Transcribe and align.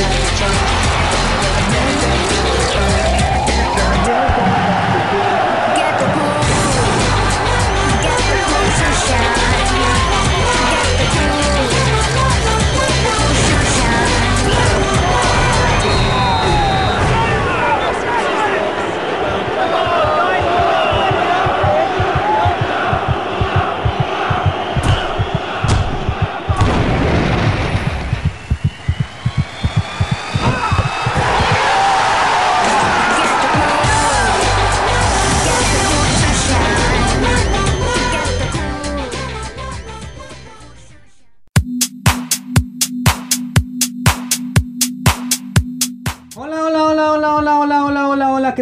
Let's 0.00 0.38
try. 0.38 0.57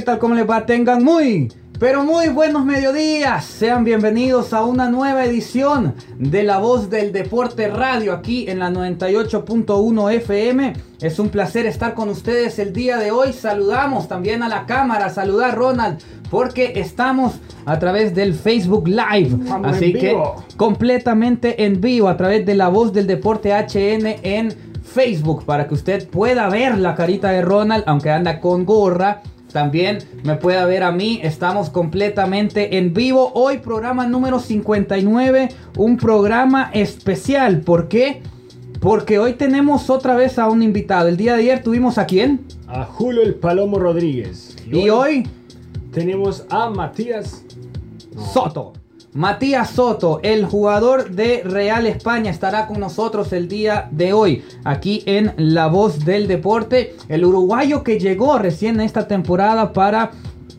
Tal? 0.06 0.18
¿Cómo 0.20 0.36
les 0.36 0.48
va? 0.48 0.64
Tengan 0.64 1.02
muy, 1.02 1.52
pero 1.80 2.04
muy 2.04 2.28
buenos 2.28 2.64
mediodías. 2.64 3.44
Sean 3.44 3.82
bienvenidos 3.82 4.52
a 4.52 4.62
una 4.62 4.88
nueva 4.88 5.24
edición 5.24 5.94
de 6.16 6.44
La 6.44 6.58
Voz 6.58 6.88
del 6.88 7.10
Deporte 7.10 7.66
Radio 7.66 8.12
aquí 8.12 8.48
en 8.48 8.60
la 8.60 8.70
98.1 8.70 10.12
FM. 10.12 10.74
Es 11.00 11.18
un 11.18 11.28
placer 11.28 11.66
estar 11.66 11.94
con 11.94 12.08
ustedes 12.08 12.60
el 12.60 12.72
día 12.72 12.98
de 12.98 13.10
hoy. 13.10 13.32
Saludamos 13.32 14.06
también 14.06 14.44
a 14.44 14.48
la 14.48 14.64
cámara, 14.64 15.10
saludar 15.10 15.56
Ronald, 15.56 15.98
porque 16.30 16.74
estamos 16.76 17.40
a 17.64 17.76
través 17.80 18.14
del 18.14 18.34
Facebook 18.34 18.86
Live. 18.86 19.36
Así 19.64 19.92
que 19.92 20.16
completamente 20.56 21.64
en 21.64 21.80
vivo 21.80 22.06
a 22.06 22.16
través 22.16 22.46
de 22.46 22.54
La 22.54 22.68
Voz 22.68 22.92
del 22.92 23.08
Deporte 23.08 23.50
HN 23.50 24.20
en 24.22 24.54
Facebook 24.84 25.44
para 25.44 25.66
que 25.66 25.74
usted 25.74 26.08
pueda 26.08 26.48
ver 26.48 26.78
la 26.78 26.94
carita 26.94 27.30
de 27.30 27.42
Ronald, 27.42 27.82
aunque 27.88 28.10
anda 28.12 28.38
con 28.38 28.64
gorra 28.64 29.22
también 29.56 30.00
me 30.22 30.36
puede 30.36 30.62
ver 30.66 30.82
a 30.82 30.92
mí. 30.92 31.18
Estamos 31.22 31.70
completamente 31.70 32.76
en 32.76 32.92
vivo. 32.92 33.32
Hoy 33.32 33.56
programa 33.56 34.06
número 34.06 34.38
59. 34.38 35.48
Un 35.78 35.96
programa 35.96 36.68
especial. 36.74 37.62
¿Por 37.62 37.88
qué? 37.88 38.20
Porque 38.82 39.18
hoy 39.18 39.32
tenemos 39.32 39.88
otra 39.88 40.14
vez 40.14 40.38
a 40.38 40.50
un 40.50 40.62
invitado. 40.62 41.08
El 41.08 41.16
día 41.16 41.32
de 41.32 41.40
ayer 41.40 41.62
tuvimos 41.62 41.96
a 41.96 42.04
quién? 42.04 42.44
A 42.66 42.84
Julio 42.84 43.22
el 43.22 43.36
Palomo 43.36 43.78
Rodríguez. 43.78 44.58
Y, 44.70 44.90
hoy, 44.90 45.26
tenemos 45.90 46.44
a 46.50 46.68
Matías 46.68 47.42
Soto. 48.34 48.74
Matías 49.16 49.70
Soto, 49.70 50.20
el 50.22 50.44
jugador 50.44 51.08
de 51.08 51.42
Real 51.42 51.86
España, 51.86 52.30
estará 52.30 52.66
con 52.66 52.80
nosotros 52.80 53.32
el 53.32 53.48
día 53.48 53.88
de 53.90 54.12
hoy, 54.12 54.44
aquí 54.62 55.02
en 55.06 55.32
La 55.38 55.68
Voz 55.68 56.04
del 56.04 56.28
Deporte. 56.28 56.94
El 57.08 57.24
uruguayo 57.24 57.82
que 57.82 57.98
llegó 57.98 58.38
recién 58.38 58.78
esta 58.78 59.08
temporada 59.08 59.72
para 59.72 60.10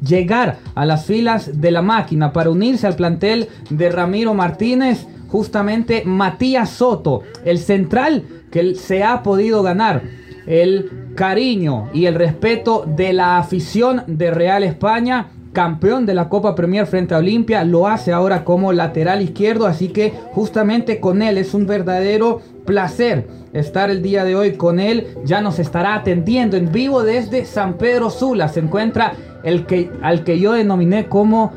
llegar 0.01 0.57
a 0.73 0.87
las 0.87 1.05
filas 1.05 1.61
de 1.61 1.69
la 1.69 1.83
máquina, 1.83 2.33
para 2.33 2.49
unirse 2.49 2.87
al 2.87 2.95
plantel 2.95 3.47
de 3.69 3.91
Ramiro 3.91 4.33
Martínez. 4.33 5.05
Justamente 5.27 6.01
Matías 6.03 6.71
Soto, 6.71 7.21
el 7.45 7.59
central 7.59 8.23
que 8.49 8.73
se 8.73 9.03
ha 9.03 9.21
podido 9.21 9.61
ganar 9.61 10.01
el 10.47 11.11
cariño 11.15 11.89
y 11.93 12.05
el 12.05 12.15
respeto 12.15 12.85
de 12.87 13.13
la 13.13 13.37
afición 13.37 14.03
de 14.07 14.31
Real 14.31 14.63
España 14.63 15.27
campeón 15.57 16.05
de 16.05 16.13
la 16.13 16.29
Copa 16.29 16.53
Premier 16.53 16.85
frente 16.85 17.15
a 17.15 17.17
Olimpia, 17.17 17.63
lo 17.63 17.87
hace 17.87 18.13
ahora 18.13 18.43
como 18.43 18.73
lateral 18.73 19.23
izquierdo, 19.23 19.65
así 19.65 19.87
que 19.87 20.13
justamente 20.33 20.99
con 20.99 21.23
él 21.23 21.39
es 21.39 21.55
un 21.55 21.65
verdadero 21.65 22.41
placer 22.63 23.25
estar 23.53 23.89
el 23.89 24.03
día 24.03 24.23
de 24.23 24.35
hoy 24.35 24.51
con 24.51 24.79
él. 24.79 25.07
Ya 25.25 25.41
nos 25.41 25.57
estará 25.57 25.95
atendiendo 25.95 26.57
en 26.57 26.71
vivo 26.71 27.01
desde 27.01 27.43
San 27.43 27.73
Pedro 27.79 28.11
Sula. 28.11 28.49
Se 28.49 28.59
encuentra 28.59 29.13
el 29.41 29.65
que, 29.65 29.89
al 30.03 30.23
que 30.23 30.39
yo 30.39 30.51
denominé 30.51 31.07
como 31.07 31.53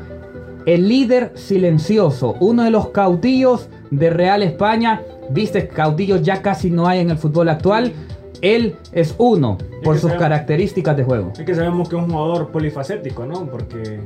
el 0.65 0.89
líder 0.89 1.33
silencioso, 1.35 2.35
uno 2.39 2.63
de 2.63 2.71
los 2.71 2.89
caudillos 2.89 3.69
de 3.91 4.09
Real 4.09 4.41
España. 4.41 5.03
Viste, 5.29 5.67
caudillos 5.67 6.23
ya 6.23 6.41
casi 6.41 6.71
no 6.71 6.87
hay 6.87 7.01
en 7.01 7.11
el 7.11 7.19
fútbol 7.19 7.49
actual. 7.49 7.93
Él 8.41 8.75
es 8.91 9.15
uno 9.17 9.57
por 9.83 9.97
sus 9.97 10.11
características 10.13 10.97
de 10.97 11.03
juego. 11.03 11.31
Es 11.37 11.45
que 11.45 11.55
sabemos 11.55 11.87
que 11.87 11.95
es 11.95 12.01
un 12.01 12.09
jugador 12.09 12.49
polifacético, 12.49 13.25
¿no? 13.25 13.45
Porque 13.45 14.01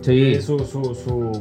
sí. 0.00 0.40
su, 0.40 0.60
su, 0.60 0.94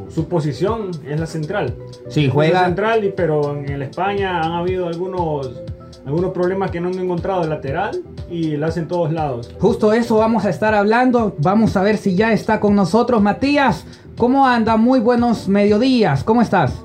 su, 0.09 0.25
posición 0.27 0.91
es 1.07 1.19
la 1.19 1.27
central. 1.27 1.75
Sí, 2.07 2.29
juega. 2.29 2.65
central, 2.65 3.13
pero 3.15 3.55
en 3.55 3.69
el 3.69 3.81
España 3.83 4.41
han 4.41 4.53
habido 4.53 4.87
algunos, 4.87 5.61
algunos 6.05 6.31
problemas 6.31 6.71
que 6.71 6.81
no 6.81 6.87
han 6.87 6.97
encontrado 6.97 7.43
el 7.43 7.49
lateral 7.49 8.01
y 8.29 8.57
lo 8.57 8.65
hacen 8.65 8.87
todos 8.87 9.11
lados. 9.13 9.53
Justo 9.59 9.93
eso 9.93 10.17
vamos 10.17 10.45
a 10.45 10.49
estar 10.49 10.73
hablando. 10.73 11.35
Vamos 11.39 11.77
a 11.77 11.83
ver 11.83 11.97
si 11.97 12.15
ya 12.15 12.33
está 12.33 12.59
con 12.59 12.75
nosotros 12.75 13.21
Matías. 13.21 13.85
¿Cómo 14.17 14.45
anda? 14.45 14.75
Muy 14.75 14.99
buenos 14.99 15.47
mediodías. 15.47 16.23
¿Cómo 16.23 16.41
estás? 16.41 16.83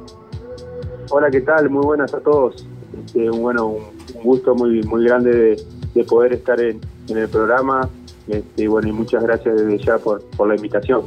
Hola, 1.10 1.30
¿qué 1.30 1.40
tal? 1.40 1.68
Muy 1.70 1.84
buenas 1.84 2.12
a 2.14 2.20
todos. 2.20 2.66
Este, 3.04 3.28
bueno, 3.30 3.66
un 3.66 3.93
gusto 4.24 4.54
muy, 4.54 4.82
muy 4.82 5.04
grande 5.04 5.56
de, 5.94 6.04
poder 6.04 6.32
estar 6.32 6.60
en, 6.60 6.80
el 7.08 7.28
programa. 7.28 7.88
Este, 8.26 8.66
bueno, 8.66 8.88
y 8.88 8.92
muchas 8.92 9.22
gracias 9.22 9.54
desde 9.54 9.78
ya 9.78 9.98
por, 9.98 10.22
por 10.36 10.48
la 10.48 10.56
invitación. 10.56 11.02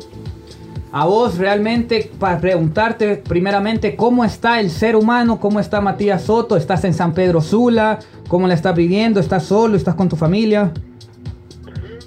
A 0.91 1.05
vos 1.05 1.37
realmente 1.37 2.09
para 2.17 2.39
preguntarte 2.39 3.17
primeramente 3.17 3.95
cómo 3.95 4.23
está 4.23 4.61
el 4.61 4.69
ser 4.69 4.95
humano, 4.95 5.39
cómo 5.39 5.59
está 5.59 5.81
Matías 5.81 6.23
Soto, 6.23 6.55
estás 6.55 6.85
en 6.85 6.93
San 6.93 7.13
Pedro 7.13 7.41
Sula, 7.41 7.99
cómo 8.29 8.47
la 8.47 8.53
estás 8.53 8.75
viviendo, 8.75 9.19
estás 9.19 9.43
solo, 9.43 9.75
estás 9.75 9.95
con 9.95 10.07
tu 10.07 10.15
familia. 10.15 10.71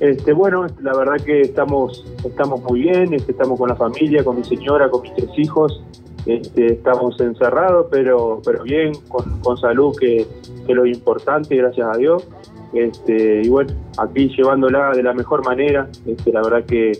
Este, 0.00 0.32
bueno, 0.32 0.66
la 0.81 0.97
verdad 0.97 1.22
que 1.22 1.42
estamos, 1.42 2.06
estamos 2.25 2.62
muy 2.62 2.81
bien, 2.81 3.12
este, 3.12 3.32
estamos 3.32 3.59
con 3.59 3.69
la 3.69 3.77
familia, 3.77 4.25
con 4.25 4.37
mi 4.37 4.44
señora, 4.44 4.88
con 4.88 5.03
mis 5.03 5.15
tres 5.15 5.28
hijos, 5.37 5.82
este, 6.25 6.72
estamos 6.72 7.21
encerrados, 7.21 7.87
pero, 7.91 8.41
pero 8.42 8.62
bien, 8.62 8.92
con, 9.09 9.59
salud, 9.59 9.94
que, 10.00 10.27
que, 10.70 10.72
es 10.72 10.76
lo 10.76 10.86
importante, 10.86 11.56
gracias 11.56 11.86
a 11.86 11.98
Dios. 11.98 12.26
Este, 12.72 13.42
y 13.42 13.48
bueno, 13.48 13.72
aquí 13.98 14.28
llevándola 14.36 14.92
de 14.92 15.03
la 15.03 15.12
mejor 15.12 15.44
manera, 15.44 15.88
este, 16.06 16.32
la 16.32 16.42
verdad 16.42 16.64
que 16.64 16.92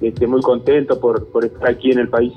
este, 0.00 0.26
muy 0.26 0.40
contento 0.42 1.00
por, 1.00 1.26
por 1.28 1.44
estar 1.44 1.68
aquí 1.68 1.90
en 1.90 1.98
el 1.98 2.08
país. 2.08 2.32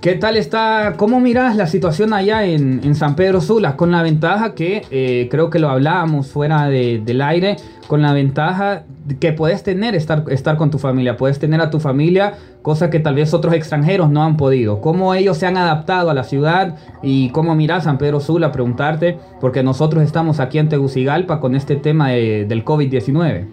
¿Qué 0.00 0.16
tal 0.16 0.36
está? 0.36 0.94
¿Cómo 0.98 1.18
miras 1.18 1.56
la 1.56 1.66
situación 1.66 2.12
allá 2.12 2.44
en, 2.44 2.94
San 2.94 3.16
Pedro 3.16 3.40
Sula? 3.40 3.74
Con 3.74 3.90
la 3.90 4.02
ventaja 4.02 4.54
que 4.54 4.82
eh, 4.90 5.28
creo 5.30 5.48
que 5.48 5.58
lo 5.58 5.70
hablábamos 5.70 6.30
fuera 6.30 6.68
del 6.68 7.22
aire, 7.22 7.56
con 7.88 8.02
la 8.02 8.12
ventaja 8.12 8.84
que 9.20 9.32
puedes 9.32 9.62
tener 9.62 9.94
estar, 9.94 10.24
estar 10.28 10.56
con 10.56 10.70
tu 10.70 10.78
familia, 10.78 11.16
puedes 11.16 11.38
tener 11.38 11.60
a 11.60 11.70
tu 11.70 11.80
familia, 11.80 12.34
cosa 12.62 12.90
que 12.90 13.00
tal 13.00 13.14
vez 13.14 13.34
otros 13.34 13.54
extranjeros 13.54 14.10
no 14.10 14.22
han 14.22 14.36
podido. 14.36 14.80
¿Cómo 14.80 15.14
ellos 15.14 15.36
se 15.36 15.46
han 15.46 15.56
adaptado 15.56 16.10
a 16.10 16.14
la 16.14 16.24
ciudad 16.24 16.76
y 17.02 17.30
cómo 17.30 17.54
miras 17.54 17.84
San 17.84 17.98
Pedro 17.98 18.20
Sula? 18.20 18.52
Preguntarte, 18.52 19.18
porque 19.40 19.62
nosotros 19.62 20.02
estamos 20.02 20.40
aquí 20.40 20.58
en 20.58 20.68
Tegucigalpa 20.68 21.40
con 21.40 21.54
este 21.54 21.76
tema 21.76 22.10
del 22.10 22.64
COVID-19. 22.64 23.46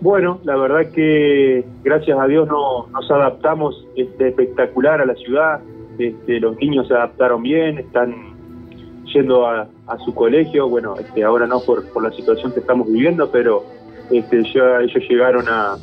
Bueno, 0.00 0.38
la 0.44 0.56
verdad 0.56 0.92
que 0.92 1.64
gracias 1.82 2.16
a 2.18 2.26
Dios 2.26 2.46
no, 2.46 2.86
nos 2.86 3.10
adaptamos 3.10 3.84
este, 3.96 4.28
espectacular 4.28 5.00
a 5.00 5.06
la 5.06 5.14
ciudad. 5.14 5.60
Este, 5.98 6.38
los 6.38 6.56
niños 6.58 6.86
se 6.86 6.94
adaptaron 6.94 7.42
bien, 7.42 7.78
están 7.78 8.14
yendo 9.12 9.46
a, 9.46 9.68
su 10.04 10.14
colegio. 10.14 10.68
Bueno, 10.68 10.94
este, 11.00 11.24
ahora 11.24 11.46
no 11.46 11.60
por, 11.60 11.82
la 12.00 12.12
situación 12.12 12.52
que 12.52 12.60
estamos 12.60 12.86
viviendo, 12.86 13.28
pero 13.32 13.64
este, 14.10 14.42
ya 14.54 14.80
ellos 14.80 15.02
llegaron 15.08 15.44
a, 15.48 15.76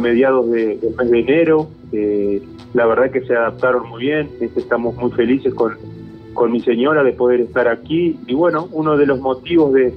mediados 0.00 0.50
de, 0.50 0.78
mes 0.98 1.10
de 1.10 1.20
enero. 1.20 1.68
Eh, 1.92 2.42
la 2.74 2.86
verdad 2.86 3.10
que 3.10 3.22
se 3.22 3.34
adaptaron 3.34 3.88
muy 3.88 4.02
bien. 4.02 4.28
Este, 4.40 4.60
estamos 4.60 4.94
muy 4.96 5.10
felices 5.12 5.52
con, 5.54 5.76
con 6.34 6.52
mi 6.52 6.60
señora 6.60 7.02
de 7.02 7.12
poder 7.12 7.40
estar 7.40 7.68
aquí. 7.68 8.18
Y 8.26 8.34
bueno, 8.34 8.68
uno 8.72 8.96
de 8.96 9.06
los 9.06 9.20
motivos 9.20 9.72
de, 9.72 9.92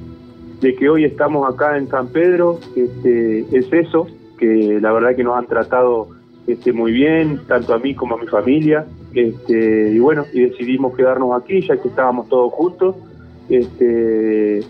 de 0.62 0.76
que 0.76 0.90
hoy 0.90 1.04
estamos 1.04 1.54
acá 1.54 1.78
en 1.78 1.88
San 1.90 2.08
Pedro 2.08 2.60
este, 2.76 3.42
es 3.52 3.72
eso, 3.72 4.08
que 4.40 4.80
la 4.82 4.94
verdad 4.94 5.16
que 5.16 5.24
nos 5.24 5.38
han 5.38 5.46
tratado 5.46 6.08
este, 6.48 6.74
muy 6.74 6.92
bien, 6.92 7.42
tanto 7.48 7.74
a 7.74 7.80
mí 7.80 7.94
como 7.94 8.16
a 8.16 8.18
mi 8.18 8.28
familia. 8.28 8.86
Este, 9.14 9.92
y 9.92 10.00
bueno, 10.00 10.26
y 10.34 10.42
decidimos 10.42 10.96
quedarnos 10.96 11.40
aquí 11.40 11.62
ya 11.68 11.78
que 11.78 11.88
estábamos 11.88 12.30
todos 12.30 12.52
juntos. 12.54 12.96
Este, 13.50 14.62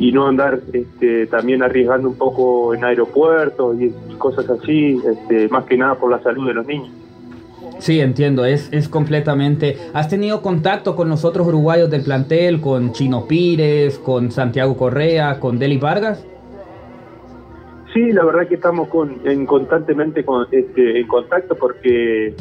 y 0.00 0.12
no 0.12 0.26
andar 0.26 0.60
este, 0.72 1.26
también 1.26 1.62
arriesgando 1.62 2.08
un 2.08 2.16
poco 2.16 2.74
en 2.74 2.82
aeropuertos 2.82 3.78
y, 3.78 3.84
y 3.84 4.14
cosas 4.16 4.48
así, 4.48 4.98
este, 5.06 5.48
más 5.48 5.64
que 5.66 5.76
nada 5.76 5.94
por 5.94 6.10
la 6.10 6.20
salud 6.22 6.48
de 6.48 6.54
los 6.54 6.66
niños. 6.66 6.90
Sí, 7.78 8.00
entiendo, 8.00 8.44
es, 8.44 8.72
es 8.72 8.88
completamente... 8.88 9.76
¿Has 9.92 10.08
tenido 10.08 10.40
contacto 10.40 10.96
con 10.96 11.08
los 11.10 11.24
otros 11.24 11.46
uruguayos 11.46 11.90
del 11.90 12.02
plantel, 12.02 12.60
con 12.60 12.92
Chino 12.92 13.26
Pires, 13.26 13.98
con 13.98 14.30
Santiago 14.30 14.76
Correa, 14.76 15.38
con 15.38 15.58
Deli 15.58 15.76
Vargas? 15.76 16.26
Sí, 17.92 18.12
la 18.12 18.24
verdad 18.24 18.48
que 18.48 18.54
estamos 18.54 18.88
con, 18.88 19.20
en 19.24 19.44
constantemente 19.44 20.24
con, 20.24 20.46
este, 20.50 21.00
en 21.00 21.06
contacto 21.08 21.56
porque 21.56 22.34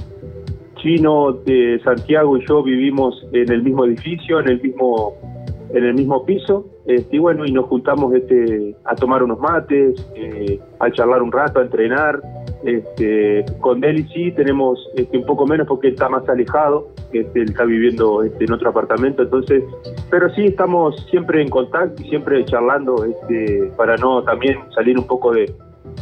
Chino, 0.75 1.33
de 1.33 1.81
Santiago 1.83 2.37
y 2.37 2.45
yo 2.47 2.63
vivimos 2.63 3.25
en 3.33 3.51
el 3.51 3.63
mismo 3.63 3.85
edificio, 3.85 4.39
en 4.39 4.47
el 4.47 4.61
mismo 4.61 5.38
en 5.73 5.83
el 5.83 5.93
mismo 5.93 6.25
piso, 6.25 6.65
este, 6.85 7.17
y 7.17 7.19
bueno, 7.19 7.45
y 7.45 7.51
nos 7.51 7.65
juntamos 7.65 8.13
este, 8.13 8.75
a 8.85 8.95
tomar 8.95 9.23
unos 9.23 9.39
mates, 9.39 10.03
eh, 10.15 10.59
a 10.79 10.91
charlar 10.91 11.21
un 11.21 11.31
rato, 11.31 11.59
a 11.59 11.63
entrenar. 11.63 12.21
Este, 12.63 13.45
con 13.61 13.79
Deli 13.79 14.03
sí 14.13 14.31
tenemos 14.33 14.85
este, 14.95 15.17
un 15.17 15.25
poco 15.25 15.45
menos 15.45 15.67
porque 15.67 15.87
él 15.87 15.93
está 15.93 16.09
más 16.09 16.27
alejado, 16.27 16.89
este, 17.13 17.41
él 17.41 17.49
está 17.49 17.63
viviendo 17.63 18.23
este, 18.23 18.45
en 18.45 18.51
otro 18.51 18.69
apartamento, 18.69 19.23
entonces, 19.23 19.63
pero 20.09 20.29
sí 20.33 20.45
estamos 20.45 20.95
siempre 21.09 21.41
en 21.41 21.49
contacto 21.49 22.01
y 22.01 22.09
siempre 22.09 22.43
charlando 22.45 23.05
este, 23.05 23.71
para 23.77 23.95
no 23.97 24.23
también 24.23 24.57
salir 24.75 24.97
un 24.97 25.07
poco 25.07 25.31
de, 25.31 25.53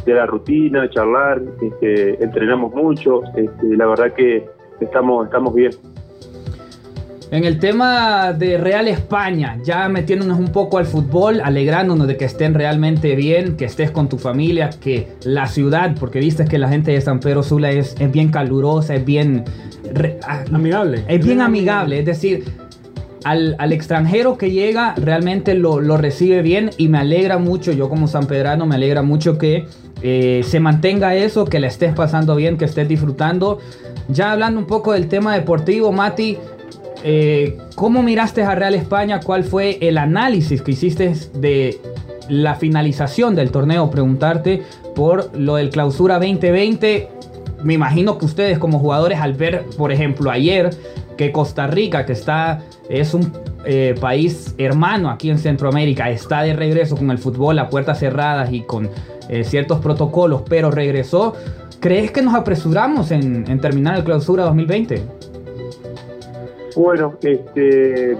de 0.04 0.14
la 0.14 0.26
rutina, 0.26 0.88
charlar, 0.90 1.40
este, 1.60 2.22
entrenamos 2.22 2.74
mucho, 2.74 3.22
este, 3.36 3.76
la 3.76 3.86
verdad 3.86 4.12
que 4.14 4.44
estamos, 4.80 5.26
estamos 5.26 5.54
bien. 5.54 5.70
En 7.30 7.44
el 7.44 7.58
tema 7.58 8.32
de 8.32 8.56
Real 8.56 8.88
España, 8.88 9.58
ya 9.62 9.86
metiéndonos 9.90 10.38
un 10.38 10.48
poco 10.48 10.78
al 10.78 10.86
fútbol, 10.86 11.42
alegrándonos 11.44 12.06
de 12.08 12.16
que 12.16 12.24
estén 12.24 12.54
realmente 12.54 13.14
bien, 13.16 13.56
que 13.56 13.66
estés 13.66 13.90
con 13.90 14.08
tu 14.08 14.16
familia, 14.16 14.70
que 14.70 15.08
la 15.24 15.46
ciudad, 15.46 15.94
porque 16.00 16.20
viste 16.20 16.46
que 16.46 16.58
la 16.58 16.70
gente 16.70 16.92
de 16.92 17.00
San 17.02 17.20
Pedro 17.20 17.42
Sula 17.42 17.70
es, 17.70 17.94
es 17.98 18.10
bien 18.10 18.30
calurosa, 18.30 18.94
es 18.94 19.04
bien... 19.04 19.44
re- 19.92 20.18
ah, 20.26 20.42
Amigable. 20.50 21.04
Es 21.06 21.22
bien 21.22 21.42
amigable, 21.42 21.98
es 21.98 22.06
decir, 22.06 22.44
al, 23.24 23.56
al 23.58 23.72
extranjero 23.72 24.38
que 24.38 24.50
llega 24.50 24.94
realmente 24.96 25.52
lo, 25.52 25.80
lo 25.82 25.98
recibe 25.98 26.40
bien 26.40 26.70
y 26.78 26.88
me 26.88 26.96
alegra 26.96 27.36
mucho, 27.36 27.72
yo 27.72 27.90
como 27.90 28.08
sanpedrano 28.08 28.64
me 28.64 28.76
alegra 28.76 29.02
mucho 29.02 29.36
que 29.36 29.66
eh, 30.00 30.42
se 30.46 30.60
mantenga 30.60 31.14
eso, 31.14 31.44
que 31.44 31.60
la 31.60 31.66
estés 31.66 31.92
pasando 31.92 32.36
bien, 32.36 32.56
que 32.56 32.64
estés 32.64 32.88
disfrutando. 32.88 33.58
Ya 34.08 34.32
hablando 34.32 34.58
un 34.60 34.66
poco 34.66 34.92
del 34.94 35.08
tema 35.08 35.34
deportivo, 35.34 35.92
Mati, 35.92 36.38
eh, 37.04 37.58
¿cómo 37.74 38.02
miraste 38.02 38.42
a 38.42 38.54
Real 38.54 38.74
España? 38.74 39.20
¿Cuál 39.20 39.44
fue 39.44 39.78
el 39.80 39.98
análisis 39.98 40.62
que 40.62 40.72
hiciste 40.72 41.14
de 41.34 41.80
la 42.28 42.54
finalización 42.54 43.34
del 43.34 43.50
torneo? 43.50 43.90
Preguntarte 43.90 44.62
por 44.94 45.36
lo 45.36 45.56
del 45.56 45.70
clausura 45.70 46.14
2020 46.14 47.18
me 47.62 47.74
imagino 47.74 48.18
que 48.18 48.24
ustedes 48.24 48.58
como 48.58 48.78
jugadores 48.78 49.18
al 49.20 49.34
ver, 49.34 49.64
por 49.76 49.92
ejemplo, 49.92 50.30
ayer 50.30 50.70
que 51.16 51.32
Costa 51.32 51.66
Rica, 51.66 52.06
que 52.06 52.12
está, 52.12 52.60
es 52.88 53.14
un 53.14 53.32
eh, 53.64 53.94
país 54.00 54.54
hermano 54.58 55.10
aquí 55.10 55.30
en 55.30 55.38
Centroamérica, 55.38 56.10
está 56.10 56.42
de 56.42 56.52
regreso 56.52 56.96
con 56.96 57.10
el 57.10 57.18
fútbol 57.18 57.58
a 57.58 57.68
puertas 57.68 57.98
cerradas 57.98 58.52
y 58.52 58.62
con 58.62 58.88
eh, 59.28 59.42
ciertos 59.44 59.80
protocolos, 59.80 60.42
pero 60.48 60.70
regresó, 60.70 61.34
¿crees 61.80 62.12
que 62.12 62.22
nos 62.22 62.34
apresuramos 62.34 63.10
en, 63.10 63.44
en 63.50 63.60
terminar 63.60 63.96
el 63.96 64.04
clausura 64.04 64.44
2020? 64.44 65.02
Bueno, 66.76 67.14
este, 67.22 68.16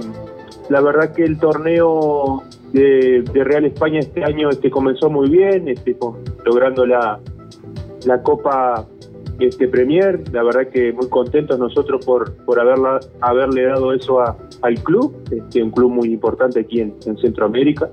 la 0.69 0.81
verdad 0.81 1.15
que 1.15 1.25
el 1.25 1.39
torneo 1.39 2.43
de, 2.73 3.23
Real 3.35 3.65
España 3.65 4.01
este 4.01 4.25
año 4.25 4.51
este, 4.51 4.71
comenzó 4.71 5.11
muy 5.11 5.29
bien, 5.31 5.69
este, 5.69 5.97
logrando 6.45 6.85
la, 6.87 7.19
la 8.07 8.23
Copa 8.23 8.87
este, 9.39 9.69
Premier. 9.69 10.21
La 10.33 10.43
verdad 10.43 10.69
que 10.69 10.93
muy 10.93 11.09
contentos 11.09 11.59
nosotros 11.59 12.05
por, 12.05 12.35
por 12.45 12.59
haberla, 12.61 13.01
haberle 13.21 13.65
dado 13.65 13.93
eso 13.93 14.21
a- 14.21 14.37
al 14.63 14.75
club, 14.83 15.15
este, 15.31 15.63
un 15.63 15.71
club 15.71 15.91
muy 15.93 16.13
importante 16.13 16.61
aquí 16.61 16.81
en, 16.81 16.95
en 17.07 17.17
Centroamérica. 17.19 17.89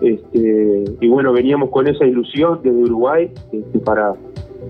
Este, 0.00 0.84
y 1.00 1.08
bueno, 1.08 1.32
veníamos 1.32 1.70
con 1.70 1.86
esa 1.86 2.04
ilusión 2.04 2.60
desde 2.62 2.76
Uruguay 2.78 3.30
este, 3.52 3.78
para, 3.80 4.14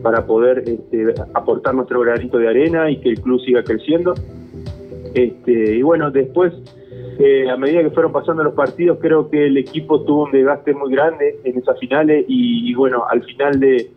para 0.03 0.27
poder 0.27 0.65
este, 0.67 1.15
aportar 1.35 1.75
nuestro 1.75 2.01
granito 2.01 2.39
de 2.39 2.49
arena 2.49 2.91
y 2.91 2.99
que 3.01 3.11
el 3.11 3.21
club 3.21 3.41
siga 3.45 3.63
creciendo. 3.63 4.15
Este, 5.15 5.77
y 5.77 5.83
bueno, 5.83 6.11
después, 6.11 6.53
eh, 7.19 7.49
a 7.51 7.57
medida 7.57 7.83
que 7.83 7.91
fueron 7.91 8.13
pasando 8.13 8.43
los 8.43 8.55
partidos, 8.55 8.99
creo 9.01 9.29
que 9.29 9.47
el 9.47 9.57
equipo 9.57 10.03
tuvo 10.03 10.25
un 10.25 10.33
desgaste 10.33 10.75
muy 10.75 10.93
grande 10.93 11.39
en 11.45 11.59
esas 11.59 11.79
finales 11.79 12.25
y, 12.29 12.75
bueno, 12.75 13.05
al 13.09 13.23
final 13.25 13.59
de, 13.61 13.91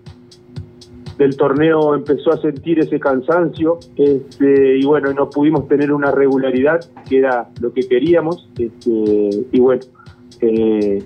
del 1.17 1.37
torneo 1.37 1.93
empezó 1.95 2.31
a 2.31 2.37
sentir 2.41 2.79
ese 2.79 2.99
cansancio 2.99 3.79
este, 3.95 4.77
y 4.77 4.85
bueno, 4.85 5.13
no 5.13 5.29
pudimos 5.29 5.67
tener 5.67 5.91
una 5.91 6.11
regularidad 6.11 6.79
que 7.07 7.19
era 7.19 7.49
lo 7.59 7.73
que 7.73 7.81
queríamos 7.87 8.49
este, 8.57 9.29
y 9.51 9.59
bueno, 9.59 9.83
eh, 10.41 11.03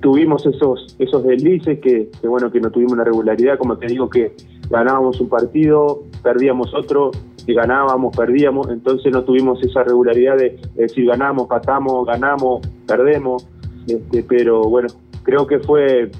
tuvimos 0.00 0.46
esos 0.46 0.96
esos 0.98 1.24
deslices 1.24 1.80
que, 1.80 2.08
que, 2.20 2.28
bueno 2.28 2.50
que 2.50 2.60
no 2.60 2.70
tuvimos 2.70 2.92
una 2.92 3.04
regularidad 3.04 3.58
como 3.58 3.76
te 3.78 3.88
digo 3.88 4.08
que 4.08 4.32
ganábamos 4.70 5.20
un 5.20 5.28
partido 5.28 6.04
perdíamos 6.22 6.72
otro 6.72 7.10
que 7.48 7.54
ganábamos 7.54 8.14
perdíamos 8.14 8.68
entonces 8.68 9.10
no 9.10 9.24
tuvimos 9.24 9.62
esa 9.64 9.82
regularidad 9.82 10.36
de, 10.36 10.60
de 10.74 10.82
decir 10.82 11.06
ganamos 11.06 11.48
patamos 11.48 12.06
ganamos 12.06 12.60
perdemos 12.86 13.48
este, 13.86 14.22
pero 14.22 14.64
bueno 14.64 14.88
creo 15.22 15.46
que 15.46 15.58
fue 15.60 16.10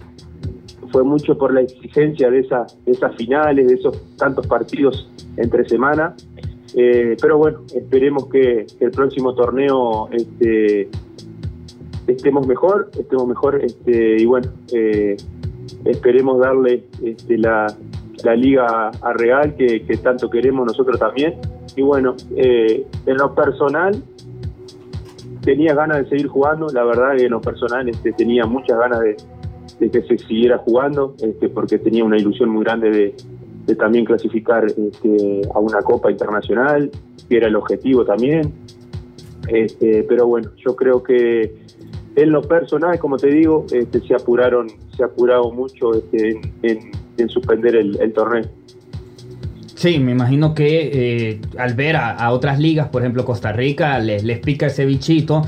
fue 0.91 1.05
mucho 1.05 1.37
por 1.37 1.53
la 1.53 1.61
exigencia 1.61 2.31
de, 2.31 2.41
esa, 2.41 2.67
de 2.87 2.93
esas 2.93 3.15
finales 3.17 3.69
de 3.69 3.75
esos 3.75 4.17
tantos 4.17 4.47
partidos 4.47 5.11
entre 5.37 5.69
semana. 5.69 6.17
Eh, 6.75 7.15
pero 7.21 7.37
bueno 7.37 7.59
esperemos 7.75 8.29
que, 8.29 8.67
que 8.79 8.87
el 8.87 8.91
próximo 8.91 9.35
torneo 9.35 10.09
este 10.13 10.89
estemos 12.07 12.47
mejor, 12.47 12.91
estemos 12.99 13.29
mejor, 13.29 13.63
este, 13.63 14.23
y 14.23 14.25
bueno, 14.25 14.51
eh, 14.73 15.15
esperemos 15.85 16.39
darle 16.41 16.85
este, 17.05 17.37
la, 17.37 17.67
la 18.25 18.35
liga 18.35 18.91
a 19.01 19.13
Real 19.13 19.55
que, 19.55 19.81
tanto 20.03 20.29
queremos 20.31 20.67
nosotros 20.67 20.99
también. 20.99 21.35
Y 21.77 21.83
bueno, 21.83 22.15
eh, 22.37 22.87
en 23.07 23.17
lo 23.17 23.35
personal, 23.35 24.03
tenía 25.43 25.75
ganas 25.75 25.99
de 25.99 26.09
seguir 26.09 26.27
jugando, 26.29 26.67
la 26.73 26.85
verdad 26.85 27.17
que 27.17 27.25
en 27.25 27.31
lo 27.31 27.41
personal 27.41 27.89
este, 27.89 28.13
tenía 28.13 28.47
muchas 28.47 28.79
ganas 28.79 29.01
de, 29.01 29.91
que 29.91 30.03
se 30.03 30.19
siguiera 30.19 30.59
jugando, 30.59 31.15
este, 31.21 31.49
porque 31.49 31.79
tenía 31.79 32.05
una 32.05 32.19
ilusión 32.19 32.51
muy 32.51 32.65
grande 32.65 32.91
de, 32.91 33.75
también 33.77 34.07
clasificar 34.07 34.65
este, 34.65 35.43
a 35.55 35.59
una 35.59 35.83
Copa 35.83 36.11
Internacional, 36.11 36.91
que 37.29 37.37
era 37.37 37.49
el 37.49 37.57
objetivo 37.57 38.05
también. 38.05 38.53
Este, 39.49 40.05
pero 40.05 40.27
bueno, 40.27 40.51
yo 40.57 40.75
creo 40.75 41.03
que 41.03 41.55
en 42.17 42.33
lo 42.33 42.43
personal, 42.43 42.99
como 42.99 43.17
te 43.17 43.29
digo, 43.29 43.67
este, 43.71 44.01
se 44.01 44.15
apuraron, 44.15 44.69
se 44.97 45.05
apurado 45.05 45.53
mucho 45.53 45.95
este, 45.95 46.31
en, 46.31 46.41
en, 46.63 46.91
en 47.19 47.29
suspender 47.29 47.77
el, 47.77 48.13
torneo. 48.13 48.45
Sí, 49.75 49.99
me 49.99 50.13
imagino 50.13 50.55
que 50.55 50.91
eh, 50.93 51.41
al 51.59 51.75
ver 51.75 51.97
a, 51.97 52.31
otras 52.33 52.59
ligas, 52.59 52.89
por 52.89 53.03
ejemplo 53.03 53.25
Costa 53.25 53.53
Rica, 53.53 53.99
les, 53.99 54.39
pica 54.41 54.67
ese 54.67 54.85
bichito. 54.85 55.43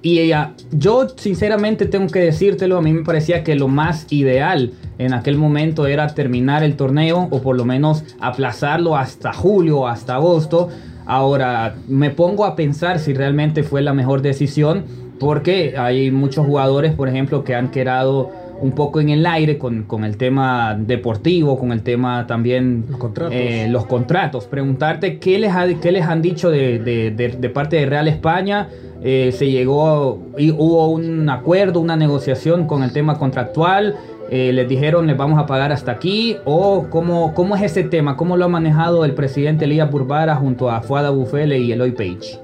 Y 0.00 0.20
ella, 0.20 0.54
yo 0.70 1.08
sinceramente 1.08 1.86
tengo 1.86 2.06
que 2.06 2.20
decírtelo, 2.20 2.76
a 2.76 2.82
mí 2.82 2.92
me 2.92 3.02
parecía 3.02 3.42
que 3.42 3.56
lo 3.56 3.66
más 3.66 4.06
ideal 4.10 4.72
en 4.98 5.12
aquel 5.12 5.36
momento 5.36 5.86
era 5.86 6.06
terminar 6.08 6.62
el 6.62 6.76
torneo 6.76 7.28
o 7.30 7.42
por 7.42 7.56
lo 7.56 7.64
menos 7.64 8.04
aplazarlo 8.20 8.96
hasta 8.96 9.32
julio, 9.32 9.88
hasta 9.88 10.14
agosto. 10.14 10.68
Ahora 11.04 11.74
me 11.88 12.10
pongo 12.10 12.44
a 12.44 12.54
pensar 12.54 13.00
si 13.00 13.12
realmente 13.12 13.62
fue 13.64 13.82
la 13.82 13.92
mejor 13.92 14.22
decisión 14.22 14.84
porque 15.18 15.74
hay 15.76 16.10
muchos 16.10 16.46
jugadores, 16.46 16.94
por 16.94 17.08
ejemplo, 17.08 17.44
que 17.44 17.54
han 17.54 17.70
quedado 17.70 18.30
un 18.60 18.72
poco 18.72 19.00
en 19.00 19.08
el 19.08 19.24
aire 19.26 19.58
con, 19.58 19.84
con 19.84 20.04
el 20.04 20.16
tema 20.16 20.76
deportivo, 20.78 21.58
con 21.58 21.72
el 21.72 21.82
tema 21.82 22.26
también 22.26 22.84
los 22.88 22.98
contratos. 22.98 23.34
Eh, 23.34 23.66
los 23.70 23.86
contratos. 23.86 24.46
Preguntarte 24.46 25.18
qué 25.18 25.38
les, 25.38 25.52
ha, 25.52 25.66
qué 25.80 25.92
les 25.92 26.04
han 26.04 26.22
dicho 26.22 26.50
de, 26.50 26.78
de, 26.78 27.10
de, 27.10 27.28
de 27.28 27.50
parte 27.50 27.76
de 27.76 27.86
Real 27.86 28.08
España. 28.08 28.68
Eh, 29.02 29.30
se 29.32 29.50
llegó, 29.50 30.18
y 30.36 30.50
hubo 30.50 30.88
un 30.88 31.28
acuerdo, 31.30 31.80
una 31.80 31.96
negociación 31.96 32.66
con 32.66 32.82
el 32.82 32.92
tema 32.92 33.18
contractual. 33.18 33.94
Eh, 34.30 34.52
les 34.52 34.68
dijeron 34.68 35.06
les 35.06 35.16
vamos 35.16 35.38
a 35.38 35.46
pagar 35.46 35.72
hasta 35.72 35.92
aquí 35.92 36.36
o 36.44 36.88
cómo, 36.90 37.32
cómo 37.32 37.56
es 37.56 37.62
ese 37.62 37.84
tema, 37.84 38.14
cómo 38.14 38.36
lo 38.36 38.44
ha 38.44 38.48
manejado 38.48 39.06
el 39.06 39.14
presidente 39.14 39.64
Elías 39.64 39.90
Burbara 39.90 40.36
junto 40.36 40.70
a 40.70 40.82
Fuada 40.82 41.08
Bufele 41.08 41.58
y 41.58 41.72
Eloy 41.72 41.92
Page. 41.92 42.38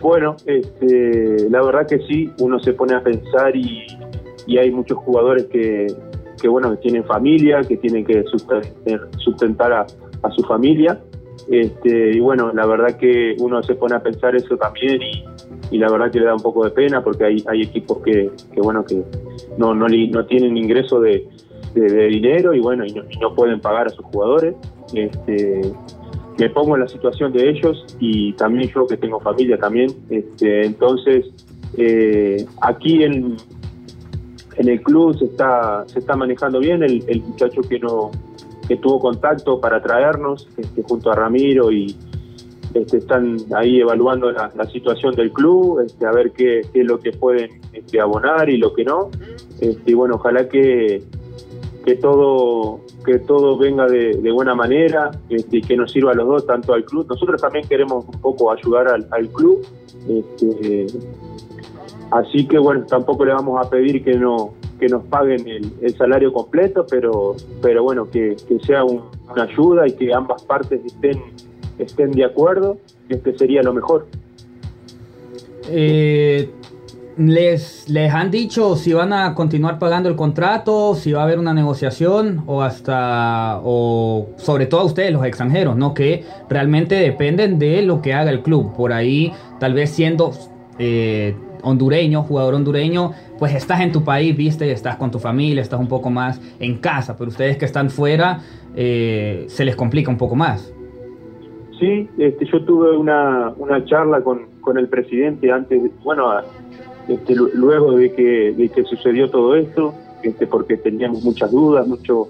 Bueno, 0.00 0.36
este, 0.46 1.48
la 1.50 1.62
verdad 1.62 1.86
que 1.86 1.98
sí, 2.08 2.30
uno 2.40 2.58
se 2.60 2.72
pone 2.72 2.94
a 2.94 3.02
pensar 3.02 3.54
y, 3.54 3.86
y 4.48 4.56
hay 4.56 4.70
muchos 4.72 4.96
jugadores 4.98 5.44
que, 5.44 5.86
que, 6.40 6.48
bueno, 6.48 6.70
que 6.72 6.78
tienen 6.78 7.04
familia, 7.04 7.60
que 7.60 7.76
tienen 7.76 8.04
que 8.04 8.24
sustentar, 9.18 9.72
a, 9.72 9.86
su 10.30 10.42
familia. 10.42 10.98
Este, 11.50 12.16
y 12.16 12.20
bueno, 12.20 12.50
la 12.52 12.66
verdad 12.66 12.96
que 12.96 13.36
uno 13.38 13.62
se 13.62 13.74
pone 13.74 13.94
a 13.94 14.02
pensar 14.02 14.34
eso 14.34 14.56
también 14.56 15.00
y, 15.70 15.78
la 15.78 15.90
verdad 15.90 16.10
que 16.10 16.18
le 16.18 16.24
da 16.24 16.34
un 16.34 16.40
poco 16.40 16.64
de 16.64 16.70
pena 16.70 17.04
porque 17.04 17.24
hay, 17.24 17.44
hay 17.46 17.60
equipos 17.60 17.98
que, 17.98 18.30
que 18.54 18.60
bueno, 18.62 18.84
que 18.84 19.02
no, 19.58 19.74
no, 19.74 19.86
no 19.86 20.26
tienen 20.26 20.56
ingreso 20.56 20.98
de, 21.00 21.28
dinero 21.74 22.54
y 22.54 22.60
bueno, 22.60 22.84
y 22.86 22.92
no, 22.92 23.02
no 23.20 23.34
pueden 23.34 23.60
pagar 23.60 23.86
a 23.86 23.90
sus 23.90 24.04
jugadores. 24.06 24.54
Este, 24.94 25.60
me 26.38 26.48
pongo 26.48 26.74
en 26.74 26.82
la 26.82 26.88
situación 26.88 27.32
de 27.32 27.50
ellos 27.50 27.84
y 28.00 28.32
también 28.32 28.70
yo 28.74 28.86
que 28.86 28.96
tengo 28.96 29.20
familia 29.20 29.58
también. 29.58 29.90
Este, 30.08 30.64
entonces, 30.64 31.26
eh, 31.76 32.46
aquí 32.62 33.02
en, 33.04 33.36
en 34.58 34.68
el 34.68 34.82
club 34.82 35.16
se 35.16 35.26
está, 35.26 35.84
se 35.86 36.00
está 36.00 36.16
manejando 36.16 36.58
bien. 36.58 36.82
El, 36.82 37.22
muchacho 37.22 37.62
que 37.62 37.78
no 37.78 38.10
que 38.66 38.76
tuvo 38.76 39.00
contacto 39.00 39.58
para 39.60 39.82
traernos 39.82 40.46
este, 40.58 40.82
junto 40.82 41.10
a 41.10 41.14
Ramiro 41.14 41.72
y 41.72 41.96
este, 42.74 42.98
están 42.98 43.38
ahí 43.56 43.80
evaluando 43.80 44.30
la, 44.30 44.50
situación 44.70 45.14
del 45.14 45.32
club, 45.32 45.80
este, 45.80 46.04
a 46.04 46.12
ver 46.12 46.32
qué, 46.32 46.60
qué 46.70 46.82
es 46.82 46.86
lo 46.86 46.98
que 46.98 47.12
pueden 47.12 47.62
este, 47.72 47.98
abonar 47.98 48.50
y 48.50 48.58
lo 48.58 48.74
que 48.74 48.84
no. 48.84 49.10
Este, 49.60 49.94
bueno, 49.94 50.16
ojalá 50.16 50.48
que, 50.48 51.02
que 51.86 51.94
todo 51.94 52.80
que 53.06 53.20
todo 53.20 53.56
venga 53.56 53.86
de, 53.86 54.18
de 54.20 54.30
buena 54.30 54.54
manera 54.54 55.10
este, 55.30 55.62
que 55.62 55.76
nos 55.78 55.92
sirva 55.92 56.12
a 56.12 56.14
los 56.14 56.26
dos, 56.26 56.46
tanto 56.46 56.74
al 56.74 56.84
club. 56.84 57.06
Nosotros 57.08 57.40
también 57.40 57.66
queremos 57.66 58.04
un 58.06 58.20
poco 58.20 58.52
ayudar 58.52 58.88
al, 58.88 59.08
al 59.10 59.28
club. 59.28 59.66
Este, 60.06 60.86
así 62.10 62.46
que 62.46 62.58
bueno, 62.58 62.84
tampoco 62.86 63.24
le 63.24 63.32
vamos 63.32 63.64
a 63.64 63.68
pedir 63.68 64.02
que 64.04 64.14
no 64.16 64.54
que 64.78 64.86
nos 64.86 65.02
paguen 65.04 65.46
el, 65.48 65.96
salario 65.96 66.32
completo, 66.32 66.86
pero 66.88 67.34
pero 67.60 67.82
bueno, 67.82 68.08
que, 68.08 68.36
que 68.48 68.58
sea 68.60 68.84
un- 68.84 69.02
una 69.30 69.42
ayuda 69.42 69.86
y 69.88 69.92
que 69.92 70.12
ambas 70.14 70.42
partes 70.44 70.80
estén 70.84 71.20
estén 71.78 72.12
de 72.12 72.24
acuerdo, 72.24 72.78
este 73.08 73.36
sería 73.36 73.62
lo 73.62 73.72
mejor. 73.72 74.06
Eh, 75.70 76.50
les, 77.18 77.88
¿Les 77.88 78.12
han 78.14 78.30
dicho 78.30 78.76
si 78.76 78.92
van 78.92 79.12
a 79.12 79.34
continuar 79.34 79.80
pagando 79.80 80.08
el 80.08 80.14
contrato, 80.14 80.94
si 80.94 81.12
va 81.12 81.22
a 81.22 81.24
haber 81.24 81.38
una 81.40 81.52
negociación 81.52 82.44
o 82.46 82.62
hasta, 82.62 83.60
o 83.64 84.28
sobre 84.36 84.66
todo 84.66 84.82
a 84.82 84.84
ustedes 84.84 85.12
los 85.12 85.24
extranjeros, 85.24 85.76
¿no? 85.76 85.94
Que 85.94 86.24
realmente 86.48 86.94
dependen 86.94 87.58
de 87.58 87.82
lo 87.82 88.00
que 88.02 88.14
haga 88.14 88.30
el 88.30 88.42
club. 88.42 88.72
Por 88.76 88.92
ahí, 88.92 89.32
tal 89.58 89.74
vez 89.74 89.90
siendo 89.90 90.30
eh, 90.78 91.34
hondureño, 91.62 92.22
jugador 92.22 92.54
hondureño, 92.54 93.12
pues 93.38 93.54
estás 93.54 93.80
en 93.80 93.92
tu 93.92 94.04
país, 94.04 94.36
viste, 94.36 94.70
estás 94.70 94.96
con 94.96 95.10
tu 95.10 95.18
familia, 95.18 95.62
estás 95.62 95.80
un 95.80 95.88
poco 95.88 96.10
más 96.10 96.40
en 96.60 96.78
casa, 96.78 97.16
pero 97.16 97.30
ustedes 97.30 97.56
que 97.56 97.64
están 97.64 97.90
fuera, 97.90 98.40
eh, 98.74 99.44
se 99.48 99.64
les 99.64 99.76
complica 99.76 100.10
un 100.10 100.18
poco 100.18 100.34
más. 100.36 100.72
Sí, 101.78 102.08
este, 102.18 102.44
yo 102.46 102.64
tuve 102.64 102.96
una, 102.96 103.52
una 103.56 103.84
charla 103.84 104.20
con, 104.22 104.46
con 104.60 104.78
el 104.78 104.88
presidente 104.88 105.52
antes, 105.52 105.80
bueno, 106.02 106.24
este, 107.08 107.34
lu- 107.36 107.50
luego 107.54 107.92
de 107.92 108.12
que, 108.12 108.52
de 108.56 108.68
que 108.68 108.82
sucedió 108.84 109.30
todo 109.30 109.54
esto, 109.54 109.94
este, 110.22 110.46
porque 110.46 110.76
teníamos 110.76 111.22
muchas 111.22 111.50
dudas, 111.52 111.86
mucho 111.86 112.28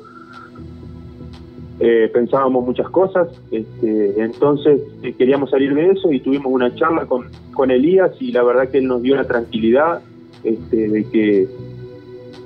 eh, 1.80 2.10
pensábamos 2.12 2.64
muchas 2.64 2.88
cosas, 2.90 3.28
este, 3.52 4.20
entonces 4.20 4.80
eh, 5.02 5.14
queríamos 5.16 5.50
salir 5.50 5.74
de 5.74 5.90
eso 5.90 6.10
y 6.10 6.18
tuvimos 6.18 6.52
una 6.52 6.74
charla 6.74 7.06
con, 7.06 7.28
con 7.54 7.70
Elías 7.70 8.10
y 8.20 8.32
la 8.32 8.42
verdad 8.42 8.68
que 8.68 8.78
él 8.78 8.88
nos 8.88 9.00
dio 9.00 9.14
la 9.14 9.24
tranquilidad 9.24 10.00
este, 10.42 10.88
de 10.88 11.04
que 11.04 11.48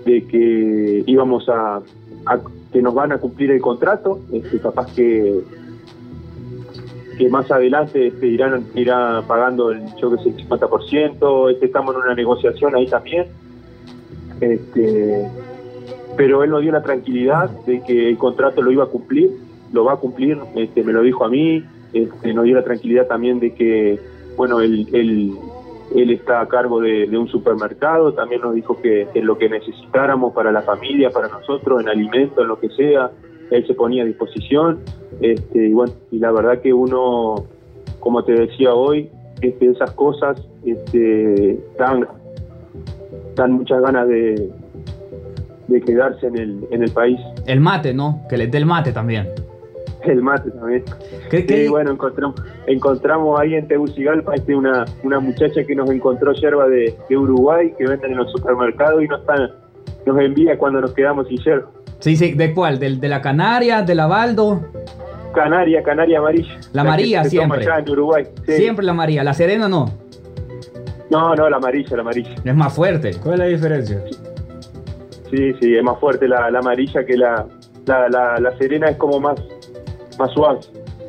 de 0.04 0.26
que 0.26 1.04
íbamos 1.06 1.48
a, 1.48 1.80
que 2.72 2.82
nos 2.82 2.92
van 2.92 3.12
a 3.12 3.18
cumplir 3.18 3.52
el 3.52 3.60
contrato, 3.60 4.20
este, 4.32 4.58
capaz 4.58 4.92
que 4.94 5.40
que 7.16 7.28
más 7.28 7.50
adelante 7.50 8.08
este, 8.08 8.26
irán 8.26 8.66
irá 8.74 9.22
pagando 9.26 9.70
el 9.70 9.80
yo 9.96 10.10
que 10.10 10.22
sé 10.22 10.30
el 10.30 10.48
50%, 10.48 11.52
este, 11.52 11.66
estamos 11.66 11.94
en 11.94 12.02
una 12.02 12.14
negociación 12.14 12.74
ahí 12.74 12.86
también. 12.86 13.26
Este, 14.40 15.28
pero 16.16 16.42
él 16.42 16.50
nos 16.50 16.62
dio 16.62 16.72
la 16.72 16.82
tranquilidad 16.82 17.50
de 17.66 17.82
que 17.82 18.08
el 18.08 18.18
contrato 18.18 18.62
lo 18.62 18.70
iba 18.70 18.84
a 18.84 18.88
cumplir, 18.88 19.30
lo 19.72 19.84
va 19.84 19.94
a 19.94 19.96
cumplir, 19.96 20.38
este, 20.54 20.82
me 20.82 20.92
lo 20.92 21.02
dijo 21.02 21.24
a 21.24 21.28
mí, 21.28 21.64
este, 21.92 22.34
nos 22.34 22.44
dio 22.44 22.56
la 22.56 22.64
tranquilidad 22.64 23.06
también 23.06 23.40
de 23.40 23.54
que, 23.54 23.98
bueno, 24.36 24.60
él, 24.60 24.88
él, 24.92 26.10
está 26.10 26.40
a 26.40 26.48
cargo 26.48 26.80
de, 26.80 27.06
un 27.16 27.28
supermercado, 27.28 28.12
también 28.12 28.40
nos 28.42 28.54
dijo 28.54 28.80
que 28.80 29.08
lo 29.22 29.38
que 29.38 29.48
necesitáramos 29.48 30.32
para 30.32 30.52
la 30.52 30.62
familia, 30.62 31.10
para 31.10 31.28
nosotros, 31.28 31.80
en 31.82 31.88
alimento, 31.88 32.42
en 32.42 32.48
lo 32.48 32.58
que 32.58 32.68
sea, 32.70 33.10
él 33.50 33.66
se 33.66 33.74
ponía 33.74 34.02
a 34.02 34.06
disposición, 34.06 34.80
este, 35.20 35.68
y 35.68 35.72
bueno, 35.72 35.92
y 36.10 36.18
la 36.18 36.32
verdad 36.32 36.60
que 36.60 36.72
uno, 36.72 37.44
como 38.00 38.24
te 38.24 38.32
decía 38.32 38.74
hoy, 38.74 39.10
este, 39.42 39.70
esas 39.70 39.90
cosas 39.92 40.40
este, 40.64 41.58
dan 41.76 43.52
muchas 43.52 43.82
ganas 43.82 44.08
de, 44.08 44.50
de 45.68 45.80
quedarse 45.80 46.26
en 46.26 46.36
el, 46.38 46.66
en 46.70 46.82
el 46.82 46.90
país. 46.90 47.18
El 47.46 47.60
mate, 47.60 47.94
¿no? 47.94 48.22
Que 48.28 48.36
les 48.36 48.50
dé 48.50 48.58
el 48.58 48.66
mate 48.66 48.92
también. 48.92 49.28
El 50.04 50.20
mate 50.20 50.50
también. 50.50 50.82
¿Qué- 51.30 51.46
qué- 51.46 51.62
Sí, 51.64 51.68
bueno, 51.68 51.92
encontramos, 51.92 52.40
encontramos 52.66 53.38
ahí 53.40 53.54
en 53.54 53.68
Tegucigalpa 53.68 54.34
este, 54.34 54.54
una, 54.54 54.84
una 55.04 55.20
muchacha 55.20 55.62
que 55.64 55.74
nos 55.76 55.88
encontró 55.90 56.32
yerba 56.32 56.66
de, 56.68 56.94
de 57.08 57.16
Uruguay 57.16 57.72
que 57.78 57.86
venden 57.86 58.10
en 58.12 58.16
los 58.18 58.32
supermercados 58.32 59.02
y 59.02 59.06
nos, 59.06 59.20
están, 59.20 59.50
nos 60.04 60.18
envía 60.20 60.58
cuando 60.58 60.80
nos 60.80 60.92
quedamos 60.92 61.28
sin 61.28 61.38
yerba. 61.38 61.70
Sí, 62.00 62.16
sí, 62.16 62.32
¿de 62.32 62.52
cuál? 62.52 62.80
¿Del, 62.80 62.98
¿De 63.00 63.08
la 63.08 63.20
Canaria? 63.22 63.82
¿De 63.82 63.94
la 63.94 64.08
Baldo? 64.08 64.60
Canaria, 65.32 65.82
Canaria 65.84 66.18
amarilla. 66.18 66.58
La 66.72 66.82
amarilla 66.82 67.24
siempre. 67.24 67.60
allá 67.60 67.78
en 67.78 67.88
Uruguay. 67.88 68.24
Sí. 68.44 68.52
Siempre 68.54 68.84
la 68.84 68.92
María. 68.92 69.22
¿La 69.22 69.32
Serena 69.34 69.68
no? 69.68 69.86
No, 71.10 71.34
no, 71.36 71.48
la 71.48 71.58
amarilla, 71.58 71.94
la 71.96 72.02
amarilla. 72.02 72.34
Es 72.44 72.54
más 72.56 72.72
fuerte. 72.74 73.12
¿Cuál 73.22 73.34
es 73.34 73.38
la 73.38 73.46
diferencia? 73.46 74.02
Sí, 74.10 74.16
sí, 75.60 75.76
es 75.76 75.82
más 75.82 75.98
fuerte 75.98 76.28
la, 76.28 76.50
la 76.50 76.58
amarilla 76.58 77.04
que 77.04 77.16
la, 77.16 77.46
la, 77.86 78.38
la, 78.38 78.58
serena, 78.58 78.88
es 78.88 78.96
como 78.96 79.20
más, 79.20 79.40
más 80.18 80.30
suave. 80.32 80.60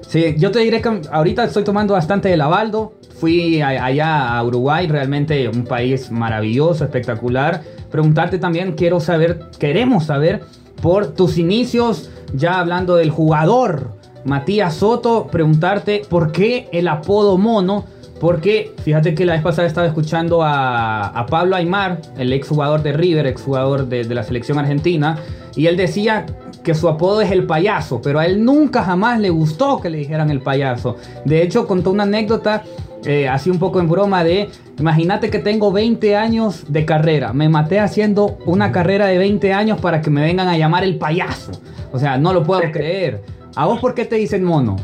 Sí, 0.02 0.36
yo 0.38 0.52
te 0.52 0.60
diré 0.60 0.82
que 0.82 1.02
ahorita 1.12 1.44
estoy 1.44 1.64
tomando 1.64 1.94
bastante 1.94 2.30
de 2.30 2.38
la 2.38 2.48
Baldo. 2.48 2.94
Fui 3.20 3.62
allá 3.62 4.36
a 4.38 4.44
Uruguay, 4.44 4.88
realmente 4.88 5.48
un 5.48 5.64
país 5.64 6.12
maravilloso, 6.12 6.84
espectacular. 6.84 7.62
Preguntarte 7.90 8.38
también, 8.38 8.74
quiero 8.74 9.00
saber, 9.00 9.40
queremos 9.60 10.06
saber 10.06 10.42
por 10.82 11.14
tus 11.14 11.38
inicios, 11.38 12.12
ya 12.34 12.60
hablando 12.60 12.96
del 12.96 13.10
jugador 13.10 13.92
Matías 14.26 14.76
Soto, 14.76 15.28
preguntarte 15.28 16.02
por 16.10 16.32
qué 16.32 16.68
el 16.72 16.88
apodo 16.88 17.38
mono. 17.38 17.86
Porque 18.24 18.74
fíjate 18.82 19.16
que 19.16 19.26
la 19.26 19.34
vez 19.34 19.42
pasada 19.42 19.68
estaba 19.68 19.86
escuchando 19.86 20.44
a, 20.44 21.08
a 21.08 21.26
Pablo 21.26 21.58
Aymar, 21.58 22.00
el 22.18 22.32
exjugador 22.32 22.82
de 22.82 22.94
River, 22.94 23.28
exjugador 23.28 23.90
de, 23.90 24.06
de 24.06 24.16
la 24.16 24.24
selección 24.24 24.58
argentina, 24.58 25.18
y 25.58 25.68
él 25.68 25.76
decía 25.76 26.26
que 26.64 26.74
su 26.74 26.88
apodo 26.88 27.20
es 27.20 27.32
el 27.32 27.46
payaso, 27.46 28.02
pero 28.02 28.20
a 28.20 28.26
él 28.26 28.46
nunca 28.46 28.82
jamás 28.82 29.20
le 29.20 29.30
gustó 29.30 29.82
que 29.82 29.90
le 29.90 29.98
dijeran 29.98 30.30
el 30.30 30.40
payaso. 30.40 30.96
De 31.26 31.42
hecho, 31.42 31.68
contó 31.68 31.92
una 31.92 32.04
anécdota, 32.04 32.64
eh, 33.04 33.28
así 33.28 33.50
un 33.50 33.60
poco 33.60 33.82
en 33.82 33.90
broma, 33.90 34.24
de, 34.24 34.48
imagínate 34.80 35.30
que 35.30 35.40
tengo 35.40 35.74
20 35.74 36.16
años 36.16 36.64
de 36.70 36.86
carrera, 36.86 37.34
me 37.34 37.50
maté 37.50 37.82
haciendo 37.82 38.38
una 38.46 38.72
carrera 38.72 39.08
de 39.08 39.18
20 39.18 39.52
años 39.52 39.82
para 39.82 40.02
que 40.02 40.10
me 40.10 40.22
vengan 40.22 40.48
a 40.48 40.58
llamar 40.58 40.86
el 40.86 40.98
payaso. 40.98 41.52
O 41.92 42.00
sea, 42.00 42.18
no 42.18 42.32
lo 42.32 42.46
puedo 42.46 42.62
creer. 42.72 43.22
¿A 43.54 43.66
vos 43.66 43.82
por 43.82 43.94
qué 43.94 44.06
te 44.06 44.16
dicen 44.16 44.46
mono? 44.46 44.78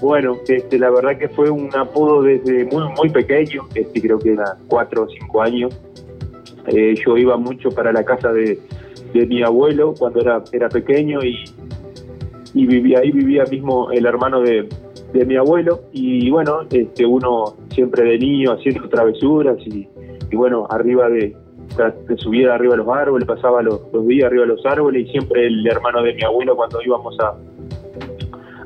Bueno, 0.00 0.36
este, 0.46 0.78
la 0.78 0.90
verdad 0.90 1.16
que 1.18 1.28
fue 1.28 1.50
un 1.50 1.74
apodo 1.74 2.22
desde 2.22 2.64
muy 2.66 2.84
muy 2.96 3.08
pequeño, 3.08 3.64
este, 3.74 4.02
creo 4.02 4.18
que 4.18 4.32
era 4.32 4.56
cuatro 4.68 5.04
o 5.04 5.08
cinco 5.08 5.42
años. 5.42 5.78
Eh, 6.66 6.94
yo 7.04 7.16
iba 7.16 7.36
mucho 7.36 7.70
para 7.70 7.92
la 7.92 8.04
casa 8.04 8.32
de, 8.32 8.58
de 9.14 9.26
mi 9.26 9.42
abuelo 9.42 9.94
cuando 9.98 10.20
era, 10.20 10.42
era 10.52 10.68
pequeño 10.68 11.22
y, 11.22 11.44
y 12.54 12.66
vivía 12.66 12.98
ahí, 12.98 13.12
vivía 13.12 13.44
mismo 13.44 13.90
el 13.92 14.04
hermano 14.04 14.40
de, 14.40 14.68
de 15.12 15.24
mi 15.24 15.36
abuelo 15.36 15.82
y 15.92 16.28
bueno, 16.30 16.62
este, 16.70 17.06
uno 17.06 17.54
siempre 17.70 18.04
de 18.04 18.18
niño 18.18 18.52
haciendo 18.52 18.88
travesuras 18.88 19.56
y, 19.66 19.88
bueno, 20.32 20.66
arriba 20.68 21.08
de, 21.08 21.34
de 22.08 22.16
subir 22.16 22.48
arriba 22.48 22.72
de 22.72 22.78
los 22.78 22.88
árboles, 22.88 23.26
pasaba 23.26 23.62
los, 23.62 23.80
los 23.92 24.06
días 24.06 24.26
arriba 24.26 24.42
de 24.42 24.48
los 24.48 24.66
árboles 24.66 25.06
y 25.06 25.12
siempre 25.12 25.46
el 25.46 25.66
hermano 25.66 26.02
de 26.02 26.14
mi 26.14 26.22
abuelo 26.22 26.56
cuando 26.56 26.82
íbamos 26.82 27.18
a, 27.20 27.34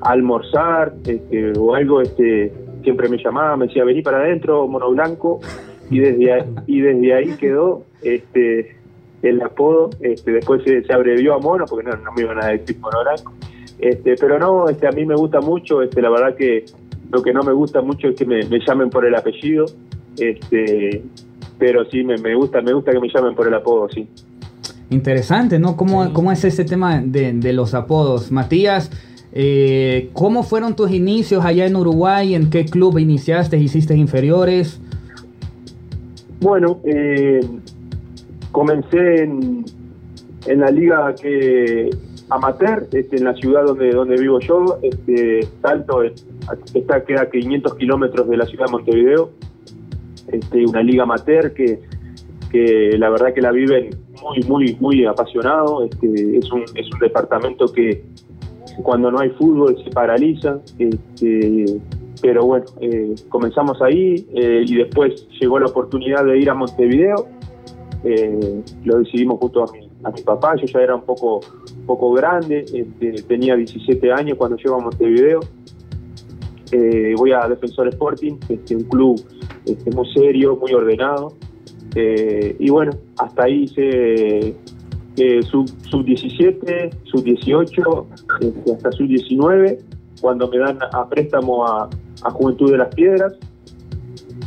a 0.00 0.11
almorzar 0.11 0.95
este, 1.07 1.52
o 1.59 1.75
algo, 1.75 2.00
este, 2.00 2.52
siempre 2.83 3.09
me 3.09 3.19
llamaba, 3.19 3.57
me 3.57 3.66
decía, 3.66 3.85
vení 3.85 4.02
para 4.02 4.19
adentro, 4.19 4.66
mono 4.66 4.90
blanco, 4.90 5.40
y 5.90 5.99
desde 5.99 6.33
ahí, 6.33 6.42
y 6.66 6.80
desde 6.80 7.14
ahí 7.14 7.37
quedó 7.37 7.85
este, 8.02 8.76
el 9.23 9.42
apodo, 9.42 9.90
este, 10.00 10.33
después 10.33 10.62
se, 10.64 10.83
se 10.83 10.92
abrevió 10.92 11.35
a 11.35 11.38
mono, 11.38 11.64
porque 11.69 11.88
no, 11.88 11.97
no 11.97 12.12
me 12.12 12.23
iban 12.23 12.42
a 12.42 12.49
decir 12.49 12.78
mono 12.78 13.00
blanco, 13.02 13.33
este, 13.78 14.14
pero 14.16 14.38
no, 14.38 14.69
este, 14.69 14.87
a 14.87 14.92
mí 14.92 15.04
me 15.04 15.14
gusta 15.14 15.40
mucho, 15.40 15.83
este, 15.83 16.00
la 16.00 16.11
verdad 16.11 16.37
que, 16.37 16.64
lo 17.11 17.23
que 17.23 17.33
no 17.33 17.42
me 17.42 17.52
gusta 17.52 17.83
mucho 17.83 18.09
es 18.09 18.16
que 18.16 18.25
me, 18.25 18.45
me 18.45 18.61
llamen 18.64 18.88
por 18.88 19.04
el 19.04 19.14
apellido, 19.14 19.66
este, 20.16 21.02
pero 21.59 21.85
sí 21.87 22.04
me, 22.04 22.16
me 22.19 22.35
gusta, 22.35 22.61
me 22.62 22.73
gusta 22.73 22.92
que 22.92 23.00
me 23.00 23.09
llamen 23.09 23.35
por 23.35 23.47
el 23.49 23.54
apodo, 23.54 23.88
sí. 23.88 24.09
Interesante, 24.90 25.59
¿no? 25.59 25.76
¿Cómo, 25.76 26.12
cómo 26.12 26.33
es 26.33 26.45
ese 26.45 26.64
tema 26.64 27.00
de, 27.00 27.33
de 27.33 27.52
los 27.52 27.75
apodos? 27.75 28.33
Matías, 28.33 28.90
eh, 29.33 30.11
¿cómo 30.13 30.43
fueron 30.43 30.75
tus 30.77 30.91
inicios 30.91 31.45
allá 31.45 31.67
en 31.67 31.77
Uruguay? 31.77 32.35
¿En 32.35 32.51
qué 32.51 32.65
club 32.65 32.99
iniciaste? 32.99 33.57
¿Hiciste 33.57 33.97
inferiores? 33.97 34.81
Bueno, 36.41 36.81
eh, 36.85 37.41
comencé 38.51 39.23
en, 39.25 39.65
en 40.47 40.61
la 40.61 40.71
liga 40.71 41.15
que 41.15 41.91
amateur, 42.31 42.89
este, 42.93 43.17
en 43.17 43.25
la 43.25 43.35
ciudad 43.35 43.65
donde 43.67 43.91
donde 43.91 44.17
vivo 44.17 44.39
yo, 44.41 44.79
este, 44.83 45.41
Salto 45.61 46.03
es- 46.03 46.25
está 46.75 47.05
queda 47.05 47.23
a 47.23 47.31
500 47.31 47.75
kilómetros 47.75 48.29
de 48.29 48.37
la 48.37 48.47
ciudad 48.47 48.67
de 48.67 48.73
Montevideo, 48.73 49.31
este, 50.33 50.65
una 50.65 50.83
liga 50.83 51.03
amateur 51.03 51.53
que, 51.53 51.81
que 52.51 52.97
la 52.99 53.11
verdad 53.11 53.35
que 53.35 53.43
la 53.43 53.51
viven 53.53 53.91
muy 54.23 54.43
muy 54.49 54.77
muy 54.81 55.05
apasionado, 55.05 55.85
este, 55.85 56.39
es 56.39 56.51
un 56.53 56.63
es 56.75 56.91
un 56.93 56.99
departamento 57.01 57.67
que 57.73 58.05
cuando 58.83 59.11
no 59.11 59.21
hay 59.21 59.31
fútbol 59.31 59.77
se 59.85 59.91
paraliza, 59.91 60.61
este, 60.79 61.81
pero 62.21 62.45
bueno, 62.45 62.67
eh, 62.81 63.15
comenzamos 63.29 63.81
ahí 63.81 64.27
eh, 64.35 64.65
y 64.67 64.77
después 64.77 65.27
llegó 65.41 65.59
la 65.59 65.67
oportunidad 65.67 66.25
de 66.25 66.39
ir 66.39 66.50
a 66.50 66.55
Montevideo 66.55 67.27
eh, 68.03 68.62
lo 68.85 68.99
decidimos 68.99 69.39
junto 69.39 69.65
a 69.65 70.11
mi, 70.11 70.23
papá, 70.23 70.55
yo 70.57 70.65
ya 70.65 70.81
era 70.81 70.95
un 70.95 71.03
poco, 71.03 71.41
poco 71.87 72.12
grande, 72.12 72.65
este, 72.73 73.23
tenía 73.25 73.55
17 73.57 74.11
años 74.11 74.39
cuando 74.39 74.57
llego 74.57 74.77
a 74.77 74.81
Montevideo. 74.81 75.41
Voy 77.17 77.33
a 77.33 77.49
Defensor 77.49 77.89
Sporting, 77.89 78.37
este, 78.49 78.77
un 78.77 78.85
club 78.85 79.21
este, 79.67 79.91
muy 79.91 80.11
serio, 80.15 80.57
muy 80.57 80.73
ordenado. 80.73 81.35
Y 81.95 82.71
bueno, 82.71 82.93
hasta 83.19 83.45
ahí 83.45 83.65
hice 83.65 84.55
sub, 85.43 85.69
sub 85.91 86.05
17, 86.05 86.91
sub 87.05 87.23
18, 87.23 88.07
este, 88.41 88.73
hasta 88.73 88.93
sub 88.93 89.09
19, 89.09 89.79
cuando 90.21 90.49
me 90.49 90.59
dan 90.59 90.79
a 90.93 91.09
préstamo 91.09 91.67
a, 91.67 91.89
a 92.23 92.31
Juventud 92.31 92.71
de 92.71 92.79
las 92.79 92.95
Piedras 92.95 93.35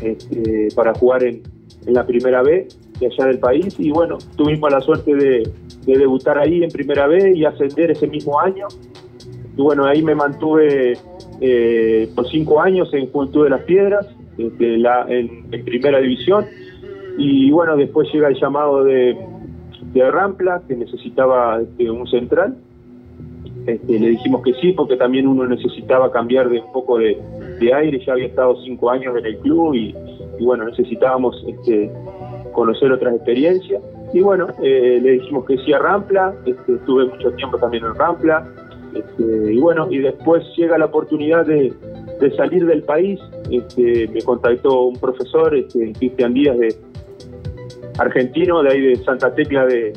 este, 0.02 0.70
para 0.76 0.94
jugar 0.94 1.24
en, 1.24 1.42
en 1.86 1.94
la 1.94 2.06
primera 2.06 2.42
B 2.42 2.68
de 3.00 3.06
allá 3.08 3.26
del 3.26 3.40
país. 3.40 3.76
Y 3.80 3.92
bueno, 3.92 4.18
tuvimos 4.36 4.72
la 4.72 4.82
suerte 4.82 5.16
de, 5.16 5.50
de 5.86 5.98
debutar 5.98 6.38
ahí 6.38 6.64
en 6.64 6.70
primera 6.70 7.08
B 7.08 7.34
y 7.36 7.46
ascender 7.46 7.92
ese 7.92 8.08
mismo 8.08 8.40
año. 8.40 8.68
Y 9.56 9.62
bueno, 9.62 9.86
ahí 9.86 10.02
me 10.02 10.16
mantuve 10.16 10.98
eh, 11.42 12.10
por 12.16 12.28
cinco 12.30 12.62
años 12.62 12.94
en 12.94 13.12
Juventud 13.12 13.44
de 13.44 13.50
las 13.50 13.62
Piedras, 13.64 14.08
este, 14.38 14.78
la, 14.78 15.06
en, 15.08 15.46
en 15.52 15.66
primera 15.66 16.00
división. 16.00 16.46
Y 17.18 17.52
bueno, 17.52 17.76
después 17.78 18.12
llega 18.12 18.28
el 18.28 18.40
llamado 18.40 18.84
de, 18.84 19.16
de 19.94 20.12
Rampla 20.12 20.64
que 20.68 20.76
necesitaba 20.76 21.62
este, 21.62 21.90
un 21.90 22.08
central 22.08 22.58
este, 23.66 24.00
le 24.00 24.10
dijimos 24.10 24.44
que 24.44 24.54
sí 24.56 24.74
porque 24.74 24.98
también 24.98 25.28
uno 25.28 25.46
necesitaba 25.46 26.12
cambiar 26.12 26.50
de 26.50 26.60
un 26.60 26.72
poco 26.72 26.98
de, 26.98 27.18
aire, 27.74 28.04
ya 28.06 28.14
había 28.14 28.26
estado 28.26 28.62
cinco 28.64 28.90
años 28.90 29.16
en 29.18 29.26
el 29.26 29.38
club 29.38 29.74
y, 29.74 29.96
bueno, 30.42 30.66
necesitábamos 30.66 31.42
este, 31.48 31.90
conocer 32.52 32.92
otras 32.92 33.16
experiencias. 33.16 33.82
Y 34.14 34.20
bueno, 34.20 34.48
eh, 34.62 35.00
le 35.02 35.12
dijimos 35.12 35.46
que 35.46 35.58
sí 35.60 35.72
a 35.72 35.80
Rampla, 35.80 36.34
este, 36.46 36.74
estuve 36.74 37.06
mucho 37.06 37.32
tiempo 37.32 37.58
también 37.58 37.86
en 37.86 37.96
Rampla, 37.96 38.46
este, 38.94 39.54
y 39.54 39.60
bueno, 39.60 39.88
y 39.90 40.00
después 40.00 40.44
llega 40.58 40.78
la 40.78 40.86
oportunidad 40.86 41.46
de, 41.46 41.74
de 42.20 42.36
salir 42.36 42.66
del 42.66 42.84
país, 42.84 43.20
este, 43.50 44.10
me 44.10 44.22
contactó 44.22 44.84
un 44.84 44.98
profesor, 44.98 45.56
este, 45.56 45.94
Cristian 45.94 46.34
Díaz, 46.34 46.58
de 46.60 46.76
argentino, 47.98 48.62
de 48.62 48.72
ahí 48.72 48.82
de 48.82 48.96
Santa 48.98 49.34
Tecla 49.34 49.66
de, 49.66 49.94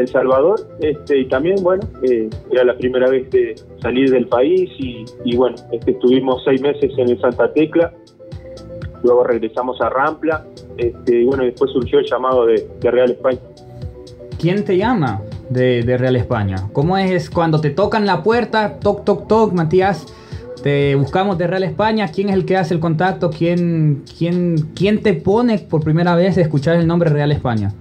El 0.00 0.08
Salvador, 0.08 0.60
este, 0.80 1.18
y 1.18 1.28
también, 1.28 1.56
bueno, 1.62 1.82
eh, 2.02 2.28
era 2.50 2.64
la 2.64 2.76
primera 2.76 3.08
vez 3.08 3.30
de 3.30 3.54
salir 3.80 4.10
del 4.10 4.26
país 4.26 4.70
y, 4.78 5.36
bueno, 5.36 5.56
este, 5.72 5.92
estuvimos 5.92 6.42
seis 6.44 6.60
meses 6.60 6.90
en 6.96 7.10
el 7.10 7.20
Santa 7.20 7.52
Tecla, 7.52 7.92
luego 9.02 9.24
regresamos 9.24 9.80
a 9.80 9.88
Rampla, 9.88 10.46
este, 10.76 11.20
y 11.20 11.24
bueno, 11.24 11.44
después 11.44 11.70
surgió 11.72 11.98
el 11.98 12.06
llamado 12.06 12.46
de, 12.46 12.66
Real 12.82 13.10
España. 13.10 13.38
¿Quién 14.38 14.64
te 14.64 14.76
llama 14.76 15.22
de, 15.50 15.82
de 15.82 15.98
Real 15.98 16.16
España? 16.16 16.56
¿Cómo 16.72 16.96
es 16.96 17.28
cuando 17.28 17.60
te 17.60 17.70
tocan 17.70 18.06
la 18.06 18.22
puerta, 18.22 18.78
toc, 18.80 19.04
toc, 19.04 19.28
toc, 19.28 19.52
Matías? 19.52 20.06
Te 20.62 20.94
buscamos 20.94 21.38
de 21.38 21.46
Real 21.46 21.62
España. 21.62 22.08
¿Quién 22.08 22.28
es 22.28 22.34
el 22.34 22.44
que 22.44 22.56
hace 22.56 22.74
el 22.74 22.80
contacto? 22.80 23.30
¿Quién, 23.30 24.04
quién, 24.18 24.56
quién 24.74 25.02
te 25.02 25.14
pone 25.14 25.58
por 25.58 25.82
primera 25.82 26.14
vez 26.14 26.36
a 26.36 26.42
escuchar 26.42 26.76
el 26.76 26.86
nombre 26.86 27.08
Real 27.08 27.32
España? 27.32 27.72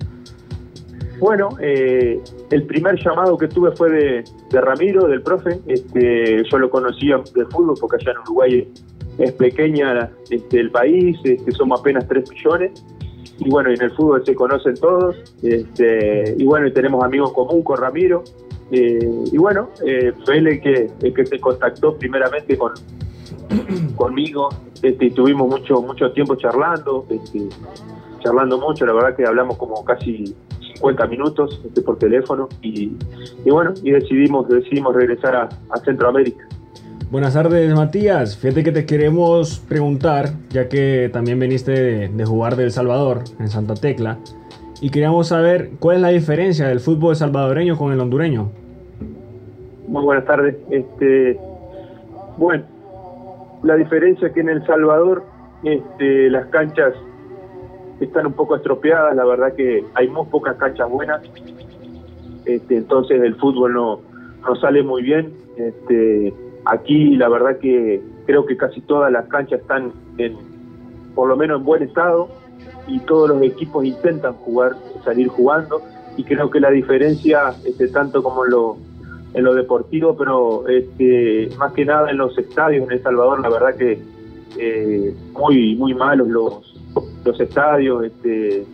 Bueno, 1.19 1.49
eh, 1.61 2.21
el 2.49 2.63
primer 2.63 2.95
llamado 3.03 3.37
que 3.37 3.47
tuve 3.47 3.75
fue 3.75 3.89
de, 3.89 4.23
Ramiro, 4.61 5.07
del 5.07 5.21
profe. 5.21 5.59
Este, 5.67 6.43
yo 6.49 6.57
lo 6.57 6.69
conocía 6.69 7.17
de 7.17 7.45
fútbol 7.45 7.75
porque 7.79 7.97
allá 7.97 8.11
en 8.13 8.17
Uruguay 8.19 8.73
es 9.17 9.31
pequeña 9.33 10.11
este, 10.29 10.59
el 10.59 10.71
país, 10.71 11.17
este, 11.23 11.51
somos 11.51 11.81
apenas 11.81 12.07
3 12.07 12.29
millones. 12.29 12.85
Y 13.39 13.49
bueno, 13.49 13.69
en 13.69 13.81
el 13.81 13.91
fútbol 13.91 14.25
se 14.25 14.33
conocen 14.33 14.75
todos. 14.75 15.15
Este, 15.43 16.35
y 16.37 16.45
bueno, 16.45 16.71
tenemos 16.71 17.03
amigos 17.03 17.29
en 17.29 17.35
común 17.35 17.63
con 17.63 17.77
Ramiro. 17.77 18.23
Eh, 18.71 19.23
y 19.31 19.37
bueno, 19.37 19.69
eh, 19.85 20.13
fue 20.25 20.37
él 20.37 20.47
el 20.47 20.61
que, 20.61 20.89
el 21.01 21.13
que 21.13 21.25
se 21.25 21.39
contactó 21.39 21.97
primeramente 21.97 22.57
con, 22.57 22.73
conmigo. 23.95 24.49
Este, 24.81 25.11
tuvimos 25.11 25.49
mucho, 25.49 25.81
mucho 25.81 26.11
tiempo 26.11 26.35
charlando, 26.35 27.05
este, 27.09 27.49
charlando 28.19 28.57
mucho. 28.57 28.85
La 28.85 28.93
verdad 28.93 29.15
que 29.15 29.25
hablamos 29.25 29.57
como 29.57 29.83
casi 29.83 30.35
50 30.79 31.07
minutos 31.07 31.61
este, 31.65 31.81
por 31.81 31.97
teléfono. 31.97 32.47
Y, 32.61 32.97
y 33.45 33.51
bueno, 33.51 33.73
y 33.83 33.91
decidimos, 33.91 34.47
decidimos 34.47 34.95
regresar 34.95 35.35
a, 35.35 35.49
a 35.69 35.79
Centroamérica. 35.83 36.45
Buenas 37.11 37.33
tardes, 37.33 37.73
Matías. 37.73 38.37
Fíjate 38.37 38.63
que 38.63 38.71
te 38.71 38.85
queremos 38.85 39.59
preguntar, 39.67 40.29
ya 40.49 40.69
que 40.69 41.09
también 41.11 41.39
viniste 41.39 41.71
de, 41.71 42.07
de 42.09 42.25
jugar 42.25 42.55
de 42.55 42.65
El 42.65 42.71
Salvador, 42.71 43.23
en 43.39 43.47
Santa 43.47 43.73
Tecla, 43.73 44.19
y 44.79 44.91
queríamos 44.91 45.27
saber 45.27 45.71
cuál 45.79 45.97
es 45.97 46.01
la 46.03 46.09
diferencia 46.09 46.67
del 46.67 46.79
fútbol 46.79 47.15
salvadoreño 47.15 47.77
con 47.77 47.91
el 47.91 47.99
hondureño. 47.99 48.51
Muy 49.87 50.03
buenas 50.03 50.25
tardes. 50.25 50.55
Este, 50.69 51.39
bueno, 52.37 52.63
la 53.63 53.75
diferencia 53.75 54.27
es 54.27 54.33
que 54.33 54.41
en 54.41 54.49
El 54.49 54.65
Salvador 54.67 55.23
este, 55.63 56.29
las 56.29 56.45
canchas 56.47 56.93
están 58.05 58.27
un 58.27 58.33
poco 58.33 58.55
estropeadas, 58.55 59.15
la 59.15 59.25
verdad 59.25 59.53
que 59.55 59.83
hay 59.93 60.07
muy 60.07 60.25
pocas 60.27 60.55
canchas 60.57 60.89
buenas, 60.89 61.21
este, 62.45 62.77
entonces 62.77 63.21
el 63.21 63.35
fútbol 63.35 63.73
no, 63.73 64.01
no 64.47 64.55
sale 64.55 64.83
muy 64.83 65.03
bien. 65.03 65.33
Este, 65.57 66.33
aquí 66.65 67.15
la 67.15 67.29
verdad 67.29 67.57
que 67.59 68.01
creo 68.25 68.45
que 68.45 68.57
casi 68.57 68.81
todas 68.81 69.11
las 69.11 69.27
canchas 69.27 69.61
están 69.61 69.91
en, 70.17 70.37
por 71.15 71.27
lo 71.27 71.35
menos 71.35 71.59
en 71.59 71.65
buen 71.65 71.83
estado 71.83 72.29
y 72.87 72.99
todos 73.01 73.29
los 73.29 73.41
equipos 73.43 73.85
intentan 73.85 74.33
jugar, 74.33 74.73
salir 75.03 75.27
jugando 75.27 75.81
y 76.17 76.23
creo 76.23 76.49
que 76.49 76.59
la 76.59 76.69
diferencia, 76.71 77.53
este, 77.65 77.87
tanto 77.89 78.23
como 78.23 78.45
en 78.45 78.51
lo, 78.51 78.77
en 79.33 79.43
lo 79.43 79.53
deportivo, 79.53 80.15
pero 80.17 80.67
este, 80.67 81.49
más 81.57 81.73
que 81.73 81.85
nada 81.85 82.09
en 82.09 82.17
los 82.17 82.37
estadios 82.37 82.85
en 82.85 82.91
El 82.91 83.03
Salvador, 83.03 83.39
la 83.41 83.49
verdad 83.49 83.75
que 83.75 84.01
eh, 84.57 85.13
muy 85.33 85.75
muy 85.75 85.93
malos 85.93 86.27
los, 86.27 86.68
los 87.25 87.39
estadios, 87.39 88.05
este, 88.05 88.65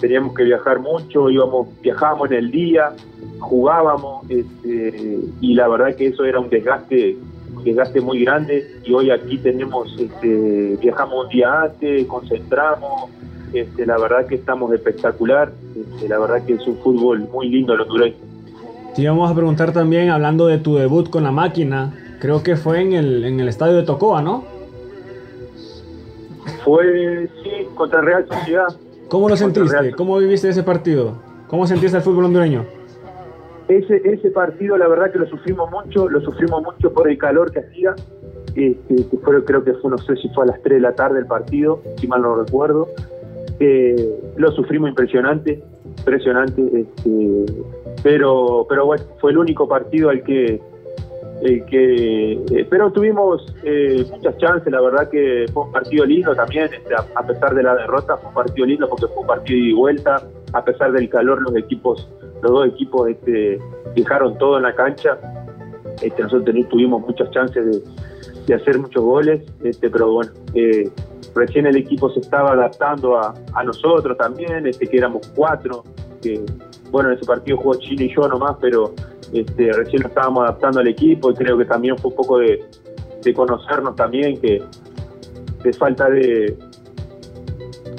teníamos 0.00 0.34
que 0.34 0.44
viajar 0.44 0.80
mucho, 0.80 1.30
íbamos, 1.30 1.68
viajábamos 1.82 2.30
en 2.30 2.36
el 2.36 2.50
día, 2.50 2.92
jugábamos, 3.38 4.28
este, 4.30 5.18
y 5.40 5.54
la 5.54 5.68
verdad 5.68 5.94
que 5.94 6.08
eso 6.08 6.24
era 6.24 6.40
un 6.40 6.48
desgaste, 6.48 7.16
un 7.54 7.64
desgaste 7.64 8.00
muy 8.00 8.24
grande, 8.24 8.78
y 8.84 8.92
hoy 8.92 9.10
aquí 9.10 9.38
tenemos, 9.38 9.94
este, 9.98 10.78
viajamos 10.80 11.24
un 11.24 11.30
día 11.30 11.62
antes, 11.62 12.06
concentramos, 12.06 13.10
este, 13.52 13.86
la 13.86 13.98
verdad 13.98 14.26
que 14.26 14.36
estamos 14.36 14.72
espectacular, 14.72 15.52
este, 15.74 16.08
la 16.08 16.18
verdad 16.18 16.44
que 16.44 16.54
es 16.54 16.66
un 16.66 16.76
fútbol 16.78 17.28
muy 17.32 17.48
lindo 17.48 17.74
el 17.74 17.80
hondureño. 17.82 18.16
Te 18.94 19.02
íbamos 19.02 19.30
a 19.30 19.34
preguntar 19.34 19.72
también, 19.72 20.08
hablando 20.10 20.46
de 20.46 20.58
tu 20.58 20.76
debut 20.76 21.10
con 21.10 21.22
la 21.22 21.30
máquina, 21.30 21.92
creo 22.18 22.42
que 22.42 22.56
fue 22.56 22.80
en 22.80 22.94
el, 22.94 23.24
en 23.24 23.40
el 23.40 23.48
estadio 23.48 23.74
de 23.74 23.82
Tocoa, 23.82 24.22
¿no? 24.22 24.55
Fue, 26.66 27.28
sí, 27.44 27.68
contra 27.76 28.00
Real 28.00 28.26
Sociedad. 28.26 28.66
¿Cómo 29.08 29.28
lo 29.28 29.36
sentiste? 29.36 29.92
¿Cómo 29.92 30.18
viviste 30.18 30.48
ese 30.48 30.64
partido? 30.64 31.12
¿Cómo 31.46 31.64
sentiste 31.64 31.96
el 31.96 32.02
fútbol 32.02 32.24
hondureño? 32.24 32.64
Ese, 33.68 34.02
ese 34.04 34.30
partido, 34.30 34.76
la 34.76 34.88
verdad 34.88 35.12
que 35.12 35.20
lo 35.20 35.28
sufrimos 35.28 35.70
mucho, 35.70 36.08
lo 36.08 36.20
sufrimos 36.22 36.64
mucho 36.64 36.92
por 36.92 37.08
el 37.08 37.16
calor 37.18 37.52
que 37.52 37.60
hacía. 37.60 37.94
Este, 38.56 38.96
que 38.96 39.16
fue, 39.18 39.44
creo 39.44 39.62
que 39.62 39.74
fue, 39.74 39.92
no 39.92 39.98
sé 39.98 40.16
si 40.16 40.28
fue 40.30 40.42
a 40.42 40.48
las 40.48 40.62
3 40.62 40.78
de 40.78 40.80
la 40.80 40.92
tarde 40.96 41.20
el 41.20 41.26
partido, 41.26 41.82
si 41.98 42.08
mal 42.08 42.22
no 42.22 42.34
recuerdo. 42.34 42.88
Eh, 43.60 44.32
lo 44.36 44.50
sufrimos 44.50 44.88
impresionante, 44.88 45.62
impresionante. 45.98 46.62
Este, 46.74 47.46
pero, 48.02 48.66
pero 48.68 48.86
bueno, 48.86 49.04
fue 49.20 49.30
el 49.30 49.38
único 49.38 49.68
partido 49.68 50.10
al 50.10 50.24
que, 50.24 50.60
eh, 51.42 51.62
que, 51.68 52.32
eh, 52.32 52.66
pero 52.70 52.90
tuvimos 52.90 53.54
eh, 53.62 54.06
muchas 54.10 54.38
chances, 54.38 54.72
la 54.72 54.80
verdad 54.80 55.10
que 55.10 55.44
fue 55.52 55.64
un 55.64 55.72
partido 55.72 56.06
lindo 56.06 56.34
también, 56.34 56.72
este, 56.72 56.94
a, 56.94 57.26
pesar 57.26 57.54
de 57.54 57.62
la 57.62 57.74
derrota, 57.74 58.16
fue 58.16 58.28
un 58.28 58.34
partido 58.34 58.66
lindo 58.66 58.88
porque 58.88 59.06
fue 59.08 59.18
un 59.18 59.26
partido 59.26 59.58
y 59.58 59.72
vuelta, 59.72 60.22
a 60.54 60.64
pesar 60.64 60.92
del 60.92 61.10
calor, 61.10 61.42
los 61.42 61.54
equipos, 61.56 62.08
los 62.42 62.52
dos 62.52 62.68
equipos 62.68 63.10
este, 63.10 63.58
dejaron 63.94 64.38
todo 64.38 64.56
en 64.56 64.62
la 64.62 64.74
cancha, 64.74 65.18
este, 66.00 66.22
nosotros 66.22 66.56
tuvimos 66.70 67.02
muchas 67.02 67.30
chances 67.30 67.82
de, 68.46 68.54
hacer 68.54 68.78
muchos 68.78 69.02
goles, 69.02 69.42
este, 69.64 69.90
pero 69.90 70.12
bueno, 70.12 70.32
eh, 70.54 70.88
recién 71.34 71.66
el 71.66 71.76
equipo 71.76 72.08
se 72.10 72.20
estaba 72.20 72.52
adaptando 72.52 73.18
a, 73.18 73.34
a 73.52 73.64
nosotros 73.64 74.16
también, 74.16 74.66
este, 74.66 74.86
que 74.86 74.96
éramos 74.96 75.30
cuatro, 75.34 75.82
que 76.22 76.40
bueno, 76.90 77.10
en 77.10 77.16
ese 77.16 77.26
partido 77.26 77.58
jugó 77.58 77.74
Chile 77.74 78.04
y 78.04 78.14
yo 78.14 78.26
nomás, 78.28 78.56
pero 78.60 78.94
este, 79.40 79.72
recién 79.72 80.02
estábamos 80.06 80.44
adaptando 80.44 80.80
al 80.80 80.88
equipo 80.88 81.30
y 81.30 81.34
creo 81.34 81.56
que 81.58 81.64
también 81.64 81.96
fue 81.98 82.10
un 82.10 82.16
poco 82.16 82.38
de, 82.38 82.64
de 83.22 83.34
conocernos 83.34 83.96
también, 83.96 84.40
que 84.40 84.62
de 85.62 85.72
falta 85.72 86.08
de, 86.08 86.56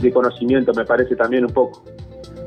de 0.01 0.11
conocimiento 0.11 0.73
me 0.73 0.85
parece 0.85 1.15
también 1.15 1.45
un 1.45 1.51
poco. 1.51 1.83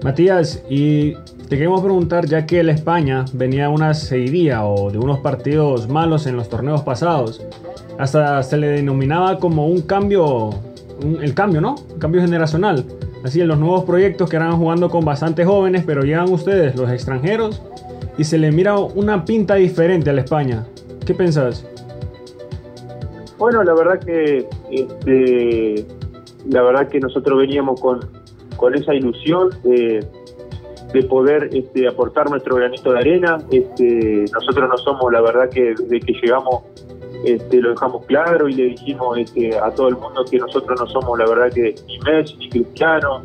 Matías, 0.03 0.63
y 0.71 1.13
te 1.49 1.57
queremos 1.59 1.83
preguntar, 1.83 2.25
ya 2.27 2.47
que 2.47 2.63
la 2.63 2.73
España 2.73 3.25
venía 3.35 3.69
una 3.69 3.93
seguidilla 3.93 4.65
o 4.65 4.91
de 4.91 4.99
unos 4.99 5.19
partidos 5.21 5.89
malos 5.89 6.27
en 6.27 6.37
los 6.37 6.49
torneos 6.49 6.83
pasados, 6.83 7.45
hasta 7.99 8.43
se 8.43 8.57
le 8.57 8.69
denominaba 8.69 9.39
como 9.39 9.67
un 9.67 9.83
cambio, 9.83 10.51
un- 11.05 11.19
el 11.23 11.35
cambio, 11.35 11.61
¿no? 11.61 11.75
Un 11.93 11.99
cambio 11.99 12.23
generacional. 12.23 12.85
Así 13.23 13.43
en 13.43 13.49
los 13.49 13.59
nuevos 13.59 13.85
proyectos 13.85 14.31
que 14.31 14.37
eran 14.37 14.57
jugando 14.57 14.89
con 14.89 15.05
bastantes 15.05 15.47
jóvenes, 15.47 15.83
pero 15.87 16.03
llegan 16.03 16.33
ustedes, 16.33 16.75
los 16.77 16.91
extranjeros, 16.91 17.61
y 18.21 18.25
se 18.25 18.37
le 18.37 18.53
mira 18.53 18.77
una 18.77 19.25
pinta 19.25 19.55
diferente 19.55 20.11
a 20.11 20.13
la 20.13 20.21
España. 20.21 20.67
¿Qué 21.07 21.15
pensás? 21.15 21.65
Bueno, 23.39 23.65
la 23.65 23.73
verdad 23.73 23.99
que 23.99 24.47
este, 24.71 25.87
la 26.51 26.61
verdad 26.61 26.87
que 26.89 27.01
nosotros 27.01 27.39
veníamos 27.39 27.81
con, 27.81 28.01
con 28.59 28.75
esa 28.75 28.95
ilusión 28.95 29.49
de, 29.65 30.07
de 30.93 31.03
poder 31.05 31.49
este, 31.51 31.89
aportar 31.89 32.29
nuestro 32.29 32.57
granito 32.57 32.93
de 32.93 32.99
arena. 32.99 33.39
Este, 33.51 34.27
nosotros 34.35 34.69
no 34.69 34.77
somos, 34.77 35.11
la 35.11 35.23
verdad 35.23 35.49
que 35.49 35.75
desde 35.79 36.01
que 36.01 36.13
llegamos 36.13 36.65
lo 37.53 37.71
dejamos 37.71 38.05
claro 38.05 38.51
y 38.51 38.53
le 38.53 38.65
dijimos 38.65 39.19
a 39.63 39.71
todo 39.71 39.89
el 39.89 39.97
mundo 39.97 40.27
que 40.31 40.39
nosotros 40.39 40.79
no 40.79 40.87
somos, 40.89 41.19
la 41.19 41.27
verdad 41.27 41.51
que 41.51 41.75
ni 41.87 41.99
Messi 42.01 42.37
ni 42.37 42.51
Cristiano, 42.51 43.23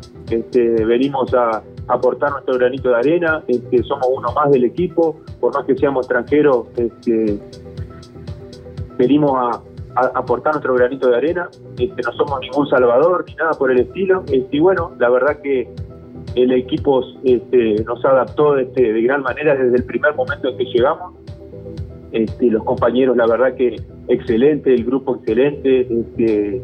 venimos 0.86 1.34
a 1.34 1.62
aportar 1.88 2.32
nuestro 2.32 2.54
granito 2.54 2.88
de 2.90 2.96
arena, 2.96 3.42
este, 3.46 3.82
somos 3.82 4.06
uno 4.10 4.32
más 4.32 4.50
del 4.50 4.64
equipo, 4.64 5.20
por 5.40 5.54
más 5.54 5.64
que 5.64 5.76
seamos 5.76 6.06
extranjeros, 6.06 6.66
venimos 8.98 9.32
a, 9.34 9.62
aportar 10.14 10.52
nuestro 10.52 10.74
granito 10.74 11.08
de 11.08 11.16
arena, 11.16 11.48
este, 11.78 12.02
no 12.02 12.12
somos 12.12 12.40
ningún 12.40 12.68
salvador 12.68 13.24
ni 13.26 13.34
nada 13.34 13.52
por 13.52 13.70
el 13.70 13.80
estilo, 13.80 14.24
y 14.28 14.58
bueno, 14.58 14.92
la 14.98 15.08
verdad 15.08 15.40
que 15.40 15.68
el 16.34 16.52
equipo 16.52 17.02
este, 17.24 17.82
nos 17.84 18.04
adaptó 18.04 18.58
este, 18.58 18.92
de 18.92 19.02
gran 19.02 19.22
manera 19.22 19.54
desde 19.54 19.76
el 19.76 19.84
primer 19.84 20.14
momento 20.14 20.48
en 20.48 20.58
que 20.58 20.64
llegamos, 20.64 21.14
este, 22.12 22.50
los 22.50 22.62
compañeros 22.64 23.16
la 23.16 23.26
verdad 23.26 23.54
que 23.54 23.76
excelente, 24.08 24.74
el 24.74 24.84
grupo 24.84 25.16
excelente, 25.16 25.80
este, 25.80 26.62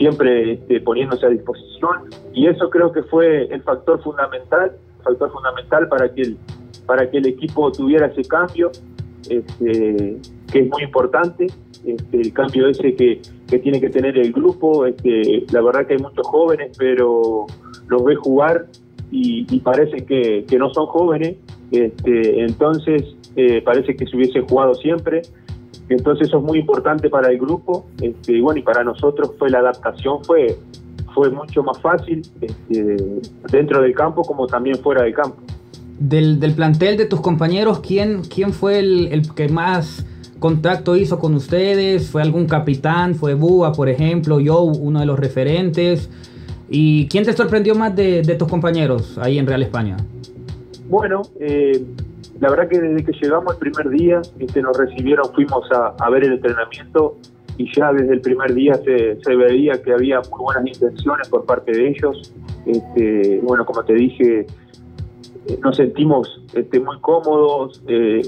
siempre 0.00 0.54
este, 0.54 0.80
poniéndose 0.80 1.26
a 1.26 1.28
disposición. 1.28 2.08
Y 2.32 2.46
eso 2.46 2.70
creo 2.70 2.90
que 2.90 3.02
fue 3.02 3.44
el 3.52 3.62
factor 3.62 4.02
fundamental, 4.02 4.72
factor 5.04 5.30
fundamental 5.30 5.88
para 5.88 6.10
que 6.12 6.22
el, 6.22 6.38
para 6.86 7.10
que 7.10 7.18
el 7.18 7.26
equipo 7.26 7.70
tuviera 7.70 8.06
ese 8.06 8.22
cambio, 8.22 8.72
este, 9.28 10.16
que 10.50 10.58
es 10.58 10.68
muy 10.70 10.84
importante, 10.84 11.48
este, 11.84 12.16
el 12.18 12.32
cambio 12.32 12.68
ese 12.68 12.94
que, 12.94 13.20
que 13.46 13.58
tiene 13.58 13.78
que 13.78 13.90
tener 13.90 14.16
el 14.16 14.32
grupo, 14.32 14.86
este, 14.86 15.44
la 15.52 15.60
verdad 15.60 15.86
que 15.86 15.92
hay 15.92 16.00
muchos 16.00 16.26
jóvenes, 16.26 16.74
pero 16.78 17.46
los 17.88 18.02
ve 18.02 18.14
jugar 18.16 18.68
y, 19.10 19.46
y 19.54 19.60
parece 19.60 20.06
que, 20.06 20.46
no 20.58 20.72
son 20.72 20.86
jóvenes, 20.86 21.36
entonces 21.72 23.04
eh, 23.36 23.60
parece 23.62 23.94
que 23.94 24.06
se 24.06 24.16
hubiese 24.16 24.40
jugado 24.40 24.74
siempre, 24.74 25.22
entonces 25.94 26.28
eso 26.28 26.38
es 26.38 26.44
muy 26.44 26.58
importante 26.58 27.08
para 27.08 27.30
el 27.30 27.38
grupo, 27.38 27.86
este, 28.00 28.32
y 28.32 28.40
bueno, 28.40 28.60
y 28.60 28.62
para 28.62 28.84
nosotros 28.84 29.32
fue 29.38 29.50
la 29.50 29.58
adaptación, 29.58 30.24
fue, 30.24 30.58
fue 31.14 31.30
mucho 31.30 31.62
más 31.62 31.80
fácil 31.80 32.22
este, 32.40 32.96
dentro 33.50 33.82
del 33.82 33.94
campo 33.94 34.22
como 34.22 34.46
también 34.46 34.76
fuera 34.76 35.02
del 35.02 35.14
campo. 35.14 35.38
Del, 35.98 36.40
del 36.40 36.54
plantel 36.54 36.96
de 36.96 37.06
tus 37.06 37.20
compañeros, 37.20 37.80
¿quién, 37.80 38.22
quién 38.22 38.52
fue 38.52 38.78
el, 38.78 39.08
el 39.12 39.34
que 39.34 39.48
más 39.48 40.06
contacto 40.38 40.96
hizo 40.96 41.18
con 41.18 41.34
ustedes? 41.34 42.08
¿Fue 42.10 42.22
algún 42.22 42.46
capitán? 42.46 43.14
¿Fue 43.14 43.34
Búa, 43.34 43.72
por 43.72 43.88
ejemplo? 43.88 44.40
Yo, 44.40 44.62
uno 44.62 45.00
de 45.00 45.06
los 45.06 45.18
referentes. 45.18 46.08
¿Y 46.70 47.06
quién 47.08 47.24
te 47.24 47.32
sorprendió 47.34 47.74
más 47.74 47.94
de, 47.94 48.22
de 48.22 48.34
tus 48.36 48.48
compañeros 48.48 49.18
ahí 49.18 49.38
en 49.38 49.46
Real 49.46 49.62
España? 49.62 49.96
Bueno, 50.88 51.22
eh, 51.38 51.84
la 52.40 52.50
verdad 52.50 52.68
que 52.68 52.80
desde 52.80 53.04
que 53.04 53.12
llegamos 53.12 53.54
el 53.54 53.58
primer 53.58 53.90
día, 53.90 54.22
este, 54.38 54.62
nos 54.62 54.76
recibieron, 54.76 55.26
fuimos 55.34 55.64
a, 55.72 56.10
ver 56.10 56.24
el 56.24 56.32
entrenamiento 56.34 57.16
y 57.56 57.70
ya 57.74 57.92
desde 57.92 58.14
el 58.14 58.20
primer 58.20 58.54
día 58.54 58.74
se, 58.76 59.20
se 59.20 59.36
veía 59.36 59.80
que 59.82 59.92
había 59.92 60.20
muy 60.30 60.40
buenas 60.40 60.66
intenciones 60.66 61.28
por 61.28 61.44
parte 61.44 61.72
de 61.72 61.88
ellos. 61.88 62.32
Este, 62.64 63.40
bueno, 63.42 63.66
como 63.66 63.84
te 63.84 63.94
dije, 63.94 64.46
eh, 65.46 65.58
nos 65.62 65.76
sentimos 65.76 66.40
este, 66.54 66.80
muy 66.80 66.98
cómodos. 67.00 67.82
eh, 67.86 68.22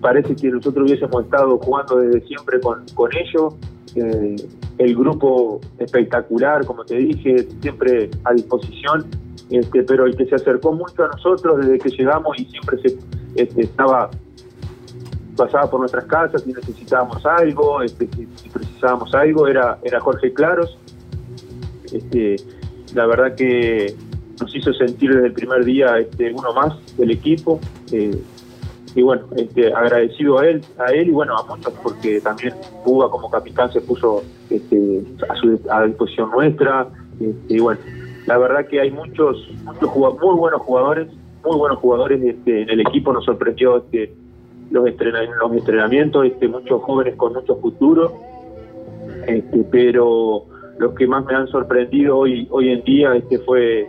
parece 0.00 0.36
que 0.36 0.50
nosotros 0.50 0.86
hubiésemos 0.86 1.24
estado 1.24 1.56
jugando 1.58 1.96
desde 1.96 2.26
siempre 2.26 2.60
con, 2.60 2.84
con 2.94 3.10
ellos. 3.16 3.54
eh, 3.94 4.36
el 4.78 4.96
grupo 4.96 5.60
espectacular, 5.78 6.66
como 6.66 6.84
te 6.84 6.96
dije, 6.96 7.46
siempre 7.60 8.10
a 8.24 8.32
disposición. 8.32 9.06
Este, 9.50 9.82
pero 9.82 10.06
el 10.06 10.16
que 10.16 10.26
se 10.26 10.34
acercó 10.34 10.72
mucho 10.72 11.04
a 11.04 11.08
nosotros 11.08 11.58
desde 11.58 11.78
que 11.78 11.90
llegamos 11.90 12.38
y 12.38 12.44
siempre 12.46 12.78
se 12.78 12.96
este, 13.34 13.62
estaba 13.62 14.10
pasaba 15.36 15.68
por 15.68 15.80
nuestras 15.80 16.04
casas 16.04 16.42
si 16.42 16.52
necesitábamos 16.52 17.24
algo, 17.26 17.82
este, 17.82 18.08
si, 18.36 18.48
precisábamos 18.48 19.12
algo, 19.14 19.48
era, 19.48 19.78
era 19.82 20.00
Jorge 20.00 20.32
Claros. 20.32 20.78
Este, 21.92 22.36
la 22.94 23.06
verdad 23.06 23.34
que 23.34 23.94
nos 24.40 24.54
hizo 24.54 24.72
sentir 24.72 25.12
desde 25.12 25.26
el 25.28 25.32
primer 25.32 25.64
día 25.64 25.98
este, 25.98 26.32
uno 26.32 26.52
más 26.52 26.74
del 26.96 27.10
equipo. 27.10 27.60
eh, 27.92 28.16
y 28.96 29.02
bueno, 29.02 29.24
este, 29.36 29.72
agradecido 29.74 30.38
a 30.38 30.46
él, 30.46 30.64
a 30.78 30.92
él 30.92 31.08
y 31.08 31.10
bueno, 31.10 31.36
a 31.36 31.44
muchos, 31.44 31.72
porque 31.82 32.20
también 32.20 32.54
Puga 32.84 33.08
como 33.08 33.28
capitán 33.28 33.72
se 33.72 33.80
puso 33.80 34.22
este, 34.50 35.02
a, 35.28 35.34
su, 35.34 35.60
a 35.68 35.84
disposición 35.84 36.30
nuestra. 36.30 36.86
Este, 37.20 37.54
y 37.54 37.58
bueno, 37.58 37.80
la 38.26 38.38
verdad 38.38 38.66
que 38.68 38.80
hay 38.80 38.92
muchos, 38.92 39.48
muchos 39.64 39.94
muy 39.96 40.36
buenos 40.36 40.62
jugadores, 40.62 41.08
muy 41.44 41.56
buenos 41.56 41.78
jugadores 41.78 42.22
este, 42.22 42.62
en 42.62 42.70
el 42.70 42.80
equipo, 42.80 43.12
nos 43.12 43.24
sorprendió 43.24 43.78
este, 43.78 44.12
los, 44.70 44.86
entrena- 44.86 45.28
los 45.40 45.52
entrenamientos, 45.52 46.26
este, 46.26 46.48
muchos 46.48 46.82
jóvenes 46.82 47.16
con 47.16 47.32
mucho 47.32 47.56
futuro, 47.56 48.12
este, 49.26 49.64
pero 49.70 50.44
los 50.78 50.94
que 50.94 51.06
más 51.06 51.24
me 51.24 51.34
han 51.34 51.46
sorprendido 51.48 52.18
hoy, 52.18 52.48
hoy 52.50 52.70
en 52.70 52.82
día 52.84 53.14
este, 53.14 53.38
fue, 53.40 53.86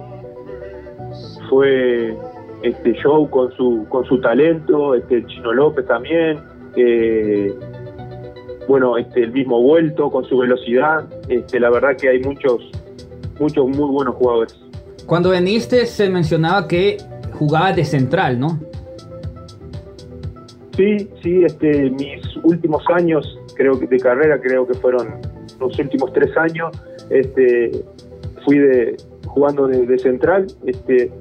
fue 1.50 2.16
este 2.64 2.96
Joe 3.02 3.30
con 3.30 3.52
su, 3.54 3.86
con 3.90 4.06
su 4.06 4.20
talento, 4.22 4.96
este, 4.96 5.26
Chino 5.26 5.54
López 5.54 5.86
también, 5.88 6.40
eh, 6.76 7.54
bueno, 8.68 8.98
este, 8.98 9.24
el 9.24 9.32
mismo 9.32 9.62
Vuelto 9.62 10.10
con 10.10 10.26
su 10.26 10.38
velocidad, 10.38 11.06
este, 11.30 11.60
la 11.60 11.70
verdad 11.70 11.96
que 11.98 12.10
hay 12.10 12.20
muchos, 12.22 12.72
muchos 13.40 13.68
muy 13.68 13.90
buenos 13.90 14.16
jugadores. 14.16 14.60
Cuando 15.06 15.30
viniste 15.32 15.86
se 15.86 16.10
mencionaba 16.10 16.68
que 16.68 16.98
jugabas 17.36 17.76
de 17.76 17.86
central, 17.86 18.40
¿no? 18.40 18.60
Sí, 20.76 21.10
sí, 21.24 21.44
este, 21.46 21.90
mis 21.90 22.22
últimos 22.44 22.84
años, 22.94 23.40
creo 23.56 23.80
que 23.80 23.88
de 23.88 23.98
carrera, 23.98 24.40
creo 24.42 24.68
que 24.68 24.74
fueron 24.74 25.22
los 25.60 25.80
últimos 25.80 26.12
tres 26.12 26.36
años, 26.36 26.72
este, 27.10 27.72
fui 28.44 28.58
de 28.58 28.98
jugando 29.36 29.68
de, 29.68 29.86
de 29.86 30.00
central. 30.00 30.48
Este, 30.66 31.12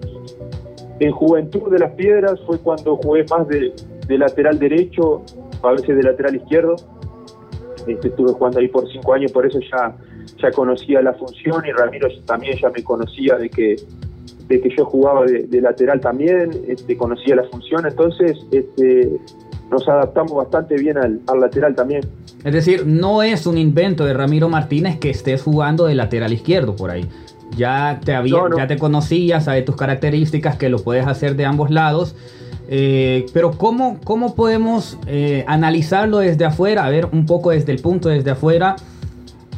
en 1.00 1.12
Juventud 1.12 1.70
de 1.70 1.79
las 1.79 1.92
Piedras 1.92 2.40
fue 2.46 2.59
cuando 2.59 2.96
jugué 2.96 3.24
más 3.29 3.46
de, 3.48 3.72
de 4.07 4.18
lateral 4.18 4.59
derecho, 4.59 5.22
a 5.62 5.72
veces 5.72 5.96
de 5.96 6.03
lateral 6.03 6.37
izquierdo. 6.37 6.77
Este, 7.87 8.09
estuve 8.09 8.33
jugando 8.33 8.61
ahí 8.61 8.68
por 8.68 8.90
cinco 8.90 9.12
años, 9.12 9.33
por 9.33 9.46
eso 9.46 9.59
ya, 9.61 9.94
ya 10.40 10.50
conocía 10.53 11.03
la 11.03 11.12
función 11.14 11.64
y 11.66 11.72
Ramiro 11.72 12.09
también 12.24 12.57
ya 12.59 12.70
me 12.70 12.83
conocía 12.83 13.37
de 13.37 13.50
que 13.50 13.77
de 14.48 14.61
que 14.61 14.68
yo 14.76 14.85
jugaba 14.85 15.24
de, 15.24 15.44
de 15.44 15.61
lateral 15.61 16.00
también, 16.00 16.50
este, 16.68 16.96
conocía 16.96 17.37
la 17.37 17.44
función, 17.44 17.87
entonces 17.87 18.38
este, 18.50 19.11
nos 19.70 19.88
adaptamos 19.88 20.35
bastante 20.35 20.76
bien 20.76 20.98
al, 20.98 21.20
al 21.26 21.40
lateral 21.40 21.74
también. 21.74 22.02
Es 22.44 22.52
decir, 22.52 22.87
no 22.87 23.22
es 23.22 23.46
un 23.46 23.57
invento 23.57 24.04
de 24.04 24.12
Ramiro 24.12 24.48
Martínez 24.48 24.98
que 24.98 25.11
estés 25.11 25.42
jugando 25.42 25.87
de 25.87 25.94
lateral 25.94 26.33
izquierdo 26.33 26.76
por 26.76 26.90
ahí. 26.90 27.09
Ya 27.57 28.00
te, 28.04 28.14
había, 28.14 28.37
No, 28.37 28.48
no. 28.50 28.59
ya 28.59 28.66
te 28.66 28.76
conocía, 28.76 29.40
sabes 29.40 29.64
tus 29.64 29.76
características, 29.76 30.57
que 30.57 30.68
lo 30.68 30.78
puedes 30.78 31.07
hacer 31.07 31.37
de 31.37 31.46
ambos 31.46 31.70
lados. 31.70 32.14
Eh, 32.68 33.26
pero 33.33 33.52
¿cómo, 33.52 33.98
cómo 34.04 34.35
podemos 34.35 34.98
eh, 35.07 35.44
analizarlo 35.46 36.18
desde 36.18 36.44
afuera? 36.44 36.85
A 36.85 36.90
ver, 36.90 37.09
un 37.12 37.26
poco 37.26 37.50
desde 37.50 37.72
el 37.72 37.80
punto 37.80 38.09
desde 38.09 38.30
afuera. 38.30 38.76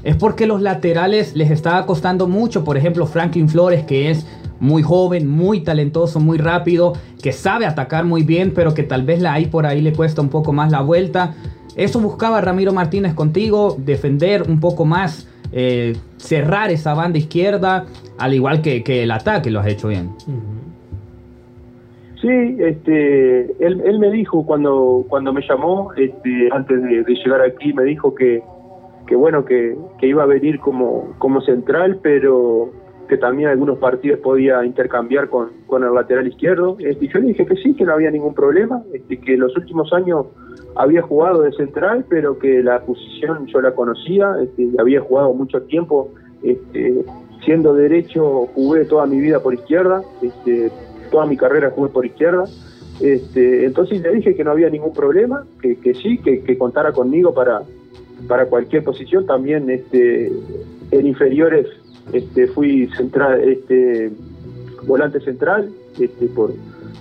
Es 0.02 0.14
porque 0.16 0.46
los 0.46 0.60
laterales 0.62 1.34
les 1.34 1.50
estaba 1.50 1.86
costando 1.86 2.28
mucho. 2.28 2.62
Por 2.64 2.76
ejemplo, 2.76 3.06
Franklin 3.06 3.48
Flores, 3.48 3.84
que 3.84 4.10
es 4.10 4.26
muy 4.60 4.82
joven, 4.82 5.28
muy 5.28 5.60
talentoso, 5.60 6.20
muy 6.20 6.38
rápido, 6.38 6.94
que 7.22 7.32
sabe 7.32 7.66
atacar 7.66 8.04
muy 8.04 8.22
bien, 8.22 8.52
pero 8.54 8.74
que 8.74 8.82
tal 8.82 9.02
vez 9.02 9.20
la 9.20 9.32
ahí 9.32 9.46
por 9.46 9.66
ahí 9.66 9.80
le 9.80 9.92
cuesta 9.92 10.22
un 10.22 10.28
poco 10.28 10.52
más 10.52 10.70
la 10.70 10.80
vuelta. 10.82 11.34
Eso 11.76 12.00
buscaba 12.00 12.40
Ramiro 12.40 12.72
Martínez 12.72 13.14
contigo, 13.14 13.76
defender 13.78 14.42
un 14.48 14.60
poco 14.60 14.84
más, 14.84 15.28
eh, 15.52 15.94
cerrar 16.16 16.70
esa 16.70 16.94
banda 16.94 17.18
izquierda, 17.18 17.86
al 18.18 18.34
igual 18.34 18.62
que, 18.62 18.82
que 18.82 19.02
el 19.02 19.10
ataque 19.10 19.50
lo 19.50 19.60
has 19.60 19.66
hecho 19.66 19.88
bien. 19.88 20.10
Sí, 22.20 22.56
este, 22.58 23.52
él, 23.64 23.98
me 23.98 24.10
dijo 24.10 24.44
cuando 24.46 25.04
cuando 25.08 25.32
me 25.34 25.42
llamó, 25.46 25.92
este, 25.96 26.48
antes 26.50 26.82
de, 26.82 27.02
de 27.02 27.14
llegar 27.14 27.42
aquí, 27.42 27.74
me 27.74 27.84
dijo 27.84 28.14
que, 28.14 28.42
que 29.06 29.14
bueno, 29.14 29.44
que, 29.44 29.76
que 29.98 30.08
iba 30.08 30.22
a 30.22 30.26
venir 30.26 30.58
como, 30.58 31.14
como 31.18 31.40
central, 31.42 32.00
pero 32.02 32.72
que 33.06 33.16
también 33.16 33.48
algunos 33.48 33.78
partidos 33.78 34.20
podía 34.20 34.64
intercambiar 34.64 35.28
con, 35.28 35.50
con 35.66 35.84
el 35.84 35.94
lateral 35.94 36.26
izquierdo. 36.26 36.76
Este, 36.78 37.08
yo 37.08 37.20
le 37.20 37.28
dije 37.28 37.46
que 37.46 37.56
sí, 37.56 37.74
que 37.74 37.84
no 37.84 37.92
había 37.92 38.10
ningún 38.10 38.34
problema, 38.34 38.82
este, 38.92 39.18
que 39.18 39.36
los 39.36 39.56
últimos 39.56 39.92
años 39.92 40.26
había 40.74 41.02
jugado 41.02 41.42
de 41.42 41.52
central, 41.52 42.04
pero 42.08 42.38
que 42.38 42.62
la 42.62 42.80
posición 42.80 43.46
yo 43.46 43.60
la 43.60 43.72
conocía, 43.72 44.36
este, 44.42 44.68
había 44.78 45.00
jugado 45.00 45.32
mucho 45.32 45.62
tiempo, 45.62 46.12
este, 46.42 47.04
siendo 47.44 47.74
derecho 47.74 48.46
jugué 48.54 48.84
toda 48.84 49.06
mi 49.06 49.20
vida 49.20 49.40
por 49.40 49.54
izquierda, 49.54 50.02
este, 50.22 50.70
toda 51.10 51.26
mi 51.26 51.36
carrera 51.36 51.70
jugué 51.70 51.90
por 51.90 52.04
izquierda. 52.04 52.44
Entonces 52.98 54.00
le 54.00 54.10
dije 54.14 54.34
que 54.34 54.42
no 54.42 54.52
había 54.52 54.70
ningún 54.70 54.94
problema, 54.94 55.44
que, 55.60 55.78
que 55.78 55.92
sí, 55.94 56.16
que, 56.18 56.42
que 56.42 56.56
contara 56.56 56.92
conmigo 56.92 57.34
para, 57.34 57.60
para 58.26 58.46
cualquier 58.46 58.84
posición. 58.84 59.26
También 59.26 59.68
en 59.68 61.06
inferiores 61.06 61.66
este, 62.12 62.46
fui 62.48 62.88
central, 62.96 63.40
este, 63.42 64.10
volante 64.86 65.20
central, 65.20 65.70
este, 65.98 66.28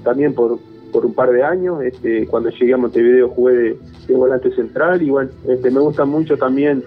también 0.03 0.33
por, 0.33 0.59
un 0.93 1.13
par 1.13 1.31
de 1.31 1.43
años. 1.43 1.83
Este, 1.83 2.25
cuando 2.27 2.49
llegué 2.49 2.73
a 2.73 2.77
Montevideo 2.77 3.29
jugué 3.29 3.77
de, 4.07 4.15
volante 4.15 4.51
central 4.55 5.01
y 5.01 5.09
bueno, 5.09 5.29
este, 5.47 5.69
me 5.69 5.79
gusta 5.79 6.05
mucho 6.05 6.37
también 6.37 6.83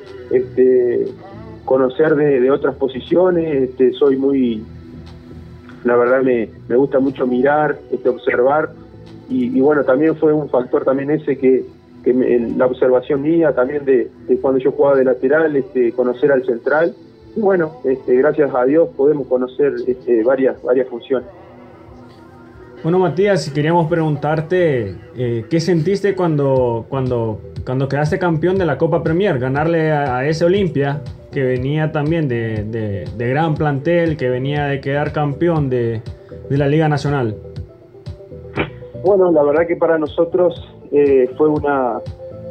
conocer 1.64 2.16
de, 2.16 2.50
otras 2.50 2.74
posiciones. 2.76 3.70
Este, 3.70 3.92
soy 3.92 4.16
muy, 4.16 4.64
la 5.84 5.96
verdad 5.96 6.22
me, 6.22 6.48
gusta 6.76 6.98
mucho 6.98 7.26
mirar, 7.26 7.78
observar 8.08 8.70
y, 9.28 9.56
y 9.56 9.60
bueno, 9.60 9.84
también 9.84 10.16
fue 10.16 10.32
un 10.32 10.48
factor 10.48 10.84
también 10.84 11.10
ese 11.10 11.36
que, 11.36 11.66
que 12.02 12.14
me- 12.14 12.38
la 12.56 12.66
observación 12.66 13.20
mía 13.20 13.54
también 13.54 13.84
de, 13.84 14.10
de 14.26 14.38
cuando 14.38 14.58
yo 14.58 14.72
jugaba 14.72 14.96
de 14.96 15.04
lateral, 15.04 15.54
este, 15.54 15.92
conocer 15.92 16.32
al 16.32 16.44
central. 16.44 16.94
Bueno, 17.40 17.72
este, 17.84 18.16
gracias 18.16 18.52
a 18.54 18.64
Dios 18.64 18.88
podemos 18.96 19.26
conocer 19.28 19.72
este, 19.86 20.22
varias, 20.24 20.60
varias 20.62 20.88
funciones. 20.88 21.28
Bueno, 22.82 22.98
Matías, 22.98 23.50
queríamos 23.50 23.88
preguntarte 23.88 24.96
eh, 25.16 25.44
qué 25.50 25.60
sentiste 25.60 26.14
cuando, 26.14 26.86
cuando, 26.88 27.40
cuando 27.64 27.88
quedaste 27.88 28.18
campeón 28.18 28.56
de 28.58 28.66
la 28.66 28.78
Copa 28.78 29.02
Premier, 29.02 29.38
ganarle 29.38 29.90
a, 29.92 30.18
a 30.18 30.26
ese 30.28 30.44
Olimpia 30.44 31.00
que 31.32 31.42
venía 31.42 31.92
también 31.92 32.28
de, 32.28 32.64
de- 32.64 33.04
de 33.16 33.28
gran 33.28 33.54
plantel, 33.54 34.16
que 34.16 34.28
venía 34.28 34.66
de 34.66 34.80
quedar 34.80 35.12
campeón 35.12 35.68
de, 35.68 36.02
de 36.48 36.56
la 36.58 36.66
Liga 36.68 36.88
Nacional. 36.88 37.36
Bueno, 39.04 39.30
la 39.32 39.42
verdad 39.42 39.66
que 39.66 39.76
para 39.76 39.98
nosotros 39.98 40.54
eh, 40.92 41.28
fue 41.36 41.48
una, 41.48 41.98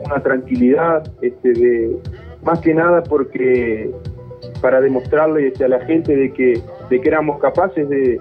una 0.06 0.22
tranquilidad, 0.24 1.10
este, 1.22 1.54
de, 1.54 1.98
más 2.44 2.60
que 2.60 2.74
nada 2.74 3.02
porque 3.04 3.92
para 4.62 4.82
demostrarle 4.82 5.48
este, 5.48 5.66
a 5.66 5.68
la 5.68 5.80
gente 5.86 6.16
de 6.16 6.32
que, 6.34 6.62
de 6.90 7.02
que 7.02 7.08
éramos 7.08 7.40
capaces 7.40 7.88
de, 7.90 8.20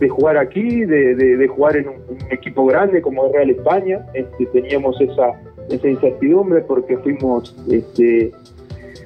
de 0.00 0.08
jugar 0.08 0.36
aquí, 0.36 0.84
de, 0.84 1.14
de- 1.14 1.48
jugar 1.48 1.76
en 1.76 1.88
un, 1.88 1.94
un 2.08 2.18
equipo 2.32 2.64
grande 2.66 3.00
como 3.02 3.26
es 3.26 3.32
Real 3.32 3.50
España. 3.50 4.06
Este, 4.14 4.46
teníamos 4.46 5.00
esa, 5.00 5.32
esa 5.70 5.88
incertidumbre 5.88 6.60
porque 6.62 6.96
fuimos, 6.98 7.56
este, 7.70 8.32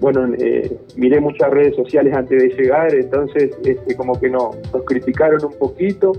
bueno, 0.01 0.33
eh, 0.39 0.77
miré 0.97 1.21
muchas 1.21 1.51
redes 1.51 1.75
sociales 1.77 2.15
antes 2.15 2.43
de 2.43 2.49
llegar, 2.51 2.95
entonces 2.95 3.51
este, 3.65 3.95
como 3.97 4.19
que 4.21 4.29
no, 4.31 4.53
nos 4.73 4.85
criticaron 4.85 5.45
un 5.45 5.59
poquito, 5.59 6.13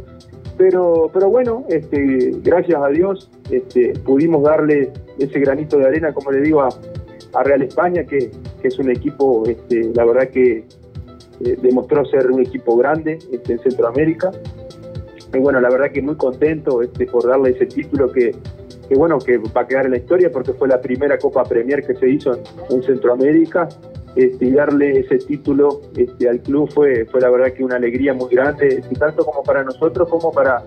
pero, 0.58 1.10
pero 1.14 1.30
bueno, 1.30 1.66
este, 1.70 2.32
gracias 2.44 2.82
a 2.82 2.88
Dios 2.90 3.30
este, 3.52 3.94
pudimos 4.06 4.42
darle 4.44 4.90
ese 5.20 5.40
granito 5.40 5.78
de 5.78 5.86
arena, 5.86 6.12
como 6.14 6.32
le 6.32 6.42
digo, 6.42 6.62
a, 6.62 6.70
a 7.34 7.44
Real 7.44 7.62
España, 7.62 8.04
que, 8.04 8.32
es 8.64 8.80
un 8.80 8.90
equipo, 8.90 9.44
este, 9.48 9.92
la 9.94 10.04
verdad 10.04 10.30
que 10.30 10.66
eh, 11.46 11.58
demostró 11.62 12.04
ser 12.06 12.30
un 12.30 12.42
equipo 12.42 12.76
grande 12.76 13.20
este, 13.32 13.54
en 13.54 13.60
Centroamérica. 13.60 14.32
Y 15.34 15.40
bueno, 15.40 15.60
la 15.62 15.70
verdad 15.70 15.92
que 15.92 16.02
muy 16.02 16.16
contento 16.16 16.82
este, 16.82 17.06
por 17.06 17.28
darle 17.28 17.52
ese 17.52 17.66
título 17.66 18.12
que, 18.12 18.36
que 18.90 18.96
bueno, 18.96 19.20
que 19.20 19.38
va 19.38 19.62
a 19.62 19.68
quedar 19.68 19.86
en 19.86 19.92
la 19.92 19.98
historia 19.98 20.32
porque 20.32 20.54
fue 20.54 20.68
la 20.68 20.82
primera 20.82 21.18
Copa 21.18 21.44
Premier 21.44 21.86
que 21.86 21.96
se 21.96 22.10
hizo 22.10 22.34
en, 22.34 22.42
en 22.70 22.84
Centroamérica. 22.84 23.70
Este, 24.18 24.46
y 24.46 24.52
darle 24.52 25.02
ese 25.02 25.20
título 25.20 25.82
al 26.28 26.42
club 26.42 26.72
fue, 26.74 27.06
fue 27.06 27.22
la 27.22 27.30
verdad 27.30 27.54
que 27.54 27.64
una 27.64 27.76
alegría 27.76 28.16
muy 28.16 28.34
grande, 28.34 28.84
tanto 28.98 29.24
como 29.24 29.44
para 29.44 29.64
nosotros 29.64 30.10
como 30.10 30.32
para, 30.32 30.64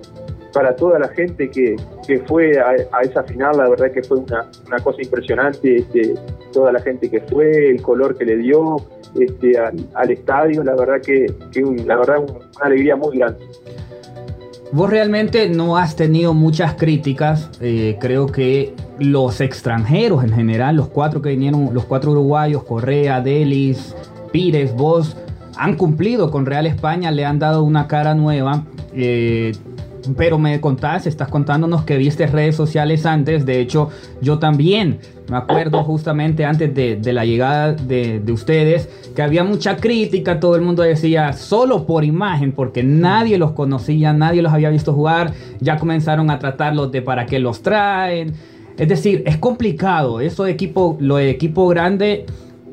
para 0.52 0.74
toda 0.74 0.98
la 0.98 1.08
gente 1.08 1.50
que, 1.50 1.76
que 2.06 2.18
fue 2.20 2.58
a, 2.58 3.00
esa 3.02 3.22
final, 3.24 3.56
la 3.56 3.68
verdad 3.68 3.90
que 3.92 4.02
fue 4.02 4.18
una, 4.18 4.46
una 4.66 4.78
cosa 4.78 5.02
impresionante, 5.02 5.76
este, 5.76 6.14
toda 6.52 6.72
la 6.72 6.80
gente 6.80 7.10
que 7.10 7.20
fue, 7.20 7.70
el 7.70 7.82
color 7.82 8.16
que 8.16 8.24
le 8.24 8.36
dio 8.36 8.76
este, 9.18 9.58
al, 9.58 10.10
estadio, 10.10 10.62
la 10.62 10.74
verdad 10.74 11.00
que, 11.02 11.26
la 11.84 11.96
verdad 11.96 12.18
una 12.20 12.38
alegría 12.60 12.96
muy 12.96 13.18
grande. 13.18 13.44
Vos 14.72 14.88
realmente 14.88 15.48
no 15.48 15.76
has 15.76 15.96
tenido 15.96 16.32
muchas 16.32 16.74
críticas. 16.74 17.50
eh, 17.60 17.96
creo 18.00 18.26
que 18.26 18.74
los 19.00 19.40
extranjeros 19.40 20.22
en 20.22 20.32
general, 20.32 20.76
los 20.76 20.88
cuatro 20.88 21.20
que 21.20 21.30
vinieron, 21.30 21.70
los 21.72 21.86
cuatro 21.86 22.12
uruguayos, 22.12 22.62
Correa, 22.62 23.20
Delis, 23.20 23.96
Pires, 24.30 24.74
vos, 24.74 25.16
han 25.56 25.76
cumplido 25.76 26.30
con 26.30 26.46
Real 26.46 26.66
España, 26.66 27.10
le 27.10 27.24
han 27.24 27.38
dado 27.38 27.64
una 27.64 27.88
cara 27.88 28.14
nueva. 28.14 28.64
eh, 28.94 29.52
pero 30.16 30.38
me 30.38 30.60
contás, 30.60 31.06
estás 31.06 31.28
contándonos 31.28 31.84
que 31.84 31.96
viste 31.96 32.26
redes 32.26 32.56
sociales 32.56 33.06
antes. 33.06 33.44
De 33.46 33.60
hecho, 33.60 33.90
yo 34.20 34.38
también 34.38 34.98
me 35.30 35.36
acuerdo 35.36 35.84
justamente 35.84 36.44
antes 36.44 36.74
de, 36.74 36.96
de 36.96 37.12
la 37.12 37.24
llegada 37.24 37.72
de, 37.72 38.20
de 38.20 38.32
ustedes 38.32 38.88
que 39.14 39.22
había 39.22 39.44
mucha 39.44 39.76
crítica. 39.76 40.40
Todo 40.40 40.56
el 40.56 40.62
mundo 40.62 40.82
decía 40.82 41.32
solo 41.32 41.86
por 41.86 42.04
imagen, 42.04 42.52
porque 42.52 42.82
nadie 42.82 43.38
los 43.38 43.52
conocía, 43.52 44.12
nadie 44.12 44.42
los 44.42 44.52
había 44.52 44.70
visto 44.70 44.92
jugar. 44.92 45.32
Ya 45.60 45.76
comenzaron 45.76 46.30
a 46.30 46.38
tratarlos 46.38 46.90
de 46.92 47.02
para 47.02 47.26
qué 47.26 47.38
los 47.38 47.62
traen. 47.62 48.34
Es 48.76 48.88
decir, 48.88 49.22
es 49.26 49.36
complicado. 49.36 50.20
Eso 50.20 50.44
de 50.44 50.52
equipo, 50.52 50.96
lo 51.00 51.16
de 51.16 51.30
equipo 51.30 51.68
grande, 51.68 52.24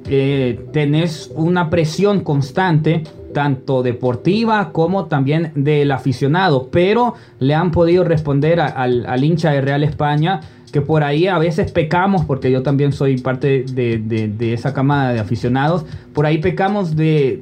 eh, 0.09 0.65
tenés 0.71 1.31
una 1.35 1.69
presión 1.69 2.21
constante, 2.21 3.03
tanto 3.37 3.83
deportiva 3.83 4.71
como 4.71 5.05
también 5.05 5.51
del 5.53 5.91
aficionado, 5.91 6.69
pero 6.71 7.13
le 7.37 7.53
han 7.53 7.69
podido 7.69 8.03
responder 8.03 8.59
al, 8.59 9.23
hincha 9.23 9.51
de 9.51 9.61
Real 9.61 9.83
España 9.83 10.39
que 10.73 10.81
por 10.81 11.03
ahí 11.03 11.27
a 11.27 11.37
veces 11.37 11.71
pecamos, 11.71 12.25
porque 12.25 12.49
yo 12.49 12.63
también 12.63 12.93
soy 12.93 13.19
parte 13.19 13.63
de, 13.71 14.53
esa 14.53 14.73
camada 14.73 15.13
de 15.13 15.19
aficionados, 15.19 15.85
por 16.15 16.25
ahí 16.25 16.39
pecamos 16.39 16.95
de, 16.95 17.39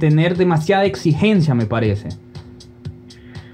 tener 0.00 0.36
demasiada 0.36 0.84
exigencia, 0.84 1.54
me 1.54 1.66
parece. 1.66 2.08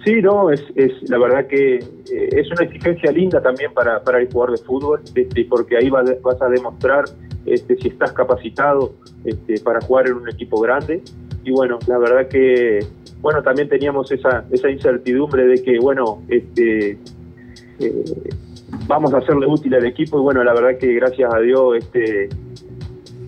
Sí, 0.03 0.23
no, 0.23 0.51
es, 0.51 0.65
es 0.77 0.93
la 1.11 1.19
verdad 1.19 1.47
que 1.47 1.75
eh, 1.75 2.29
es 2.33 2.51
una 2.53 2.65
exigencia 2.65 3.13
linda 3.13 3.43
también 3.43 3.71
para, 3.75 4.01
el 4.19 4.33
jugador 4.33 4.59
de 4.59 4.65
fútbol, 4.65 5.01
este, 5.15 5.45
porque 5.45 5.77
ahí 5.77 5.91
va- 5.91 6.05
vas 6.23 6.41
a 6.41 6.49
demostrar 6.49 7.05
este, 7.45 7.77
si 7.77 7.89
estás 7.89 8.13
capacitado 8.13 8.95
este, 9.25 9.61
para 9.61 9.81
jugar 9.83 10.07
en 10.07 10.15
un 10.15 10.29
equipo 10.31 10.59
grande. 10.59 11.03
Y 11.47 11.53
bueno, 11.53 11.79
la 11.87 11.97
verdad 11.97 12.27
que, 12.29 12.81
bueno, 13.21 13.41
también 13.41 13.69
teníamos 13.69 14.11
esa, 14.11 14.45
esa 14.51 14.69
incertidumbre 14.69 15.47
de 15.47 15.63
que, 15.63 15.79
bueno, 15.79 16.25
este, 16.29 16.99
eh, 17.79 18.05
vamos 18.89 19.15
a 19.15 19.19
hacerle 19.19 19.47
útil 19.47 19.73
al 19.77 19.87
equipo 19.87 20.19
y 20.19 20.23
bueno, 20.23 20.43
la 20.43 20.53
verdad 20.55 20.77
que 20.77 20.93
gracias 20.95 21.33
a 21.33 21.39
Dios 21.39 21.77
este, 21.79 22.29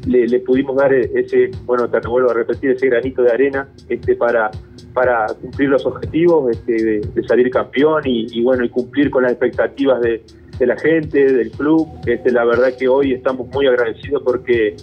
le, 0.08 0.40
pudimos 0.40 0.74
dar 0.74 0.92
e- 0.92 1.12
ese, 1.14 1.52
bueno, 1.64 1.88
te 1.88 2.00
vuelvo 2.08 2.28
a 2.30 2.34
repetir, 2.34 2.72
ese 2.72 2.88
granito 2.88 3.22
de 3.22 3.30
arena 3.30 3.68
este, 3.88 4.16
para, 4.16 4.50
para 4.92 5.26
cumplir 5.40 5.68
los 5.68 5.86
objetivos 5.86 6.50
este, 6.50 6.72
de, 6.72 7.00
de 7.00 7.22
salir 7.28 7.50
campeón 7.50 8.02
y, 8.04 8.42
bueno, 8.42 8.64
y 8.64 8.68
cumplir 8.68 9.10
con 9.10 9.22
las 9.22 9.30
expectativas 9.30 10.00
de, 10.00 10.24
de 10.58 10.66
la 10.66 10.76
gente, 10.76 11.24
del 11.32 11.52
club. 11.52 11.86
Este, 12.04 12.32
la 12.32 12.44
verdad 12.44 12.72
que 12.76 12.88
hoy 12.88 13.12
estamos 13.12 13.46
muy 13.54 13.68
agradecidos 13.68 14.24
porque 14.24 14.74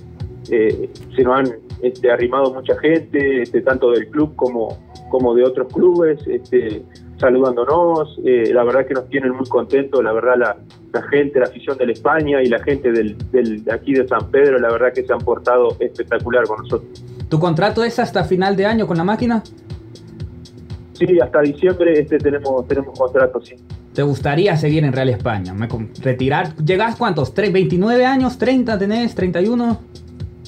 eh, 0.49 0.89
se 1.13 1.23
nos 1.23 1.37
han 1.37 1.64
este, 1.81 2.11
arrimado 2.11 2.53
mucha 2.53 2.77
gente, 2.79 3.41
este, 3.43 3.61
tanto 3.61 3.91
del 3.91 4.07
club 4.09 4.35
como, 4.35 4.77
como 5.09 5.33
de 5.35 5.43
otros 5.43 5.71
clubes. 5.73 6.19
Este, 6.27 6.83
saludándonos, 7.19 8.19
eh, 8.25 8.51
la 8.53 8.63
verdad 8.63 8.85
que 8.85 8.93
nos 8.93 9.07
tienen 9.09 9.31
muy 9.31 9.47
contentos, 9.47 10.03
la 10.03 10.11
verdad 10.11 10.33
la, 10.37 10.57
la 10.91 11.01
gente, 11.03 11.39
la 11.39 11.45
afición 11.45 11.77
de 11.77 11.85
la 11.85 11.93
España 11.93 12.41
y 12.43 12.47
la 12.47 12.59
gente 12.61 12.91
del, 12.91 13.15
del, 13.31 13.63
de 13.63 13.71
aquí 13.73 13.93
de 13.93 14.05
San 14.07 14.29
Pedro, 14.31 14.59
la 14.59 14.69
verdad 14.71 14.91
que 14.93 15.03
se 15.05 15.13
han 15.13 15.19
portado 15.19 15.77
espectacular 15.79 16.45
con 16.45 16.57
nosotros. 16.63 17.03
¿Tu 17.29 17.39
contrato 17.39 17.83
es 17.85 17.99
hasta 17.99 18.23
final 18.25 18.55
de 18.57 18.65
año 18.65 18.85
con 18.85 18.97
la 18.97 19.03
máquina? 19.05 19.41
Sí, 20.93 21.19
hasta 21.21 21.41
diciembre 21.41 21.99
este 21.99 22.17
tenemos 22.17 22.67
tenemos 22.67 22.97
contrato, 22.97 23.41
sí. 23.41 23.55
¿Te 23.93 24.01
gustaría 24.03 24.55
seguir 24.57 24.83
en 24.83 24.91
Real 24.93 25.09
España? 25.09 25.53
¿Retirar? 26.01 26.55
¿Llegás 26.57 26.95
cuántos? 26.97 27.33
¿Tre- 27.33 27.51
¿29 27.51 28.03
años? 28.03 28.37
¿30 28.39 28.77
tenés? 28.77 29.17
¿31? 29.17 29.77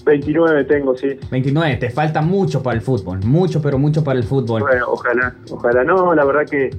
29 0.07 0.63
tengo, 0.63 0.95
sí. 0.97 1.09
29, 1.29 1.75
te 1.75 1.89
falta 1.91 2.21
mucho 2.21 2.63
para 2.63 2.75
el 2.75 2.81
fútbol, 2.81 3.19
mucho, 3.25 3.61
pero 3.61 3.77
mucho 3.77 4.03
para 4.03 4.17
el 4.17 4.23
fútbol. 4.25 4.61
Bueno, 4.61 4.85
ojalá, 4.89 5.35
ojalá 5.51 5.83
no, 5.83 6.15
la 6.15 6.25
verdad 6.25 6.45
que, 6.49 6.69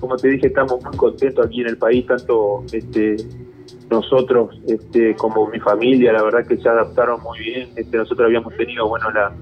como 0.00 0.16
te 0.16 0.28
dije, 0.28 0.46
estamos 0.46 0.82
muy 0.82 0.96
contentos 0.96 1.44
aquí 1.44 1.60
en 1.60 1.66
el 1.68 1.76
país, 1.76 2.06
tanto 2.06 2.64
este, 2.72 3.16
nosotros 3.90 4.60
este, 4.66 5.14
como 5.16 5.48
mi 5.48 5.58
familia, 5.60 6.12
la 6.12 6.22
verdad 6.22 6.46
que 6.46 6.56
se 6.56 6.68
adaptaron 6.68 7.20
muy 7.22 7.38
bien. 7.40 7.68
Este, 7.76 7.96
nosotros 7.96 8.26
habíamos 8.26 8.56
tenido, 8.56 8.88
bueno, 8.88 9.10
la, 9.10 9.32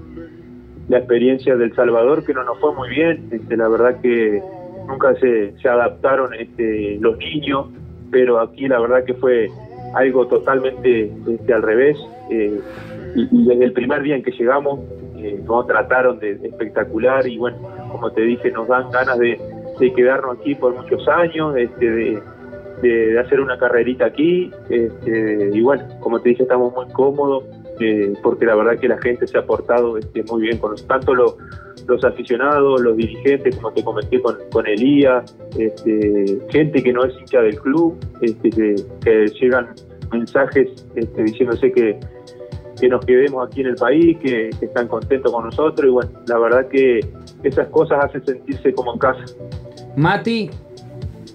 la 0.89 0.97
experiencia 0.97 1.55
del 1.55 1.75
Salvador, 1.75 2.25
que 2.25 2.33
no 2.33 2.43
nos 2.43 2.59
fue 2.59 2.73
muy 2.73 2.89
bien. 2.89 3.29
Este, 3.31 3.55
la 3.55 3.67
verdad 3.67 4.01
que 4.01 4.41
nunca 4.87 5.13
se, 5.19 5.53
se 5.61 5.69
adaptaron 5.69 6.33
este, 6.33 6.97
los 6.99 7.17
niños, 7.17 7.67
pero 8.09 8.39
aquí 8.39 8.67
la 8.67 8.79
verdad 8.79 9.03
que 9.05 9.13
fue 9.13 9.49
algo 9.95 10.27
totalmente 10.27 11.11
este, 11.29 11.53
al 11.53 11.61
revés. 11.61 11.97
eh, 12.31 12.59
y, 13.17 13.45
desde 13.47 13.65
el 13.65 13.73
primer 13.73 14.01
día 14.03 14.15
en 14.15 14.23
que 14.23 14.31
llegamos, 14.31 14.79
eh, 15.17 15.41
nos 15.45 15.67
trataron 15.67 16.19
de, 16.19 16.31
espectacular 16.43 17.27
y 17.27 17.37
bueno, 17.37 17.57
como 17.91 18.11
te 18.11 18.21
dije, 18.21 18.51
nos 18.51 18.67
dan 18.67 18.89
ganas 18.91 19.17
de, 19.19 19.39
quedarnos 19.95 20.39
aquí 20.39 20.55
por 20.55 20.75
muchos 20.75 21.07
años, 21.07 21.55
este, 21.57 21.85
de, 21.89 22.21
de- 22.81 23.07
de 23.13 23.19
hacer 23.19 23.39
una 23.39 23.57
carrerita 23.57 24.05
aquí. 24.05 24.51
Este, 24.69 25.49
y 25.53 25.61
bueno, 25.61 25.83
como 25.99 26.19
te 26.21 26.29
dije, 26.29 26.43
estamos 26.43 26.73
muy 26.75 26.85
cómodos 26.93 27.43
eh, 27.79 28.13
porque 28.23 28.45
la 28.45 28.55
verdad 28.55 28.79
que 28.79 28.87
la 28.87 28.99
gente 28.99 29.27
se 29.27 29.37
ha 29.37 29.45
portado 29.45 29.97
este, 29.97 30.23
muy 30.23 30.43
bien 30.43 30.57
con 30.57 30.71
nosotros, 30.71 30.97
tanto 30.99 31.13
los, 31.15 31.35
los 31.87 32.03
aficionados, 32.03 32.81
los 32.81 32.97
dirigentes, 32.97 33.55
como 33.55 33.71
te 33.71 33.83
comenté 33.83 34.19
con, 34.21 34.35
con 34.51 34.65
Elías, 34.67 35.35
este, 35.57 36.39
gente 36.49 36.83
que 36.83 36.91
no 36.93 37.03
es 37.05 37.15
hincha 37.19 37.41
del 37.41 37.59
club, 37.59 37.95
este, 38.21 38.49
que, 38.49 38.75
que 39.03 39.27
llegan 39.39 39.67
mensajes 40.11 40.87
este, 40.95 41.23
diciéndose 41.23 41.71
que, 41.71 41.99
que 42.79 42.87
nos 42.87 43.05
quedemos 43.05 43.47
aquí 43.47 43.61
en 43.61 43.67
el 43.67 43.75
país, 43.75 44.17
que, 44.17 44.49
que 44.59 44.65
están 44.65 44.87
contentos 44.87 45.31
con 45.31 45.45
nosotros 45.45 45.87
y 45.87 45.91
bueno, 45.91 46.11
la 46.27 46.37
verdad 46.37 46.67
que 46.67 46.99
esas 47.43 47.67
cosas 47.69 48.03
hacen 48.03 48.25
sentirse 48.25 48.73
como 48.73 48.93
en 48.93 48.99
casa. 48.99 49.23
Mati, 49.95 50.49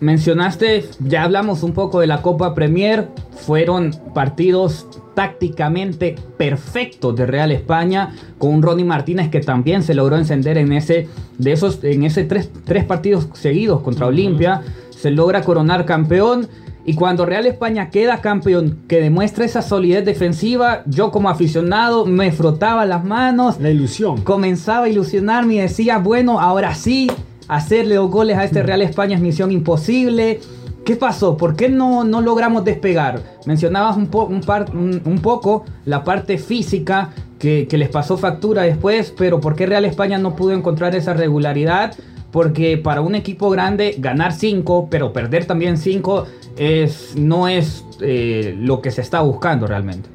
mencionaste, 0.00 0.84
ya 1.00 1.24
hablamos 1.24 1.62
un 1.62 1.72
poco 1.72 2.00
de 2.00 2.06
la 2.06 2.22
Copa 2.22 2.54
Premier, 2.54 3.08
fueron 3.30 3.92
partidos 4.14 4.86
tácticamente 5.14 6.16
perfectos 6.36 7.14
de 7.16 7.26
Real 7.26 7.52
España 7.52 8.14
con 8.38 8.54
un 8.54 8.62
Ronnie 8.62 8.84
Martínez 8.84 9.30
que 9.30 9.40
también 9.40 9.82
se 9.82 9.94
logró 9.94 10.16
encender 10.16 10.56
en 10.58 10.72
ese 10.72 11.08
de 11.38 11.52
esos 11.52 11.82
en 11.84 12.04
ese 12.04 12.24
tres, 12.24 12.50
tres 12.64 12.84
partidos 12.84 13.28
seguidos 13.34 13.82
contra 13.82 14.06
Olimpia 14.06 14.62
se 14.90 15.10
logra 15.10 15.42
coronar 15.42 15.84
campeón 15.84 16.48
y 16.84 16.94
cuando 16.94 17.24
Real 17.26 17.46
España 17.46 17.90
queda 17.90 18.20
campeón 18.20 18.78
que 18.88 19.00
demuestra 19.00 19.44
esa 19.44 19.62
solidez 19.62 20.04
defensiva 20.04 20.82
yo 20.86 21.10
como 21.10 21.28
aficionado 21.28 22.06
me 22.06 22.32
frotaba 22.32 22.84
las 22.86 23.04
manos 23.04 23.60
La 23.60 23.70
ilusión. 23.70 24.20
comenzaba 24.22 24.86
a 24.86 24.88
ilusionarme 24.88 25.54
y 25.54 25.58
decía, 25.58 25.98
bueno, 25.98 26.40
ahora 26.40 26.74
sí, 26.74 27.10
hacerle 27.48 27.96
dos 27.96 28.10
goles 28.10 28.36
a 28.38 28.44
este 28.44 28.62
Real 28.62 28.82
España 28.82 29.16
es 29.16 29.22
misión 29.22 29.52
imposible. 29.52 30.40
¿Qué 30.84 30.96
pasó? 30.96 31.36
¿Por 31.36 31.54
qué 31.54 31.68
no, 31.68 32.02
no 32.02 32.20
logramos 32.20 32.64
despegar? 32.64 33.22
Mencionabas 33.46 33.96
un, 33.96 34.08
po- 34.08 34.24
un, 34.24 34.40
par- 34.40 34.74
un- 34.74 35.00
un 35.04 35.18
poco 35.20 35.64
la 35.84 36.02
parte 36.02 36.38
física 36.38 37.10
que, 37.38 37.68
que 37.68 37.78
les 37.78 37.88
pasó 37.88 38.16
factura 38.18 38.62
después, 38.62 39.14
pero 39.16 39.40
¿por 39.40 39.54
qué 39.54 39.66
Real 39.66 39.84
España 39.84 40.18
no 40.18 40.34
pudo 40.34 40.52
encontrar 40.52 40.96
esa 40.96 41.14
regularidad? 41.14 41.94
Porque 42.32 42.78
para 42.78 43.02
un 43.02 43.14
equipo 43.14 43.50
grande 43.50 43.94
ganar 43.98 44.32
5, 44.32 44.88
pero 44.90 45.12
perder 45.12 45.44
también 45.44 45.76
5 45.76 46.26
es, 46.56 47.14
no 47.16 47.46
es 47.46 47.84
eh, 48.00 48.56
lo 48.58 48.80
que 48.80 48.90
se 48.90 49.02
está 49.02 49.20
buscando 49.20 49.66
realmente. 49.66 50.08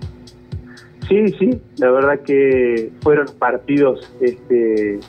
Sí, 1.08 1.30
sí, 1.39 1.62
la 1.77 1.89
verdad 1.91 2.19
que 2.19 2.91
fueron 3.01 3.27
partidos, 3.39 4.12
este, 4.19 4.99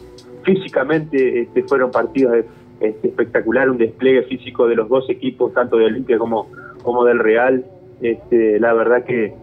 físicamente 0.44 1.40
este, 1.40 1.64
fueron 1.64 1.90
partidos 1.90 2.44
este, 2.80 3.08
espectacular, 3.08 3.68
un 3.68 3.78
despliegue 3.78 4.22
físico 4.22 4.68
de 4.68 4.76
los 4.76 4.88
dos 4.88 5.10
equipos, 5.10 5.52
tanto 5.54 5.76
de 5.76 5.86
Olimpia 5.86 6.18
como, 6.18 6.48
como 6.82 7.04
del 7.04 7.18
Real. 7.18 7.64
Este, 8.00 8.60
la 8.60 8.72
verdad 8.74 9.04
que, 9.04 9.34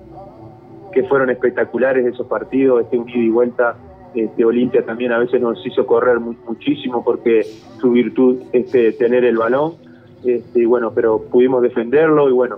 que 0.93 1.04
fueron 1.04 1.30
espectaculares 1.30 2.06
esos 2.06 2.25
partidos, 2.28 2.84
este, 2.84 2.97
un 2.97 3.10
ida 3.10 3.17
y 3.17 3.30
vuelta. 3.30 3.75
Este, 4.15 4.45
Olimpia 4.45 4.86
también 4.86 5.12
a 5.12 5.19
veces 5.19 5.41
nos 5.41 5.65
hizo 5.65 5.86
correr 5.86 6.19
mu- 6.19 6.36
muchísimo 6.47 7.04
porque 7.04 7.43
su 7.80 7.91
virtud 7.91 8.38
es 8.54 8.65
este, 8.65 8.91
tener 8.93 9.25
el 9.25 9.38
balón. 9.38 9.73
Este, 10.23 10.65
bueno, 10.65 10.91
pero 10.95 11.19
pudimos 11.21 11.62
defenderlo 11.62 12.30
y 12.30 12.32
bueno, 12.32 12.58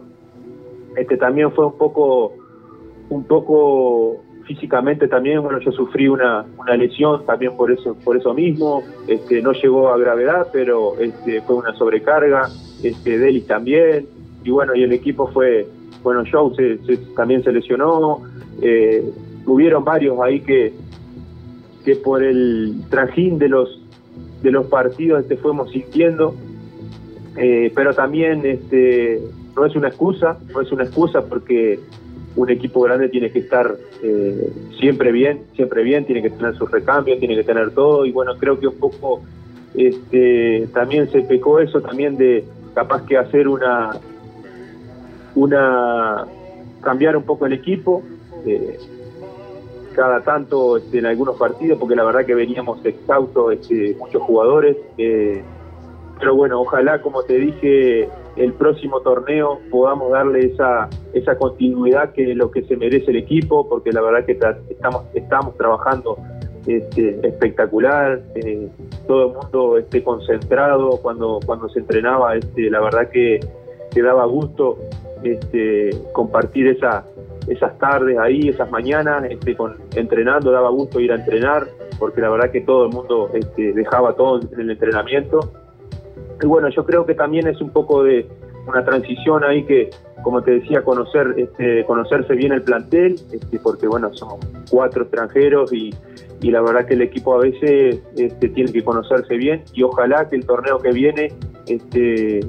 este 0.96 1.18
también 1.18 1.52
fue 1.52 1.66
un 1.66 1.78
poco 1.78 2.34
un 3.10 3.24
poco 3.26 4.18
físicamente 4.46 5.08
también, 5.10 5.42
bueno, 5.42 5.60
yo 5.60 5.72
sufrí 5.74 6.08
una, 6.08 6.46
una 6.58 6.76
lesión 6.78 7.26
también 7.26 7.56
por 7.58 7.70
eso, 7.72 7.96
por 8.04 8.16
eso 8.16 8.34
mismo, 8.34 8.82
este, 9.08 9.42
no 9.42 9.52
llegó 9.52 9.90
a 9.90 9.98
gravedad, 9.98 10.48
pero 10.54 10.98
este, 11.00 11.42
fue 11.42 11.56
una 11.58 11.74
sobrecarga, 11.76 12.48
este, 12.84 13.18
Delis 13.18 13.46
también, 13.48 14.06
y 14.46 14.50
bueno, 14.52 14.74
y 14.76 14.84
el 14.84 14.94
equipo 14.94 15.28
fue, 15.28 15.68
bueno, 16.04 16.24
Joe 16.32 16.56
se, 16.56 16.78
se- 16.86 16.98
también 17.14 17.44
se 17.44 17.52
lesionó, 17.52 18.22
eh, 18.62 19.04
hubieron 19.46 19.84
varios 19.84 20.18
ahí 20.22 20.40
que, 20.40 20.74
que 21.88 21.96
por 21.96 22.22
el 22.22 22.82
trajín 22.90 23.40
de 23.40 23.48
los 23.48 23.80
de 24.44 24.52
los 24.52 24.68
partidos 24.68 25.22
este, 25.22 25.38
fuimos 25.38 25.72
sintiendo, 25.72 26.36
eh, 27.38 27.72
pero 27.74 27.94
también 27.94 28.46
este, 28.46 29.22
no 29.56 29.66
es 29.66 29.74
una 29.74 29.88
excusa, 29.88 30.38
no 30.54 30.60
es 30.60 30.70
una 30.74 30.84
excusa 30.84 31.22
porque 31.22 31.80
un 32.36 32.50
equipo 32.50 32.82
grande 32.82 33.08
tiene 33.08 33.32
que 33.32 33.40
estar 33.40 33.74
eh, 34.04 34.52
siempre 34.78 35.14
bien, 35.14 35.44
siempre 35.56 35.82
bien, 35.82 36.04
tiene 36.04 36.22
que 36.22 36.30
tener 36.30 36.58
sus 36.58 36.70
recambios, 36.70 37.20
tiene 37.20 37.38
que 37.38 37.46
tener 37.46 37.72
todo. 37.72 38.06
Y 38.06 38.12
bueno, 38.12 38.34
creo 38.38 38.60
que 38.60 38.68
un 38.68 38.76
poco 38.76 39.22
este, 39.74 40.68
también 40.74 41.10
se 41.10 41.22
pecó 41.22 41.62
eso 41.62 41.80
también 41.80 42.18
de 42.18 42.44
capaz 42.76 43.06
que 43.06 43.16
hacer 43.16 43.48
una 43.48 43.92
una 45.36 46.26
cambiar 46.82 47.16
un 47.16 47.24
poco 47.24 47.46
el 47.46 47.54
equipo 47.54 48.04
eh, 48.46 48.78
cada 49.98 50.22
tanto 50.22 50.78
este, 50.78 51.00
en 51.00 51.08
algunos 51.08 51.36
partidos 51.36 51.78
porque 51.80 51.96
la 51.96 52.06
verdad 52.06 52.26
que 52.26 52.36
veníamos 52.36 52.86
exhaustos 52.86 53.54
este, 53.54 53.98
muchos 54.00 54.22
jugadores 54.22 54.78
eh, 54.98 55.44
pero 56.20 56.36
bueno, 56.36 56.62
ojalá, 56.62 57.02
como 57.02 57.24
te 57.24 57.38
dije, 57.38 58.10
el 58.36 58.54
próximo 58.54 59.02
torneo 59.02 59.60
podamos 59.70 60.12
darle 60.12 60.48
esa 60.48 60.90
esa 61.14 61.38
continuidad 61.38 62.12
que 62.14 62.32
es 62.32 62.38
lo 62.38 62.52
que 62.52 62.64
se 62.64 62.76
merece 62.76 63.12
el 63.12 63.18
equipo, 63.18 63.68
porque 63.68 63.92
la 63.92 64.02
verdad 64.02 64.26
que 64.26 64.34
estamos 64.70 65.04
estamos 65.14 65.56
trabajando 65.58 66.18
este, 66.66 67.20
espectacular, 67.28 68.22
eh, 68.36 68.68
todo 69.08 69.28
el 69.28 69.34
mundo 69.34 69.78
esté 69.78 70.04
concentrado 70.04 71.00
cuando 71.02 71.40
cuando 71.46 71.70
se 71.70 71.80
entrenaba, 71.80 72.34
la 72.36 72.80
verdad 72.80 73.10
que, 73.10 73.40
que 73.92 74.02
daba 74.02 74.26
gusto 74.26 74.78
compartir 76.14 76.68
esa 76.68 77.04
esas 77.48 77.78
tardes 77.80 78.18
ahí, 78.18 78.50
esas 78.50 78.70
mañanas, 78.70 79.24
este, 79.30 79.56
con, 79.56 79.76
entrenando, 79.96 80.52
daba 80.52 80.70
gusto 80.70 81.00
ir 81.00 81.12
a 81.12 81.16
entrenar, 81.16 81.68
porque 82.00 82.22
la 82.22 82.30
verdad 82.30 82.52
que 82.52 82.62
todo 82.62 82.86
el 82.86 82.94
mundo 82.94 83.30
este, 83.34 83.74
dejaba 83.74 84.14
todo 84.14 84.42
en 84.42 84.60
el 84.60 84.72
entrenamiento. 84.72 85.52
Y 86.42 86.46
bueno, 86.46 86.70
yo 86.70 86.86
creo 86.86 87.06
que 87.06 87.16
también 87.16 87.48
es 87.48 87.62
un 87.62 87.70
poco 87.70 88.04
de 88.04 88.28
una 88.68 88.84
transición 88.84 89.44
ahí 89.44 89.64
que, 89.64 89.90
como 90.24 90.42
te 90.44 90.52
decía, 90.52 90.84
conocer, 90.84 91.34
este, 91.38 91.86
conocerse 91.86 92.34
bien 92.34 92.52
el 92.52 92.62
plantel, 92.62 93.16
este, 93.32 93.60
porque 93.60 93.88
bueno, 93.88 94.14
somos 94.14 94.40
cuatro 94.70 95.04
extranjeros 95.04 95.72
y, 95.72 95.94
y 96.42 96.52
la 96.52 96.62
verdad 96.62 96.86
que 96.86 96.94
el 96.96 97.02
equipo 97.02 97.34
a 97.36 97.40
veces 97.40 98.02
este, 98.18 98.50
tiene 98.50 98.72
que 98.72 98.84
conocerse 98.84 99.36
bien 99.38 99.64
y 99.74 99.84
ojalá 99.84 100.30
que 100.30 100.36
el 100.36 100.46
torneo 100.46 100.80
que 100.80 100.92
viene 100.92 101.32
este, 101.66 102.42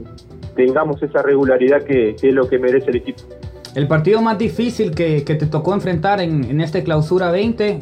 tengamos 0.56 1.02
esa 1.02 1.22
regularidad 1.22 1.82
que, 1.82 2.16
que 2.20 2.28
es 2.28 2.34
lo 2.34 2.48
que 2.48 2.58
merece 2.58 2.90
el 2.90 2.96
equipo. 2.96 3.22
El 3.78 3.86
partido 3.86 4.20
más 4.20 4.36
difícil 4.38 4.90
que, 4.90 5.22
que 5.22 5.36
te 5.36 5.46
tocó 5.46 5.72
enfrentar 5.72 6.20
en, 6.20 6.42
en 6.42 6.60
este 6.60 6.82
clausura 6.82 7.30
20 7.30 7.78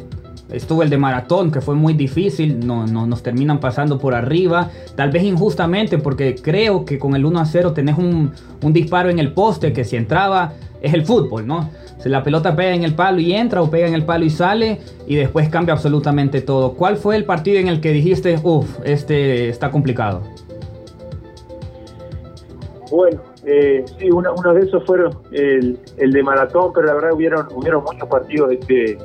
estuvo 0.51 0.83
el 0.83 0.91
de 0.91 0.97
maratón, 0.99 1.49
que 1.49 1.59
fue 1.59 1.73
muy 1.73 1.95
difícil, 1.95 2.67
no, 2.67 2.85
no, 2.85 3.07
nos 3.07 3.23
terminan 3.23 3.59
pasando 3.59 3.97
por 3.97 4.13
arriba, 4.13 4.69
tal 4.93 5.09
vez 5.09 5.23
injustamente, 5.23 5.97
porque 5.97 6.35
creo 6.35 6.85
que 6.85 6.99
con 6.99 7.15
el 7.15 7.25
1 7.25 7.39
a 7.39 7.45
0 7.47 7.73
tenés 7.73 7.97
un, 7.97 8.31
un 8.61 8.73
disparo 8.73 9.09
en 9.09 9.17
el 9.17 9.33
poste 9.33 9.73
que 9.73 9.83
si 9.83 9.95
entraba 9.95 10.53
es 10.83 10.93
el 10.93 11.03
fútbol, 11.03 11.47
¿no? 11.47 11.71
Si 11.97 12.09
la 12.09 12.21
pelota 12.21 12.55
pega 12.55 12.75
en 12.75 12.83
el 12.83 12.93
palo 12.93 13.19
y 13.19 13.33
entra 13.33 13.63
o 13.63 13.71
pega 13.71 13.87
en 13.87 13.95
el 13.95 14.05
palo 14.05 14.23
y 14.23 14.29
sale 14.29 14.79
y 15.07 15.15
después 15.15 15.49
cambia 15.49 15.73
absolutamente 15.73 16.41
todo. 16.41 16.73
¿Cuál 16.73 16.97
fue 16.97 17.15
el 17.15 17.25
partido 17.25 17.57
en 17.57 17.69
el 17.69 17.81
que 17.81 17.91
dijiste, 17.91 18.39
uff, 18.43 18.81
este 18.83 19.49
está 19.49 19.71
complicado? 19.71 20.21
Bueno, 22.91 23.19
eh, 23.49 23.85
sí, 23.97 24.11
uno, 24.11 24.33
de 24.53 24.59
esos 24.59 24.83
fueron 24.85 25.17
el, 25.31 25.79
el 25.95 26.11
de 26.11 26.21
maratón, 26.21 26.73
pero 26.73 26.87
la 26.87 26.93
verdad 26.95 27.13
hubieron, 27.13 27.47
hubieron 27.55 27.81
muchos 27.81 28.09
partidos 28.09 28.51
este, 28.51 28.97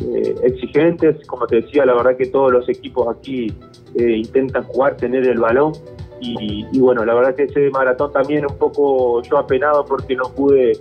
eh, 0.00 0.34
exigentes. 0.42 1.26
Como 1.26 1.46
te 1.46 1.56
decía, 1.56 1.84
la 1.84 1.92
verdad 1.92 2.16
que 2.16 2.24
todos 2.26 2.50
los 2.50 2.66
equipos 2.66 3.14
aquí 3.14 3.54
eh, 3.94 4.10
intentan 4.16 4.62
jugar, 4.64 4.96
tener 4.96 5.28
el 5.28 5.38
balón. 5.38 5.72
Y, 6.18 6.80
bueno, 6.80 7.04
la 7.04 7.12
verdad 7.12 7.34
que 7.34 7.42
ese 7.42 7.68
maratón 7.68 8.10
también 8.10 8.46
un 8.46 8.56
poco 8.56 9.20
yo 9.20 9.36
apenado 9.36 9.84
porque 9.84 10.16
no 10.16 10.30
pude, 10.30 10.72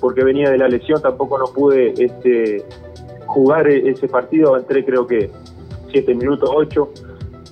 porque 0.00 0.24
venía 0.24 0.48
de 0.48 0.56
la 0.56 0.68
lesión, 0.68 1.02
tampoco 1.02 1.38
no 1.38 1.44
pude 1.44 1.92
este, 2.02 2.64
jugar 3.26 3.68
e- 3.68 3.90
ese 3.90 4.08
partido. 4.08 4.56
Entré 4.56 4.82
creo 4.82 5.06
que 5.06 5.30
siete 5.90 6.14
minutos, 6.14 6.48
ocho. 6.50 6.88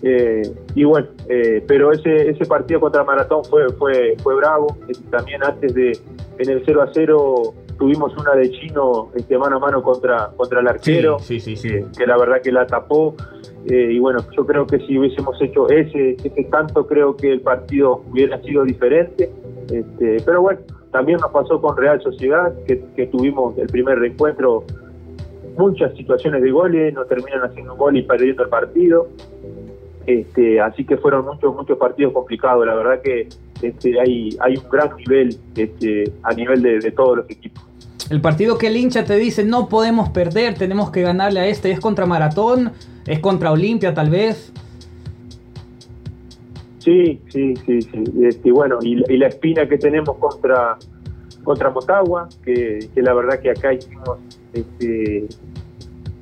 Eh, 0.07 0.43
y 0.75 0.85
bueno, 0.85 1.09
eh, 1.31 1.65
pero 1.67 1.91
ese 1.91 2.29
ese 2.29 2.45
partido 2.45 2.79
contra 2.79 3.05
Maratón 3.05 3.43
fue 3.45 3.71
fue 3.71 4.15
fue 4.23 4.35
bravo. 4.37 4.77
También 5.11 5.43
antes 5.43 5.75
de 5.75 5.99
en 6.39 6.51
el 6.51 6.63
0 6.67 6.83
a 6.83 6.91
0 6.93 7.55
tuvimos 7.79 8.15
una 8.19 8.35
de 8.35 8.51
Chino 8.51 9.11
este 9.15 9.39
mano 9.39 9.57
a 9.57 9.59
mano 9.61 9.83
contra 9.83 10.31
contra 10.37 10.61
el 10.61 10.69
arquero, 10.69 11.19
sí, 11.21 11.41
sí, 11.41 11.57
sí. 11.57 11.69
que, 11.69 11.87
que 11.97 12.07
la 12.07 12.19
verdad 12.19 12.43
que 12.43 12.53
la 12.53 12.67
tapó. 12.67 13.17
Eh, 13.67 13.93
y 13.93 13.99
bueno, 13.99 14.19
yo 14.37 14.45
creo 14.45 14.67
que 14.67 14.79
si 14.81 14.99
hubiésemos 14.99 15.41
hecho 15.41 15.71
ese 15.71 16.17
ese 16.23 16.45
tanto, 16.51 16.87
creo 16.87 17.17
que 17.17 17.33
el 17.33 17.41
partido 17.41 18.03
hubiera 18.11 18.39
sido 18.43 18.65
diferente. 18.65 19.31
Este, 19.73 20.19
pero 20.27 20.43
bueno, 20.43 20.61
también 20.93 21.19
nos 21.19 21.31
pasó 21.31 21.63
con 21.63 21.79
Real 21.79 22.03
Sociedad, 22.03 22.53
que, 22.67 22.85
que 22.95 23.07
tuvimos 23.07 23.57
el 23.57 23.69
primer 23.69 23.99
reencuentro 23.99 24.65
muchas 25.57 25.95
situaciones 25.97 26.43
de 26.43 26.51
goles, 26.51 26.95
nos 26.95 27.09
terminan 27.09 27.43
haciendo 27.43 27.73
un 27.73 27.79
gol 27.79 27.97
y 27.97 28.03
perdiendo 28.03 28.43
el 28.43 28.49
partido. 28.49 29.09
Este, 30.07 30.61
así 30.61 30.85
que 30.85 30.97
fueron 30.97 31.25
muchos 31.25 31.55
muchos 31.55 31.79
partidos 31.79 32.13
complicados. 32.13 32.67
La 32.67 32.75
verdad 32.75 33.01
que 33.03 33.29
este, 33.63 34.01
hay 34.01 34.37
hay 34.41 34.57
un 34.57 34.69
gran 34.71 34.95
nivel 34.97 35.37
este, 35.57 36.13
a 36.23 36.35
nivel 36.35 36.63
de, 36.63 36.79
de 36.79 36.91
todos 36.91 37.19
los 37.19 37.31
equipos. 37.31 37.65
El 38.11 38.21
partido 38.21 38.59
que 38.59 38.67
el 38.67 38.77
hincha 38.77 39.05
te 39.05 39.17
dice 39.17 39.45
no 39.45 39.69
podemos 39.69 40.11
perder, 40.11 40.55
tenemos 40.55 40.91
que 40.91 41.03
ganarle 41.03 41.41
a 41.41 41.47
este, 41.47 41.71
es 41.71 41.81
contra 41.81 42.05
Maratón, 42.05 42.73
es 43.07 43.21
contra 43.21 43.51
Olimpia 43.51 43.95
tal 43.95 44.11
vez. 44.11 44.53
Sí, 46.79 47.19
sí, 47.29 47.55
sí, 47.65 47.81
sí. 47.81 48.05
Este, 48.23 48.53
bueno, 48.53 48.79
y, 48.83 49.03
y 49.11 49.17
la 49.17 49.29
espina 49.29 49.67
que 49.67 49.79
tenemos 49.79 50.17
contra 50.19 50.77
contra 51.45 51.71
Motagua, 51.71 52.29
que, 52.43 52.89
que 52.95 53.03
la 53.03 53.15
verdad 53.15 53.39
que 53.39 53.51
acá 53.51 53.73
hicimos 53.73 54.19
este, 54.53 55.27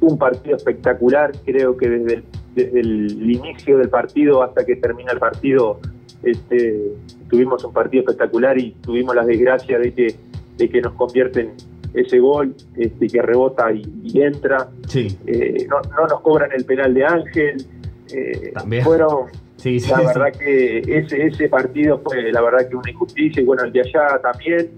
un 0.01 0.19
partido 0.19 0.57
espectacular. 0.57 1.33
Creo 1.45 1.77
que 1.77 1.89
desde 1.89 2.15
el, 2.15 2.25
desde 2.55 2.81
el 2.81 3.31
inicio 3.31 3.79
del 3.79 3.89
partido 3.89 4.43
hasta 4.43 4.65
que 4.65 4.77
termina 4.77 5.13
el 5.13 5.19
partido, 5.19 5.81
este, 6.23 6.93
tuvimos 7.29 7.65
un 7.65 7.73
partido 7.73 8.03
espectacular 8.03 8.59
y 8.59 8.73
tuvimos 8.83 9.15
la 9.15 9.25
desgracia 9.25 9.79
de 9.79 9.93
que, 9.93 10.15
de 10.57 10.69
que 10.69 10.81
nos 10.81 10.93
convierten 10.95 11.53
ese 11.95 12.19
gol, 12.19 12.55
este, 12.77 13.07
que 13.07 13.23
rebota 13.23 13.73
y, 13.73 13.83
y 14.05 14.23
entra. 14.23 14.69
Sí. 14.89 15.19
Eh, 15.27 15.67
no, 15.69 15.81
no 15.97 16.07
nos 16.07 16.21
cobran 16.21 16.51
el 16.53 16.65
penal 16.65 16.95
de 16.95 17.05
Ángel. 17.05 17.67
Eh, 18.13 18.53
También. 18.55 18.85
Fueron, 18.85 19.27
Sí, 19.63 19.79
sí, 19.79 19.93
la 19.93 20.01
verdad 20.01 20.33
que 20.37 20.79
ese, 20.79 21.25
ese 21.25 21.49
partido 21.49 22.01
fue 22.01 22.33
la 22.33 22.41
verdad 22.43 22.69
que 22.69 22.75
una 22.75 22.91
injusticia 22.91 23.41
y 23.41 23.45
bueno, 23.45 23.63
el 23.63 23.71
de 23.71 23.83
allá 23.83 24.21
también, 24.21 24.71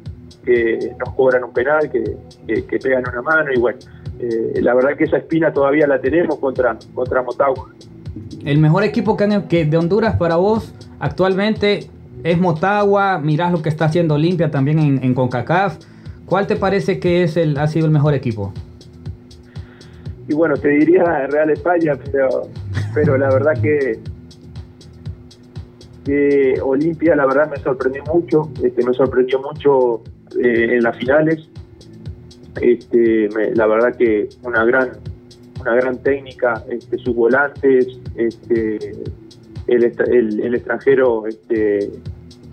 que 0.44 0.90
nos 0.98 1.14
cobran 1.14 1.42
un 1.42 1.54
penal, 1.54 1.90
que, 1.90 2.04
que, 2.46 2.66
que 2.66 2.78
pegan 2.78 3.02
una 3.08 3.22
mano 3.22 3.50
y 3.50 3.58
bueno, 3.58 3.78
eh, 4.18 4.60
la 4.60 4.74
verdad 4.74 4.96
que 4.96 5.04
esa 5.04 5.18
espina 5.18 5.52
todavía 5.52 5.86
la 5.86 6.00
tenemos 6.00 6.38
contra, 6.38 6.78
contra 6.94 7.22
Motagua. 7.22 7.70
El 8.44 8.58
mejor 8.58 8.84
equipo 8.84 9.16
que, 9.16 9.42
que 9.48 9.64
de 9.64 9.76
Honduras 9.76 10.16
para 10.16 10.36
vos 10.36 10.72
actualmente 11.00 11.90
es 12.22 12.38
Motagua, 12.38 13.18
mirás 13.18 13.52
lo 13.52 13.60
que 13.60 13.68
está 13.68 13.86
haciendo 13.86 14.14
Olimpia 14.14 14.50
también 14.50 14.78
en, 14.78 15.02
en 15.02 15.14
CONCACAF. 15.14 15.78
¿Cuál 16.26 16.46
te 16.46 16.56
parece 16.56 16.98
que 16.98 17.22
es 17.22 17.36
el, 17.36 17.58
ha 17.58 17.66
sido 17.66 17.86
el 17.86 17.92
mejor 17.92 18.14
equipo? 18.14 18.52
Y 20.26 20.34
bueno, 20.34 20.56
te 20.56 20.68
diría 20.68 21.04
Real 21.26 21.50
España, 21.50 21.98
pero, 22.10 22.48
pero 22.94 23.18
la 23.18 23.28
verdad 23.28 23.52
que, 23.60 23.98
que 26.04 26.54
Olimpia 26.62 27.14
la 27.14 27.26
verdad 27.26 27.50
me 27.50 27.58
sorprendió 27.58 28.02
mucho, 28.04 28.50
este, 28.62 28.86
me 28.86 28.94
sorprendió 28.94 29.40
mucho 29.42 30.02
eh, 30.42 30.76
en 30.76 30.82
las 30.82 30.96
finales. 30.96 31.50
Este, 32.60 33.28
me- 33.34 33.54
la 33.54 33.66
verdad 33.66 33.96
que 33.96 34.28
una 34.42 34.64
gran 34.64 34.90
una 35.60 35.74
gran 35.76 36.02
técnica, 36.02 36.62
este, 36.68 36.98
sus 36.98 37.14
volantes, 37.14 37.86
este, 38.16 38.92
el, 39.66 39.84
el, 39.84 40.40
el 40.40 40.54
extranjero, 40.54 41.26
este, 41.26 41.90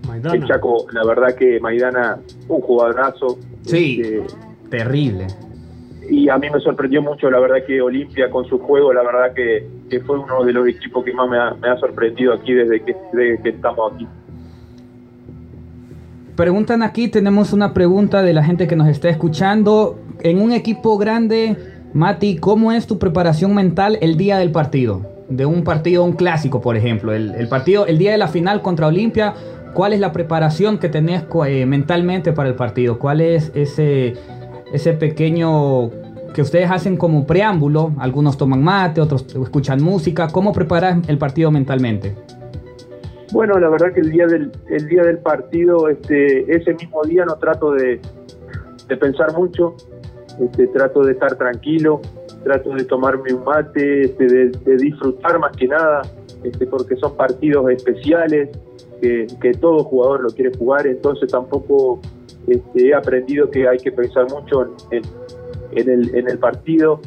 el. 0.08 0.46
Chaco, 0.46 0.86
la 0.92 1.04
verdad 1.04 1.34
que 1.34 1.60
Maidana, 1.60 2.18
un 2.48 2.60
jugadorazo. 2.62 3.38
Sí. 3.62 4.00
este, 4.02 4.22
Terrible. 4.70 5.26
y 6.08 6.28
a 6.30 6.38
mí 6.38 6.48
me 6.50 6.58
sorprendió 6.60 7.02
mucho, 7.02 7.30
la 7.30 7.38
verdad 7.38 7.64
que 7.66 7.82
Olimpia 7.82 8.30
con 8.30 8.46
su 8.46 8.58
juego, 8.58 8.92
la 8.94 9.02
verdad 9.02 9.34
que, 9.34 9.66
que 9.90 10.00
fue 10.00 10.18
uno 10.18 10.42
de 10.44 10.52
los 10.54 10.66
equipos 10.66 11.04
que 11.04 11.12
más 11.12 11.28
me 11.28 11.36
ha, 11.38 11.50
me 11.54 11.68
ha 11.68 11.76
sorprendido 11.76 12.32
aquí 12.32 12.54
desde 12.54 12.80
que, 12.82 12.96
desde 13.12 13.42
que 13.42 13.48
estamos 13.50 13.92
aquí. 13.94 14.06
Preguntan 16.36 16.82
aquí, 16.82 17.08
tenemos 17.08 17.52
una 17.52 17.74
pregunta 17.74 18.22
de 18.22 18.32
la 18.32 18.42
gente 18.42 18.66
que 18.66 18.74
nos 18.74 18.88
está 18.88 19.10
escuchando. 19.10 19.98
En 20.20 20.40
un 20.40 20.52
equipo 20.52 20.96
grande, 20.96 21.56
Mati, 21.92 22.36
¿cómo 22.36 22.72
es 22.72 22.86
tu 22.86 22.98
preparación 22.98 23.54
mental 23.54 23.98
el 24.00 24.16
día 24.16 24.38
del 24.38 24.50
partido? 24.50 25.02
De 25.28 25.44
un 25.44 25.62
partido, 25.62 26.04
un 26.04 26.12
clásico, 26.12 26.62
por 26.62 26.74
ejemplo. 26.74 27.12
El, 27.12 27.48
partido, 27.48 27.86
el 27.86 27.98
día 27.98 28.12
de 28.12 28.18
la 28.18 28.28
final 28.28 28.62
contra 28.62 28.86
Olimpia, 28.86 29.34
¿cuál 29.74 29.92
es 29.92 30.00
la 30.00 30.12
preparación 30.12 30.78
que 30.78 30.88
tenés 30.88 31.24
eh, 31.46 31.66
mentalmente 31.66 32.32
para 32.32 32.48
el 32.48 32.54
partido? 32.54 32.98
¿Cuál 32.98 33.20
es 33.20 33.52
ese, 33.54 34.14
ese 34.72 34.94
pequeño 34.94 35.90
que 36.32 36.40
ustedes 36.40 36.70
hacen 36.70 36.96
como 36.96 37.26
preámbulo? 37.26 37.92
Algunos 37.98 38.38
toman 38.38 38.62
mate, 38.62 39.02
otros 39.02 39.26
escuchan 39.26 39.82
música. 39.82 40.28
¿Cómo 40.28 40.54
preparas 40.54 40.98
el 41.08 41.18
partido 41.18 41.50
mentalmente? 41.50 42.14
Bueno, 43.32 43.58
la 43.58 43.68
verdad 43.70 43.92
que 43.92 44.00
el 44.00 44.10
día 44.10 44.26
del, 44.26 44.52
el 44.68 44.86
día 44.88 45.02
del 45.02 45.18
partido, 45.18 45.88
este, 45.88 46.54
ese 46.54 46.74
mismo 46.74 47.02
día 47.04 47.24
no 47.24 47.36
trato 47.36 47.72
de, 47.72 47.98
de 48.88 48.96
pensar 48.96 49.32
mucho, 49.34 49.74
este, 50.40 50.66
trato 50.68 51.02
de 51.02 51.12
estar 51.12 51.34
tranquilo, 51.36 52.00
trato 52.44 52.70
de 52.74 52.84
tomarme 52.84 53.32
un 53.32 53.44
mate, 53.44 54.02
este, 54.02 54.26
de, 54.26 54.76
disfrutar 54.76 55.38
más 55.38 55.56
que 55.56 55.66
nada, 55.68 56.02
este, 56.44 56.66
porque 56.66 56.94
son 56.96 57.16
partidos 57.16 57.70
especiales, 57.70 58.50
que, 59.00 59.26
que 59.40 59.52
todo 59.54 59.82
jugador 59.84 60.22
lo 60.22 60.28
quiere 60.30 60.56
jugar, 60.56 60.86
entonces 60.86 61.30
tampoco 61.32 62.00
este, 62.46 62.88
he 62.88 62.94
aprendido 62.94 63.50
que 63.50 63.66
hay 63.66 63.78
que 63.78 63.90
pensar 63.92 64.26
mucho 64.30 64.70
en- 64.90 65.02
en 65.72 65.88
el, 65.88 66.14
en 66.14 66.28
el 66.28 66.38
partido, 66.38 67.00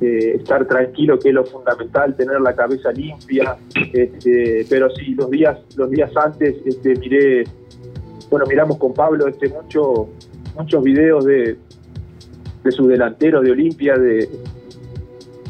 eh, 0.00 0.36
estar 0.36 0.66
tranquilo 0.66 1.18
que 1.18 1.28
es 1.28 1.34
lo 1.34 1.44
fundamental, 1.44 2.14
tener 2.16 2.40
la 2.40 2.54
cabeza 2.54 2.90
limpia, 2.92 3.56
este, 3.92 4.66
pero 4.68 4.90
sí, 4.90 5.14
los 5.14 5.30
días, 5.30 5.58
los 5.76 5.90
días 5.90 6.10
antes 6.16 6.56
este, 6.64 6.96
miré, 6.96 7.44
bueno, 8.30 8.46
miramos 8.46 8.76
con 8.78 8.92
Pablo 8.92 9.26
este 9.28 9.48
mucho, 9.48 10.08
muchos 10.56 10.82
videos 10.82 11.24
de, 11.24 11.56
de 12.64 12.70
sus 12.72 12.88
delanteros 12.88 13.44
de 13.44 13.50
Olimpia, 13.52 13.94
de, 13.96 14.28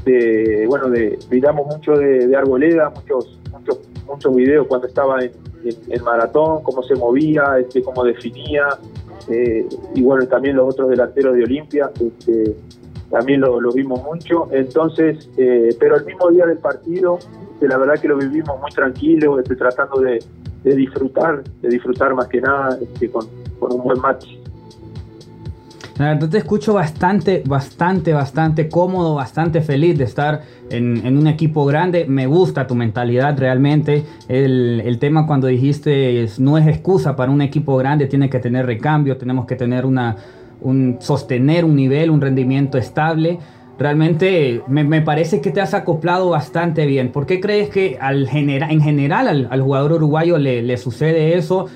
de, 0.04 0.66
bueno, 0.68 0.90
de, 0.90 1.18
miramos 1.30 1.66
mucho 1.66 1.92
de, 1.96 2.34
Arboleda, 2.36 2.90
muchos, 2.90 3.38
muchos, 3.52 3.78
muchos 4.06 4.36
videos 4.36 4.66
cuando 4.66 4.86
estaba 4.86 5.22
en, 5.24 5.32
en- 5.64 5.92
en 5.92 6.04
maratón, 6.04 6.62
cómo 6.62 6.82
se 6.82 6.94
movía, 6.94 7.58
este, 7.58 7.82
cómo 7.82 8.04
definía, 8.04 8.68
eh, 9.30 9.66
y 9.94 10.02
bueno, 10.02 10.26
también 10.28 10.56
los 10.56 10.74
otros 10.74 10.90
delanteros 10.90 11.34
de 11.34 11.44
Olimpia, 11.44 11.90
este, 11.98 12.54
también 13.14 13.40
lo, 13.40 13.60
lo 13.60 13.70
vimos 13.72 14.02
mucho, 14.02 14.48
entonces, 14.50 15.30
eh, 15.36 15.68
pero 15.78 15.96
el 15.96 16.04
mismo 16.04 16.30
día 16.30 16.46
del 16.46 16.58
partido, 16.58 17.18
este, 17.52 17.68
la 17.68 17.78
verdad 17.78 17.94
que 18.02 18.08
lo 18.08 18.16
vivimos 18.16 18.60
muy 18.60 18.70
tranquilo, 18.72 19.38
este, 19.38 19.54
tratando 19.54 20.00
de, 20.00 20.18
de 20.64 20.74
disfrutar, 20.74 21.44
de 21.62 21.68
disfrutar 21.68 22.12
más 22.12 22.26
que 22.26 22.40
nada 22.40 22.76
este, 22.82 23.08
con, 23.08 23.24
con 23.60 23.72
un 23.72 23.84
buen 23.84 24.00
match. 24.00 24.26
La 25.96 26.14
verdad 26.14 26.28
te 26.28 26.38
escucho 26.38 26.74
bastante, 26.74 27.44
bastante, 27.46 28.12
bastante 28.12 28.68
cómodo, 28.68 29.14
bastante 29.14 29.60
feliz 29.60 29.96
de 29.96 30.02
estar 30.02 30.42
en, 30.68 31.06
en 31.06 31.16
un 31.16 31.28
equipo 31.28 31.64
grande. 31.66 32.06
Me 32.08 32.26
gusta 32.26 32.66
tu 32.66 32.74
mentalidad 32.74 33.38
realmente. 33.38 34.02
El, 34.26 34.82
el 34.84 34.98
tema 34.98 35.24
cuando 35.24 35.46
dijiste 35.46 36.24
es- 36.24 36.40
no 36.40 36.58
es 36.58 36.66
excusa 36.66 37.14
para 37.14 37.30
un 37.30 37.42
equipo 37.42 37.76
grande, 37.76 38.06
tiene 38.08 38.28
que 38.28 38.40
tener 38.40 38.66
recambio, 38.66 39.16
tenemos 39.16 39.46
que 39.46 39.54
tener 39.54 39.86
una, 39.86 40.16
un, 40.60 40.96
sostener 41.00 41.64
un 41.64 41.76
nivel, 41.76 42.10
un 42.10 42.20
rendimiento 42.20 42.78
estable. 42.78 43.38
Realmente 43.78 44.62
me, 44.68 44.84
me 44.84 45.02
parece 45.02 45.40
que 45.40 45.50
te 45.50 45.60
has 45.60 45.74
acoplado 45.74 46.30
bastante 46.30 46.86
bien. 46.86 47.10
¿Por 47.10 47.26
qué 47.26 47.40
crees 47.40 47.68
que 47.70 47.98
al 48.00 48.28
genera- 48.28 48.70
en 48.70 48.80
general 48.80 49.26
al, 49.28 49.48
al 49.50 49.60
jugador 49.62 49.92
uruguayo 49.94 50.38
le, 50.38 50.62
le 50.62 50.76
sucede 50.76 51.36
eso? 51.36 51.66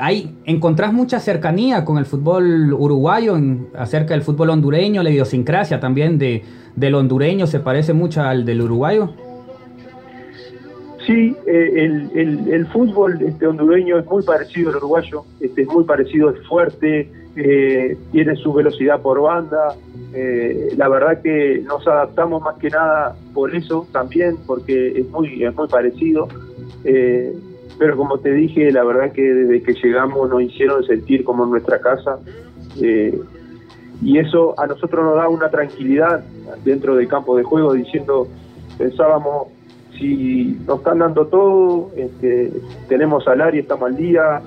hay, 0.00 0.36
encontrás 0.44 0.92
mucha 0.92 1.18
cercanía 1.18 1.84
con 1.84 1.98
el 1.98 2.04
fútbol 2.04 2.72
uruguayo 2.72 3.36
en- 3.36 3.66
acerca 3.76 4.14
del 4.14 4.22
fútbol 4.22 4.50
hondureño, 4.50 5.02
la 5.02 5.10
idiosincrasia 5.10 5.80
también 5.80 6.18
de, 6.18 6.44
del 6.76 6.94
hondureño 6.94 7.48
se 7.48 7.58
parece 7.58 7.94
mucho 7.94 8.22
al 8.22 8.44
del 8.44 8.60
uruguayo. 8.62 9.12
Sí, 11.06 11.34
eh, 11.46 11.72
el, 11.76 12.10
el- 12.14 12.48
el 12.52 12.66
fútbol 12.66 13.20
este, 13.22 13.46
hondureño 13.46 13.98
es 13.98 14.06
muy 14.06 14.22
parecido 14.22 14.70
al 14.70 14.76
uruguayo, 14.76 15.24
este, 15.40 15.62
es 15.62 15.68
muy 15.68 15.82
parecido, 15.84 16.30
es 16.30 16.46
fuerte, 16.46 17.10
eh, 17.40 17.96
tiene 18.10 18.34
su 18.36 18.52
velocidad 18.52 19.00
por 19.00 19.20
banda. 19.22 19.74
eh, 20.12 20.72
la 20.76 20.88
verdad 20.88 21.20
que 21.22 21.62
nos 21.66 21.86
adaptamos 21.86 22.42
más 22.42 22.56
que 22.56 22.68
nada 22.70 23.14
por 23.34 23.54
eso 23.54 23.86
también, 23.92 24.36
porque 24.46 24.98
es 24.98 25.08
muy, 25.10 25.44
es 25.44 25.54
muy 25.54 25.68
parecido. 25.68 26.26
Eh, 26.84 27.32
pero 27.78 27.96
como 27.96 28.18
te 28.18 28.32
dije, 28.32 28.72
la 28.72 28.82
verdad 28.82 29.12
que 29.12 29.22
desde 29.22 29.62
que 29.62 29.74
llegamos 29.74 30.28
nos 30.28 30.42
hicieron 30.42 30.82
sentir 30.84 31.22
como 31.22 31.44
en 31.44 31.50
nuestra 31.50 31.78
casa. 31.80 32.18
y 34.00 34.18
eso 34.18 34.54
a 34.58 34.66
nosotros 34.66 35.04
nos 35.04 35.16
da 35.16 35.28
una 35.28 35.48
tranquilidad 35.48 36.24
dentro 36.64 36.94
del 36.96 37.08
campo 37.08 37.36
de 37.36 37.42
juego, 37.42 37.72
diciendo, 37.72 38.26
pensábamos, 38.78 39.48
si 39.98 40.56
nos 40.66 40.78
están 40.78 41.00
dando 41.00 41.26
todo, 41.26 41.90
este, 41.96 42.52
tenemos 42.88 43.24
salario, 43.24 43.60
estamos 43.60 43.90
al 43.90 43.96
día, 43.96 44.40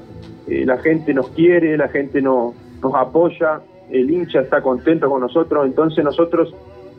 la 0.47 0.77
gente 0.77 1.13
nos 1.13 1.29
quiere, 1.29 1.77
la 1.77 1.89
gente 1.89 2.21
no- 2.21 2.53
nos 2.81 2.95
apoya, 2.95 3.61
el 3.89 4.09
hincha 4.09 4.41
está 4.41 4.61
contento 4.61 5.09
con 5.09 5.21
nosotros, 5.21 5.65
entonces 5.65 6.03
nosotros 6.03 6.53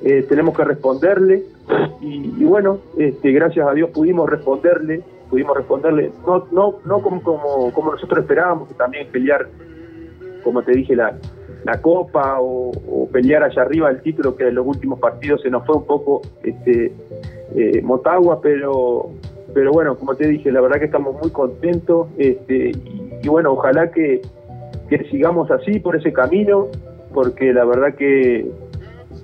eh, 0.05 0.25
tenemos 0.29 0.57
que 0.57 0.65
responderle. 0.65 1.45
Y, 2.01 2.45
bueno, 2.45 2.79
este, 2.99 3.33
gracias 3.33 3.67
a 3.67 3.73
Dios 3.73 3.91
pudimos 3.91 4.29
responderle, 4.29 5.03
pudimos 5.31 5.57
responderle, 5.57 6.11
no, 6.27 6.47
no, 6.51 6.75
no 6.85 7.01
como, 7.01 7.23
como, 7.23 7.73
como 7.73 7.93
nosotros 7.93 8.21
esperábamos, 8.21 8.69
que 8.69 8.75
también 8.75 9.07
pelear, 9.11 9.49
como 10.43 10.63
te 10.63 10.73
dije, 10.73 10.97
la, 10.97 11.17
la 11.65 11.81
copa 11.81 12.41
o, 12.41 12.71
o 12.71 13.09
pelear 13.09 13.45
allá 13.45 13.63
arriba 13.63 13.91
el 13.91 14.03
título 14.03 14.37
que 14.37 14.49
en 14.49 14.57
los 14.57 14.67
últimos 14.67 14.99
partidos 14.99 15.43
se 15.43 15.51
nos 15.51 15.65
fue 15.65 15.77
un 15.77 15.87
poco 15.87 16.23
este, 16.43 16.93
eh, 17.55 17.81
Motagua, 17.83 18.41
pero 18.41 19.11
pero 19.55 19.71
bueno, 19.71 19.97
como 19.97 20.15
te 20.15 20.27
dije, 20.29 20.51
la 20.51 20.63
verdad 20.63 20.79
que 20.79 20.87
estamos 20.87 21.15
muy 21.21 21.31
contentos 21.31 22.09
este, 22.17 22.71
y, 22.71 23.19
y 23.23 23.29
bueno, 23.29 23.53
ojalá 23.53 23.91
que, 23.91 24.23
que 24.99 25.09
sigamos 25.09 25.51
así 25.51 25.81
por 25.81 25.97
ese 25.97 26.13
camino, 26.13 26.69
porque 27.15 27.53
la 27.53 27.65
verdad 27.65 27.95
que 27.95 28.47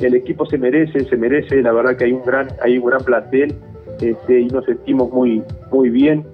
el 0.01 0.15
equipo 0.15 0.47
se 0.47 0.57
merece, 0.57 1.05
se 1.05 1.17
merece, 1.17 1.61
la 1.61 1.73
verdad 1.73 1.97
que 1.97 2.05
hay 2.05 2.13
un 2.13 2.25
gran, 2.25 2.49
hay 2.63 2.79
un 2.79 2.87
gran 2.87 3.03
plantel 3.05 3.55
este, 4.01 4.41
y 4.41 4.47
nos 4.47 4.65
sentimos 4.65 5.13
muy, 5.13 5.43
muy 5.71 5.91
bien. 5.91 6.25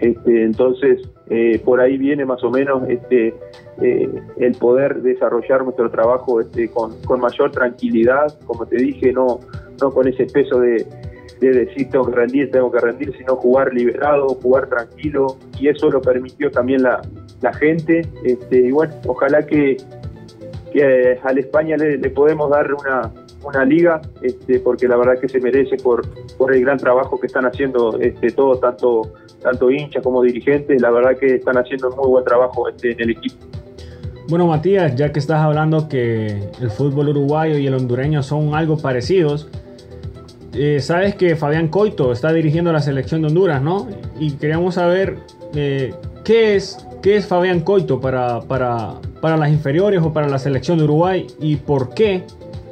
Este, 0.00 0.44
entonces, 0.44 1.00
eh, 1.30 1.60
por 1.64 1.80
ahí 1.80 1.96
viene 1.96 2.24
más 2.24 2.42
o 2.44 2.50
menos 2.50 2.88
este, 2.88 3.34
eh, 3.80 4.08
el 4.36 4.54
poder 4.54 5.02
desarrollar 5.02 5.64
nuestro 5.64 5.90
trabajo 5.90 6.40
este, 6.40 6.68
con, 6.68 7.00
con 7.02 7.20
mayor 7.20 7.50
tranquilidad, 7.50 8.38
como 8.46 8.66
te 8.66 8.76
dije, 8.76 9.12
no, 9.12 9.40
no 9.80 9.90
con 9.90 10.06
ese 10.06 10.26
peso 10.26 10.60
de, 10.60 10.86
de 11.40 11.50
decir 11.50 11.90
tengo 11.90 12.06
que 12.06 12.14
rendir, 12.14 12.50
tengo 12.52 12.70
que 12.70 12.78
rendir, 12.78 13.16
sino 13.16 13.34
jugar 13.34 13.74
liberado, 13.74 14.28
jugar 14.28 14.68
tranquilo, 14.68 15.38
y 15.58 15.68
eso 15.68 15.90
lo 15.90 16.00
permitió 16.00 16.50
también 16.50 16.82
la, 16.82 17.00
la 17.42 17.52
gente. 17.52 18.08
Este, 18.24 18.56
y 18.56 18.70
bueno, 18.70 18.94
ojalá 19.06 19.42
que, 19.44 19.76
que 20.72 21.18
a 21.22 21.32
la 21.32 21.40
España 21.40 21.76
le, 21.76 21.98
le 21.98 22.10
podemos 22.10 22.50
dar 22.50 22.72
una, 22.72 23.12
una 23.44 23.64
liga, 23.64 24.00
este, 24.22 24.60
porque 24.60 24.88
la 24.88 24.96
verdad 24.96 25.18
que 25.20 25.28
se 25.28 25.40
merece 25.40 25.76
por, 25.76 26.06
por 26.36 26.54
el 26.54 26.60
gran 26.62 26.78
trabajo 26.78 27.18
que 27.18 27.26
están 27.26 27.44
haciendo 27.44 27.98
este, 28.00 28.30
todos, 28.30 28.60
tanto, 28.60 29.12
tanto 29.42 29.70
hinchas 29.70 30.02
como 30.02 30.22
dirigentes, 30.22 30.80
la 30.80 30.90
verdad 30.90 31.16
que 31.18 31.36
están 31.36 31.58
haciendo 31.58 31.90
un 31.90 31.96
muy 31.96 32.08
buen 32.08 32.24
trabajo 32.24 32.68
en 32.68 33.00
el 33.00 33.10
equipo. 33.10 33.36
Bueno, 34.28 34.46
Matías, 34.46 34.94
ya 34.94 35.12
que 35.12 35.18
estás 35.18 35.40
hablando 35.40 35.88
que 35.88 36.48
el 36.60 36.70
fútbol 36.70 37.08
uruguayo 37.08 37.58
y 37.58 37.66
el 37.66 37.74
hondureño 37.74 38.22
son 38.22 38.54
algo 38.54 38.78
parecidos, 38.78 39.48
eh, 40.54 40.80
sabes 40.80 41.16
que 41.16 41.34
Fabián 41.34 41.68
Coito 41.68 42.12
está 42.12 42.32
dirigiendo 42.32 42.72
la 42.72 42.80
selección 42.80 43.22
de 43.22 43.28
Honduras, 43.28 43.62
¿no? 43.62 43.88
Y 44.20 44.32
queríamos 44.32 44.76
saber 44.76 45.16
eh, 45.54 45.94
qué 46.24 46.54
es 46.56 46.86
qué 47.02 47.16
es 47.16 47.26
Fabián 47.26 47.60
Coito 47.60 48.00
para, 48.00 48.40
para, 48.40 48.94
para 49.20 49.36
las 49.36 49.50
inferiores 49.50 50.00
o 50.02 50.12
para 50.12 50.28
la 50.28 50.38
selección 50.38 50.78
de 50.78 50.84
Uruguay 50.84 51.26
y 51.40 51.56
por 51.56 51.92
qué 51.92 52.24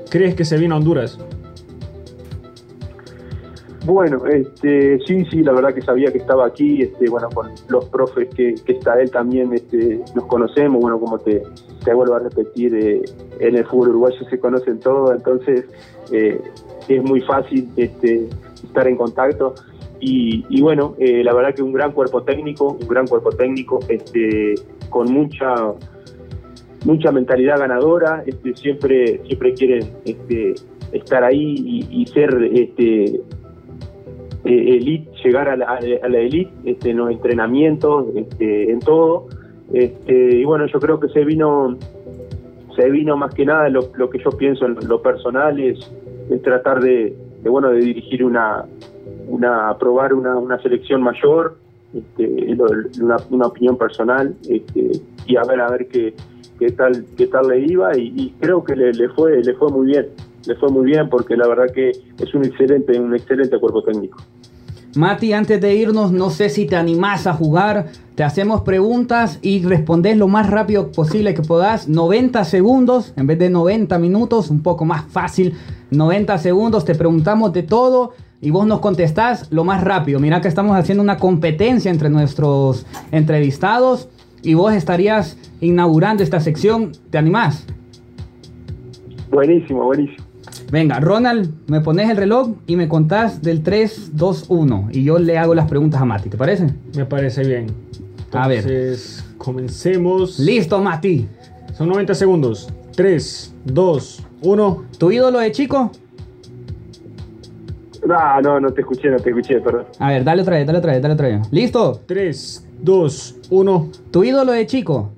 crees 0.09 0.35
que 0.35 0.45
se 0.45 0.57
vino 0.57 0.75
a 0.75 0.79
Honduras. 0.79 1.19
Bueno, 3.85 4.27
este, 4.27 5.01
sí, 5.07 5.25
sí, 5.31 5.43
la 5.43 5.53
verdad 5.53 5.75
que 5.75 5.81
sabía 5.81 6.13
que 6.13 6.19
estaba 6.19 6.47
aquí, 6.47 6.83
este, 6.83 7.09
bueno, 7.09 7.29
con 7.31 7.49
los 7.69 7.87
profes 7.87 8.29
que, 8.35 8.55
está 8.67 9.01
él 9.01 9.11
también, 9.11 9.53
este, 9.55 10.01
nos 10.15 10.27
conocemos, 10.27 10.83
bueno, 10.83 11.01
como 11.01 11.19
te, 11.19 11.43
te 11.83 11.95
vuelvo 11.95 12.15
a 12.15 12.19
repetir, 12.19 12.75
eh, 12.75 13.03
en 13.39 13.57
el 13.57 13.65
fútbol 13.65 13.89
uruguayo 13.89 14.19
se 14.29 14.39
conocen 14.39 14.81
todos, 14.81 15.13
entonces 15.17 15.65
eh, 16.13 16.39
es 16.89 17.03
muy 17.03 17.23
fácil 17.23 17.71
este, 17.77 18.29
estar 18.63 18.87
en 18.87 18.97
contacto 18.97 19.55
y, 20.01 20.61
bueno, 20.63 20.95
eh, 20.99 21.23
la 21.23 21.35
verdad 21.35 21.55
que 21.55 21.63
un 21.63 21.73
gran 21.73 21.93
cuerpo 21.93 22.23
técnico, 22.23 22.79
un 22.81 22.89
gran 22.89 23.07
cuerpo 23.07 23.31
técnico, 23.31 23.81
este, 23.89 24.55
con 24.89 25.13
mucha 25.13 25.75
mucha 26.87 27.13
mentalidad 27.13 27.59
ganadora, 27.59 28.23
este, 28.27 28.57
siempre 28.57 29.21
siempre 29.27 29.53
quieren 29.53 29.91
este, 30.07 30.55
estar 30.93 31.23
ahí 31.23 31.87
y, 31.91 32.07
ser 32.07 32.31
este, 32.55 33.05
eh, 34.45 34.77
elite, 34.77 35.11
llegar 35.23 35.49
a 35.49 35.57
la, 35.57 35.79
elite 35.79 36.51
este, 36.65 36.91
en 36.91 36.97
los 36.97 37.11
entrenamientos, 37.11 38.07
este, 38.17 38.71
en 38.71 38.79
todo. 38.81 39.27
Este, 39.73 40.37
y 40.37 40.45
bueno, 40.45 40.67
yo 40.67 40.81
creo 40.81 40.99
que 40.99 41.09
se 41.11 41.25
vino 41.25 41.77
se 42.77 42.89
vino 42.89 43.17
más 43.17 43.35
que 43.35 43.45
nada 43.45 43.69
lo, 43.69 43.91
que 44.11 44.19
yo 44.19 44.31
pienso 44.31 44.65
en 44.65 44.77
lo 44.89 45.03
personal 45.03 45.59
es, 45.61 45.93
tratar 46.43 46.81
de, 46.81 47.15
bueno 47.45 47.71
de 47.71 47.81
dirigir 47.81 48.25
una 48.25 48.65
una 49.31 49.77
probar 49.79 50.13
una, 50.15 50.37
una 50.37 50.61
selección 50.61 51.03
mayor 51.03 51.57
este, 51.95 52.55
una, 53.01 53.17
una 53.31 53.47
opinión 53.47 53.77
personal 53.77 54.35
este, 54.49 54.93
y 55.27 55.37
a 55.37 55.43
ver 55.43 55.61
a 55.61 55.71
ver 55.71 55.89
qué, 55.89 56.15
qué 56.59 56.71
tal 56.73 57.05
qué 57.17 57.27
tal 57.27 57.49
le 57.49 57.61
iba 57.61 57.97
y, 57.97 58.13
y 58.17 58.31
creo 58.41 58.63
que 58.63 58.77
le, 58.77 58.93
le 58.93 59.09
fue 59.09 59.43
le 59.43 59.55
fue 59.55 59.71
muy 59.71 59.87
bien 59.87 60.09
le 60.47 60.55
fue 60.57 60.71
muy 60.71 60.87
bien 60.87 61.09
porque 61.09 61.37
la 61.37 61.49
verdad 61.49 61.67
que 61.73 61.91
es 61.91 62.35
un 62.35 62.45
excelente 62.45 62.99
un 62.99 63.15
excelente 63.15 63.59
cuerpo 63.59 63.83
técnico 63.83 64.19
Mati, 64.97 65.33
antes 65.33 65.61
de 65.61 65.75
irnos, 65.77 66.11
no 66.11 66.31
sé 66.31 66.49
si 66.49 66.67
te 66.67 66.75
animás 66.75 67.27
a 67.27 67.35
jugar. 67.35 67.87
Te 68.17 68.25
hacemos 68.25 68.63
preguntas 68.63 69.39
y 69.41 69.63
respondes 69.63 70.17
lo 70.17 70.27
más 70.27 70.51
rápido 70.51 70.91
posible 70.91 71.33
que 71.33 71.43
puedas. 71.43 71.89
90 71.89 72.45
segundos 72.45 73.13
en 73.17 73.27
vez 73.29 73.39
de 73.39 73.51
90 73.51 73.99
minutos, 73.99 74.51
un 74.51 74.63
poco 74.63 74.85
más 74.85 75.05
fácil. 75.05 75.55
90 75.93 76.39
segundos, 76.39 76.85
te 76.85 76.97
preguntamos 76.97 77.53
de 77.53 77.63
todo 77.63 78.13
y 78.41 78.51
vos 78.51 78.67
nos 78.67 78.81
contestás 78.81 79.51
lo 79.53 79.63
más 79.65 79.85
rápido. 79.85 80.19
Mira 80.19 80.41
que 80.41 80.49
estamos 80.49 80.77
haciendo 80.77 81.05
una 81.05 81.19
competencia 81.19 81.91
entre 81.91 82.11
nuestros 82.11 82.85
entrevistados 83.13 84.09
y 84.43 84.55
vos 84.55 84.73
estarías 84.73 85.37
inaugurando 85.61 86.23
esta 86.23 86.41
sección. 86.41 86.93
¿Te 87.11 87.19
animás? 87.19 87.65
buenísimo 89.31 89.85
buenísimo 89.85 90.30
Venga, 90.71 91.01
Ronald, 91.01 91.51
me 91.67 91.81
pones 91.81 92.09
el 92.09 92.17
reloj 92.17 92.51
y 92.69 92.77
me 92.77 92.89
contás 92.89 93.43
del 93.43 93.63
3, 93.63 94.13
2, 94.15 94.45
1 94.49 94.89
y 94.93 95.03
yo 95.03 95.19
le 95.19 95.37
hago 95.37 95.55
las 95.55 95.69
preguntas 95.69 96.01
a 96.01 96.05
Mati, 96.05 96.29
¿te 96.29 96.37
parece? 96.37 96.69
Me 96.97 97.05
parece 97.05 97.43
bien. 97.43 97.67
A 98.33 98.47
ver. 98.47 98.59
Entonces, 98.59 99.25
comencemos. 99.37 100.39
Listo, 100.39 100.81
Mati. 100.81 101.27
Son 101.77 101.89
90 101.89 102.15
segundos. 102.15 102.69
3, 102.95 103.55
2, 103.65 104.27
1. 104.43 104.85
¿Tu 104.99 105.11
ídolo 105.11 105.41
de 105.41 105.51
chico? 105.51 105.91
no 108.07 108.41
no 108.41 108.61
no 108.61 108.73
te 108.73 108.81
escuché 108.81 109.11
no 109.11 109.19
te 109.19 109.29
escuché 109.29 109.61
perdón 109.61 109.85
A 109.99 110.09
ver, 110.09 110.25
dale 110.25 110.41
otra 110.41 110.57
vez, 110.57 110.67
dale 110.67 110.79
otra 110.79 110.93
vez, 110.93 111.03
dale 111.03 111.15
otra 111.15 111.29
vez. 111.29 111.53
¿Listo? 111.53 112.01
3, 112.07 112.67
2, 112.81 113.37
1. 113.51 113.89
¿Tu 114.13 114.25
ídolo 114.25 114.53
de 114.53 114.67
chico? 114.67 115.11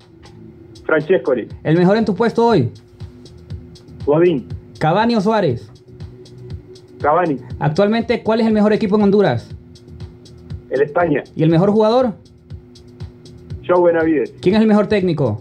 Francescoli 0.85 1.47
¿El 1.63 1.77
mejor 1.77 1.99
en 1.99 2.07
tu 2.07 2.15
puesto 2.15 2.47
hoy? 2.47 2.71
Godín 4.07 4.62
¿Cavani 4.83 5.14
o 5.14 5.20
Suárez? 5.20 5.70
Cavani 7.01 7.37
Actualmente, 7.61 8.20
¿cuál 8.24 8.41
es 8.41 8.49
el 8.49 8.53
mejor 8.53 8.72
equipo 8.72 8.97
en 8.97 9.03
Honduras? 9.03 9.49
el 10.70 10.83
España 10.83 11.22
¿Y 11.37 11.45
el 11.45 11.51
mejor 11.51 11.70
jugador? 11.70 12.14
Joe 13.64 13.93
Benavides 13.93 14.35
¿Quién 14.41 14.57
es 14.57 14.61
el 14.61 14.66
mejor 14.66 14.89
técnico? 14.89 15.41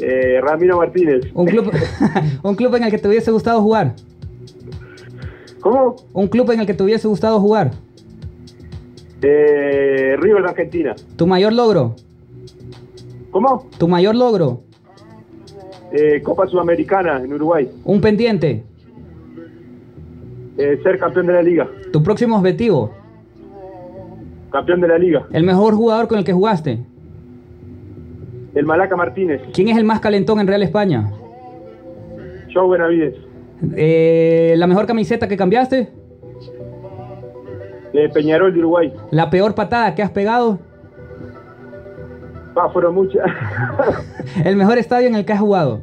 eh, 0.00 0.40
Ramiro 0.42 0.78
Martínez 0.78 1.30
Un 1.32 1.46
club, 1.46 1.70
un 2.42 2.56
club 2.56 2.74
en 2.74 2.82
el 2.82 2.90
que 2.90 2.98
te 2.98 3.06
hubiese 3.06 3.30
gustado 3.30 3.62
jugar. 3.62 3.94
¿cómo? 5.60 5.94
Un 6.12 6.26
club 6.26 6.50
en 6.50 6.58
el 6.58 6.66
que 6.66 6.74
te 6.74 6.82
hubiese 6.82 7.06
gustado 7.06 7.38
jugar. 7.38 7.70
Eh, 9.22 10.16
River 10.18 10.42
de 10.42 10.48
Argentina 10.48 10.96
¿Tu 11.14 11.24
mayor 11.28 11.52
logro? 11.52 11.94
¿cómo? 13.30 13.68
¿Tu 13.78 13.86
mayor 13.86 14.16
logro? 14.16 14.63
Eh, 15.96 16.20
Copa 16.22 16.46
Sudamericana 16.48 17.18
en 17.22 17.32
Uruguay 17.32 17.70
¿Un 17.84 18.00
pendiente? 18.00 18.64
Eh, 20.58 20.80
ser 20.82 20.98
campeón 20.98 21.26
de 21.28 21.32
la 21.34 21.42
liga 21.42 21.68
¿Tu 21.92 22.02
próximo 22.02 22.36
objetivo? 22.36 22.90
campeón 24.50 24.80
de 24.80 24.88
la 24.88 24.98
liga 24.98 25.26
¿El 25.32 25.44
mejor 25.44 25.74
jugador 25.74 26.08
con 26.08 26.18
el 26.18 26.24
que 26.24 26.32
jugaste? 26.32 26.80
el 28.56 28.64
Malaca 28.66 28.96
Martínez 28.96 29.40
¿Quién 29.52 29.68
es 29.68 29.76
el 29.76 29.84
más 29.84 30.00
calentón 30.00 30.40
en 30.40 30.48
Real 30.48 30.62
España? 30.64 31.12
Joe 32.52 32.68
Benavides 32.70 33.14
Eh, 33.76 34.54
¿La 34.56 34.66
mejor 34.66 34.86
camiseta 34.86 35.28
que 35.28 35.36
cambiaste? 35.36 35.88
De 37.92 38.08
Peñarol 38.08 38.52
de 38.52 38.58
Uruguay. 38.58 38.92
La 39.12 39.30
peor 39.30 39.54
patada 39.54 39.94
que 39.94 40.02
has 40.02 40.10
pegado. 40.10 40.58
Va, 42.56 42.70
fueron 42.70 42.94
muchas. 42.94 43.24
El 44.44 44.56
mejor 44.56 44.78
estadio 44.78 45.08
en 45.08 45.14
el 45.14 45.24
que 45.24 45.32
has 45.32 45.40
jugado. 45.40 45.82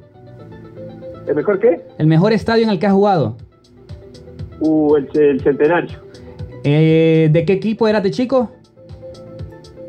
¿El 1.27 1.35
mejor 1.35 1.59
qué? 1.59 1.85
El 1.97 2.07
mejor 2.07 2.33
estadio 2.33 2.63
en 2.63 2.69
el 2.69 2.79
que 2.79 2.87
has 2.87 2.93
jugado. 2.93 3.35
Uh, 4.59 4.95
el, 4.95 5.09
el 5.13 5.41
Centenario. 5.41 5.99
Eh, 6.63 7.29
¿De 7.31 7.45
qué 7.45 7.53
equipo 7.53 7.87
eras 7.87 8.03
de 8.03 8.11
chico? 8.11 8.51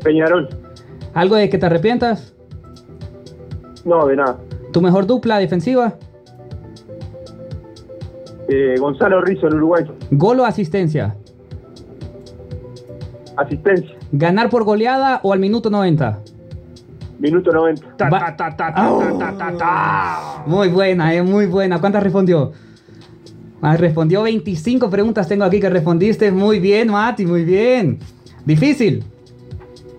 Peñarol. 0.03 0.49
¿Algo 1.13 1.35
de 1.35 1.49
que 1.49 1.57
te 1.57 1.65
arrepientas? 1.65 2.33
No, 3.85 4.05
de 4.07 4.15
nada. 4.15 4.37
¿Tu 4.71 4.81
mejor 4.81 5.05
dupla 5.05 5.37
defensiva? 5.37 5.95
Eh, 8.49 8.75
Gonzalo 8.79 9.21
Rizzo 9.21 9.47
en 9.47 9.55
Uruguay. 9.55 9.85
¿Gol 10.11 10.39
o 10.39 10.45
asistencia? 10.45 11.15
Asistencia. 13.37 13.95
¿Ganar 14.11 14.49
por 14.49 14.63
goleada 14.63 15.19
o 15.23 15.33
al 15.33 15.39
minuto 15.39 15.69
90? 15.69 16.19
Minuto 17.23 17.53
90. 17.53 17.95
Ta, 17.95 18.09
Va- 18.09 18.19
ta, 18.19 18.35
ta, 18.35 18.55
ta, 18.57 18.73
ta, 18.75 18.99
ta, 18.99 19.17
ta, 19.17 19.37
ta, 19.37 19.57
ta. 19.57 20.43
Muy 20.45 20.67
buena, 20.67 21.13
eh, 21.15 21.23
muy 21.23 21.45
buena. 21.45 21.79
¿Cuántas 21.79 22.03
respondió? 22.03 22.51
Ah, 23.61 23.77
respondió 23.77 24.23
25 24.23 24.89
preguntas 24.89 25.25
tengo 25.29 25.45
aquí 25.45 25.61
que 25.61 25.69
respondiste. 25.69 26.31
Muy 26.33 26.59
bien, 26.59 26.89
Mati, 26.91 27.25
muy 27.25 27.45
bien. 27.45 27.97
Difícil. 28.45 29.05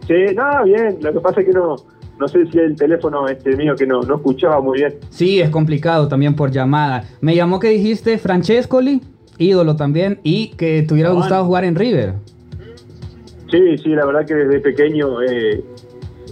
Sí, 0.06 0.12
no, 0.36 0.64
bien. 0.64 0.98
Lo 1.00 1.14
que 1.14 1.20
pasa 1.20 1.40
es 1.40 1.46
que 1.46 1.52
no, 1.54 1.76
no 2.20 2.28
sé 2.28 2.44
si 2.52 2.58
el 2.58 2.76
teléfono 2.76 3.26
este 3.26 3.56
mío 3.56 3.74
que 3.74 3.86
no, 3.86 4.02
no 4.02 4.16
escuchaba 4.16 4.60
muy 4.60 4.80
bien. 4.80 4.94
Sí, 5.08 5.40
es 5.40 5.48
complicado 5.48 6.06
también 6.08 6.36
por 6.36 6.50
llamada. 6.50 7.04
Me 7.22 7.34
llamó 7.34 7.58
que 7.58 7.70
dijiste 7.70 8.18
Francescoli, 8.18 9.00
ídolo 9.38 9.76
también, 9.76 10.20
y 10.22 10.48
que 10.58 10.82
te 10.82 10.92
hubiera 10.92 11.08
Juan. 11.08 11.20
gustado 11.22 11.46
jugar 11.46 11.64
en 11.64 11.74
River. 11.74 12.12
Sí, 13.50 13.78
sí, 13.82 13.88
la 13.94 14.04
verdad 14.04 14.26
que 14.26 14.34
desde 14.34 14.60
pequeño 14.60 15.22
eh, 15.22 15.64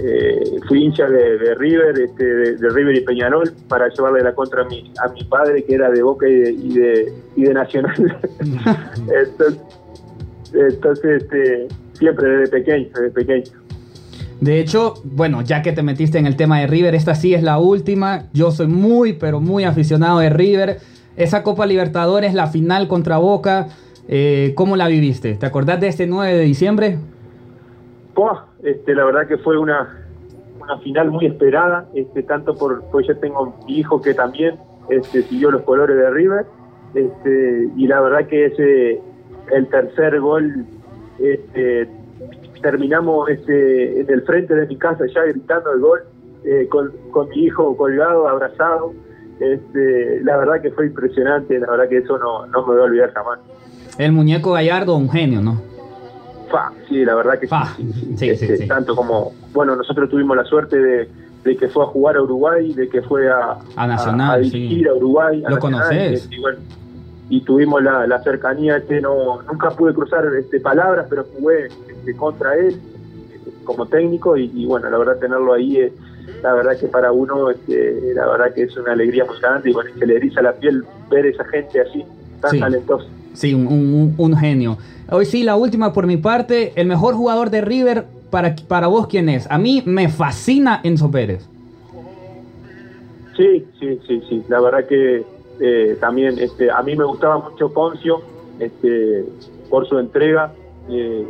eh, 0.01 0.59
fui 0.67 0.85
hincha 0.85 1.07
de, 1.07 1.55
River, 1.55 1.99
este, 2.01 2.25
de, 2.25 2.69
River 2.71 2.97
y 2.97 3.01
Peñarol, 3.01 3.53
para 3.69 3.89
llevarle 3.89 4.23
la 4.23 4.35
contra 4.35 4.63
a 4.63 4.65
mi, 4.67 5.25
padre, 5.29 5.65
que 5.65 5.75
era 5.75 5.91
de 5.91 6.03
Boca 6.03 6.27
y 6.29 6.75
de, 6.75 7.13
Nacional. 7.53 7.95
entonces, 8.41 9.61
entonces 10.55 11.23
este, 11.23 11.69
siempre 11.93 12.29
desde 12.29 12.51
pequeño, 12.51 12.89
desde 12.95 13.11
pequeño. 13.11 13.63
De 14.41 14.59
hecho, 14.59 14.95
bueno, 15.05 15.43
ya 15.43 15.63
que 15.63 15.73
te 15.73 15.83
metiste 15.83 16.19
en 16.19 16.27
el 16.27 16.35
tema 16.35 16.59
de 16.59 16.67
River, 16.67 16.95
esta 16.95 17.15
sí 17.15 17.33
es 17.33 17.43
la 17.43 17.59
última. 17.59 18.25
Yo 18.33 18.51
soy 18.51 18.67
muy, 18.67 19.13
pero 19.13 19.41
muy 19.41 19.65
aficionado 19.65 20.19
de 20.19 20.31
River. 20.31 20.81
Esa 21.17 21.43
Copa 21.45 21.65
Libertadores, 21.65 22.35
la 22.35 22.49
final 22.49 22.89
contra 22.89 23.19
Boca, 23.19 23.69
eh, 24.09 24.53
¿cómo 24.57 24.77
la 24.77 24.89
viviste? 24.89 25.35
¿Te 25.35 25.47
acordás 25.47 25.81
de 25.81 25.87
este 25.87 26.09
9 26.09 26.35
de 26.35 26.43
diciembre? 26.43 26.99
Este, 28.63 28.95
la 28.95 29.05
verdad 29.05 29.27
que 29.27 29.39
fue 29.39 29.59
una, 29.59 30.07
una 30.61 30.79
final 30.79 31.11
muy 31.11 31.27
esperada, 31.27 31.89
este, 31.95 32.23
tanto 32.23 32.55
por, 32.55 32.83
pues 32.91 33.07
yo 33.07 33.17
tengo 33.19 33.55
mi 33.67 33.79
hijo 33.79 34.01
que 34.01 34.15
también 34.15 34.57
este, 34.89 35.23
siguió 35.23 35.51
los 35.51 35.63
colores 35.63 35.97
de 35.97 36.11
River, 36.11 36.47
este, 36.95 37.69
y 37.77 37.87
la 37.87 38.01
verdad 38.01 38.27
que 38.27 38.47
ese, 38.47 39.01
el 39.53 39.67
tercer 39.69 40.21
gol, 40.21 40.67
terminamos 42.63 43.29
en 43.29 44.07
el 44.09 44.23
frente 44.23 44.55
de 44.55 44.67
mi 44.67 44.77
casa 44.77 45.05
ya 45.13 45.23
gritando 45.25 45.73
el 45.73 45.81
gol, 45.81 46.01
eh, 46.45 46.67
con, 46.69 46.93
con 47.11 47.29
mi 47.29 47.45
hijo 47.45 47.77
colgado, 47.77 48.29
abrazado, 48.29 48.93
este, 49.41 50.21
la 50.23 50.37
verdad 50.37 50.61
que 50.61 50.71
fue 50.71 50.87
impresionante, 50.87 51.59
la 51.59 51.71
verdad 51.71 51.89
que 51.89 51.99
eso 51.99 52.19
no, 52.19 52.47
no 52.47 52.67
me 52.67 52.73
voy 52.73 52.81
a 52.81 52.85
olvidar 52.85 53.13
jamás. 53.13 53.41
El 53.99 54.13
muñeco 54.13 54.53
Gallardo, 54.53 54.97
un 54.97 55.11
genio, 55.11 55.41
¿no? 55.41 55.72
Fa, 56.53 56.71
sí, 56.89 57.05
la 57.05 57.15
verdad 57.17 57.39
que 57.41 57.49
Fa, 57.49 57.75
sí, 57.77 57.83
sí, 57.93 57.93
sí. 58.11 58.17
sí, 58.19 58.29
Este, 58.31 58.47
sí, 58.57 58.63
sí. 58.63 58.69
Tanto 58.69 58.95
como, 58.95 59.33
bueno, 59.53 59.75
nosotros 59.75 60.09
tuvimos 60.11 60.37
la 60.37 60.45
suerte 60.45 60.79
de, 60.79 61.09
de 61.45 61.57
que 61.57 61.69
fue 61.69 61.83
a 61.83 61.87
jugar 61.89 62.17
a 62.17 62.23
Uruguay, 62.23 62.73
de 62.75 62.89
que 62.89 63.03
fue 63.03 63.29
a, 63.29 63.57
A 63.75 63.87
Nacional, 63.89 64.31
a, 64.31 64.35
a 64.35 64.39
dirigir 64.39 64.89
a 64.89 64.95
Uruguay. 64.95 65.43
¿Lo 65.49 65.59
conoces? 65.59 66.13
este, 66.23 66.37
y, 66.37 66.41
bueno, 66.41 66.59
y 67.31 67.41
tuvimos 67.41 67.83
la, 67.83 68.07
la 68.07 68.23
cercanía, 68.23 68.77
este, 68.77 69.01
no, 69.01 69.41
nunca 69.51 69.71
pude 69.71 69.95
cruzar 69.95 70.25
este, 70.39 70.61
palabras, 70.61 71.07
pero 71.09 71.25
jugué 71.37 71.67
este, 71.89 72.15
contra 72.15 72.55
él 72.55 72.79
como 73.65 73.87
técnico 73.87 74.37
y, 74.37 74.51
y, 74.55 74.67
bueno, 74.67 74.91
la 74.91 74.99
verdad 74.99 75.17
tenerlo 75.19 75.55
ahí, 75.55 75.77
eh, 75.79 75.93
la 76.43 76.53
verdad 76.53 76.79
que 76.79 76.89
para 76.89 77.13
uno, 77.13 77.51
este, 77.51 78.13
la 78.15 78.27
verdad 78.27 78.53
que 78.55 78.65
es 78.65 78.77
una 78.77 78.93
alegría 78.93 79.25
muy 79.25 79.39
grande 79.41 79.71
y 79.71 79.73
bueno, 79.73 79.91
se 79.99 80.07
le 80.07 80.17
eriza 80.17 80.43
la 80.43 80.53
piel 80.53 80.85
ver 81.11 81.27
esa 81.27 81.45
gente 81.47 81.81
así, 81.81 82.05
tan 82.41 82.59
talentosa. 82.59 83.07
Sí, 83.35 83.55
un, 83.55 83.67
un- 83.67 84.15
un 84.19 84.37
genio. 84.37 84.77
Hoy 85.15 85.27
sí, 85.27 85.43
la 85.43 85.57
última 85.57 85.93
por 85.93 86.07
mi 86.07 86.17
parte. 86.17 86.73
El 86.75 86.87
mejor 86.87 87.15
jugador 87.15 87.51
de 87.51 87.61
River, 87.61 88.07
para, 88.31 88.57
para 88.67 88.87
vos, 88.87 89.09
¿quién 89.09 89.29
es? 89.29 89.47
A 89.51 89.59
mí 89.59 89.83
me 89.85 90.09
fascina 90.09 90.81
Enzo 90.83 91.11
Pérez. 91.11 91.47
Sí, 93.37 93.67
sí, 93.79 94.01
sí, 94.07 94.23
sí. 94.27 94.43
La 94.49 94.59
verdad 94.61 94.87
que 94.87 95.23
eh, 95.61 95.99
también 96.01 96.39
este, 96.39 96.71
a 96.71 96.83
mí 96.83 96.97
me 96.97 97.05
gustaba 97.05 97.39
mucho 97.39 97.71
Poncio 97.75 98.23
este, 98.59 99.27
por 99.69 99.87
su 99.87 99.99
entrega, 99.99 100.55
eh, 100.89 101.27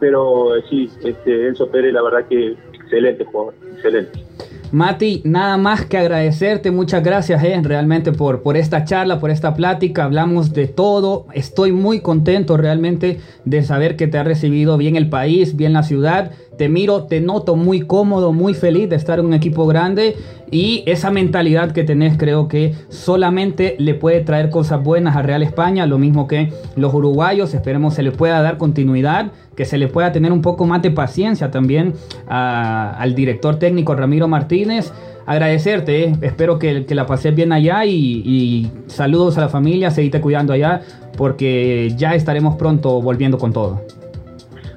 pero 0.00 0.56
eh, 0.56 0.64
sí, 0.68 0.90
este, 1.04 1.46
Enzo 1.46 1.70
Pérez, 1.70 1.92
la 1.92 2.02
verdad 2.02 2.26
que 2.26 2.56
excelente 2.72 3.24
jugador, 3.24 3.54
excelente. 3.76 4.25
Mati, 4.72 5.22
nada 5.24 5.56
más 5.56 5.86
que 5.86 5.96
agradecerte, 5.96 6.72
muchas 6.72 7.02
gracias 7.02 7.42
eh, 7.44 7.58
realmente 7.62 8.10
por, 8.12 8.42
por 8.42 8.56
esta 8.56 8.84
charla, 8.84 9.20
por 9.20 9.30
esta 9.30 9.54
plática, 9.54 10.04
hablamos 10.04 10.52
de 10.52 10.66
todo, 10.66 11.26
estoy 11.34 11.70
muy 11.70 12.00
contento 12.00 12.56
realmente 12.56 13.20
de 13.44 13.62
saber 13.62 13.96
que 13.96 14.08
te 14.08 14.18
ha 14.18 14.24
recibido 14.24 14.76
bien 14.76 14.96
el 14.96 15.08
país, 15.08 15.54
bien 15.54 15.72
la 15.72 15.84
ciudad, 15.84 16.32
te 16.58 16.68
miro, 16.68 17.04
te 17.04 17.20
noto 17.20 17.54
muy 17.54 17.82
cómodo, 17.82 18.32
muy 18.32 18.54
feliz 18.54 18.88
de 18.88 18.96
estar 18.96 19.20
en 19.20 19.26
un 19.26 19.34
equipo 19.34 19.66
grande 19.66 20.16
y 20.50 20.84
esa 20.86 21.10
mentalidad 21.10 21.72
que 21.72 21.84
tenés 21.84 22.16
creo 22.16 22.48
que 22.48 22.74
solamente 22.88 23.76
le 23.78 23.94
puede 23.94 24.20
traer 24.20 24.50
cosas 24.50 24.82
buenas 24.82 25.16
a 25.16 25.22
Real 25.22 25.42
España, 25.42 25.86
lo 25.86 25.98
mismo 25.98 26.26
que 26.26 26.52
los 26.76 26.94
uruguayos, 26.94 27.52
esperemos 27.54 27.94
se 27.94 28.02
le 28.02 28.12
pueda 28.12 28.40
dar 28.42 28.56
continuidad, 28.56 29.32
que 29.56 29.64
se 29.64 29.78
le 29.78 29.88
pueda 29.88 30.12
tener 30.12 30.32
un 30.32 30.42
poco 30.42 30.66
más 30.66 30.82
de 30.82 30.90
paciencia 30.90 31.50
también 31.50 31.94
al 32.28 33.14
director 33.14 33.56
técnico 33.56 33.94
Ramiro 33.94 34.28
Martínez. 34.28 34.92
Agradecerte, 35.26 36.04
eh. 36.04 36.16
espero 36.20 36.60
que, 36.60 36.86
que 36.86 36.94
la 36.94 37.04
pases 37.06 37.34
bien 37.34 37.52
allá 37.52 37.84
y, 37.84 38.22
y 38.24 38.70
saludos 38.86 39.36
a 39.38 39.40
la 39.40 39.48
familia, 39.48 39.90
seguite 39.90 40.20
cuidando 40.20 40.52
allá 40.52 40.82
porque 41.16 41.92
ya 41.96 42.14
estaremos 42.14 42.54
pronto 42.54 43.02
volviendo 43.02 43.36
con 43.36 43.52
todo. 43.52 43.82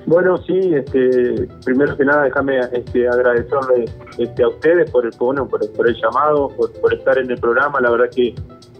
Bueno, 0.10 0.38
sí, 0.40 0.58
este, 0.74 1.48
primero 1.64 1.96
que 1.96 2.04
nada, 2.04 2.24
déjame 2.24 2.58
este, 2.74 3.08
agradecerle 3.08 3.86
este, 4.18 4.42
a 4.42 4.48
ustedes 4.48 4.90
por 4.90 5.06
el, 5.06 5.12
bueno, 5.20 5.48
por, 5.48 5.72
por 5.74 5.88
el 5.88 5.96
llamado, 6.02 6.50
por, 6.50 6.92
estar 6.96 7.20
en 7.20 7.30
el 7.30 7.38
programa. 7.40 7.80
La 7.80 7.92
verdad 7.92 8.10
que 8.10 8.34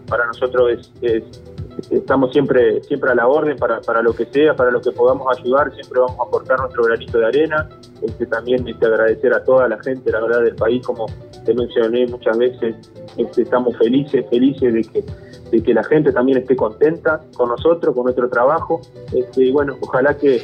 para 0.08 0.26
nosotros 0.26 0.72
es, 0.72 0.92
es- 1.02 1.42
estamos 1.92 2.32
siempre 2.32 2.82
siempre 2.82 3.12
a 3.12 3.14
la 3.14 3.28
orden 3.28 3.56
para, 3.56 3.80
para 3.80 4.02
lo 4.02 4.12
que 4.12 4.26
sea, 4.26 4.56
para 4.56 4.72
lo 4.72 4.80
que 4.80 4.90
podamos 4.90 5.24
ayudar, 5.38 5.72
siempre 5.72 6.00
vamos 6.00 6.18
a 6.18 6.24
aportar 6.24 6.58
nuestro 6.58 6.82
granito 6.82 7.18
de 7.20 7.26
arena. 7.26 7.68
Este, 8.02 8.26
también 8.26 8.66
este, 8.66 8.86
agradecer 8.86 9.32
a 9.32 9.44
toda 9.44 9.68
la 9.68 9.80
gente, 9.84 10.10
la 10.10 10.20
verdad, 10.20 10.42
del 10.42 10.56
país, 10.56 10.84
como 10.84 11.06
te 11.44 11.54
mencioné 11.54 12.08
muchas 12.08 12.36
veces, 12.38 12.74
este, 13.16 13.42
estamos 13.42 13.76
felices, 13.78 14.26
felices 14.30 14.74
de 14.74 14.82
que 14.82 15.04
de 15.52 15.62
que 15.62 15.74
la 15.74 15.82
gente 15.84 16.12
también 16.12 16.38
esté 16.38 16.54
contenta 16.56 17.20
con 17.36 17.48
nosotros, 17.50 17.94
con 17.94 18.04
nuestro 18.04 18.28
trabajo. 18.28 18.80
Este, 19.12 19.44
y 19.46 19.52
bueno, 19.52 19.76
ojalá 19.80 20.16
que, 20.16 20.40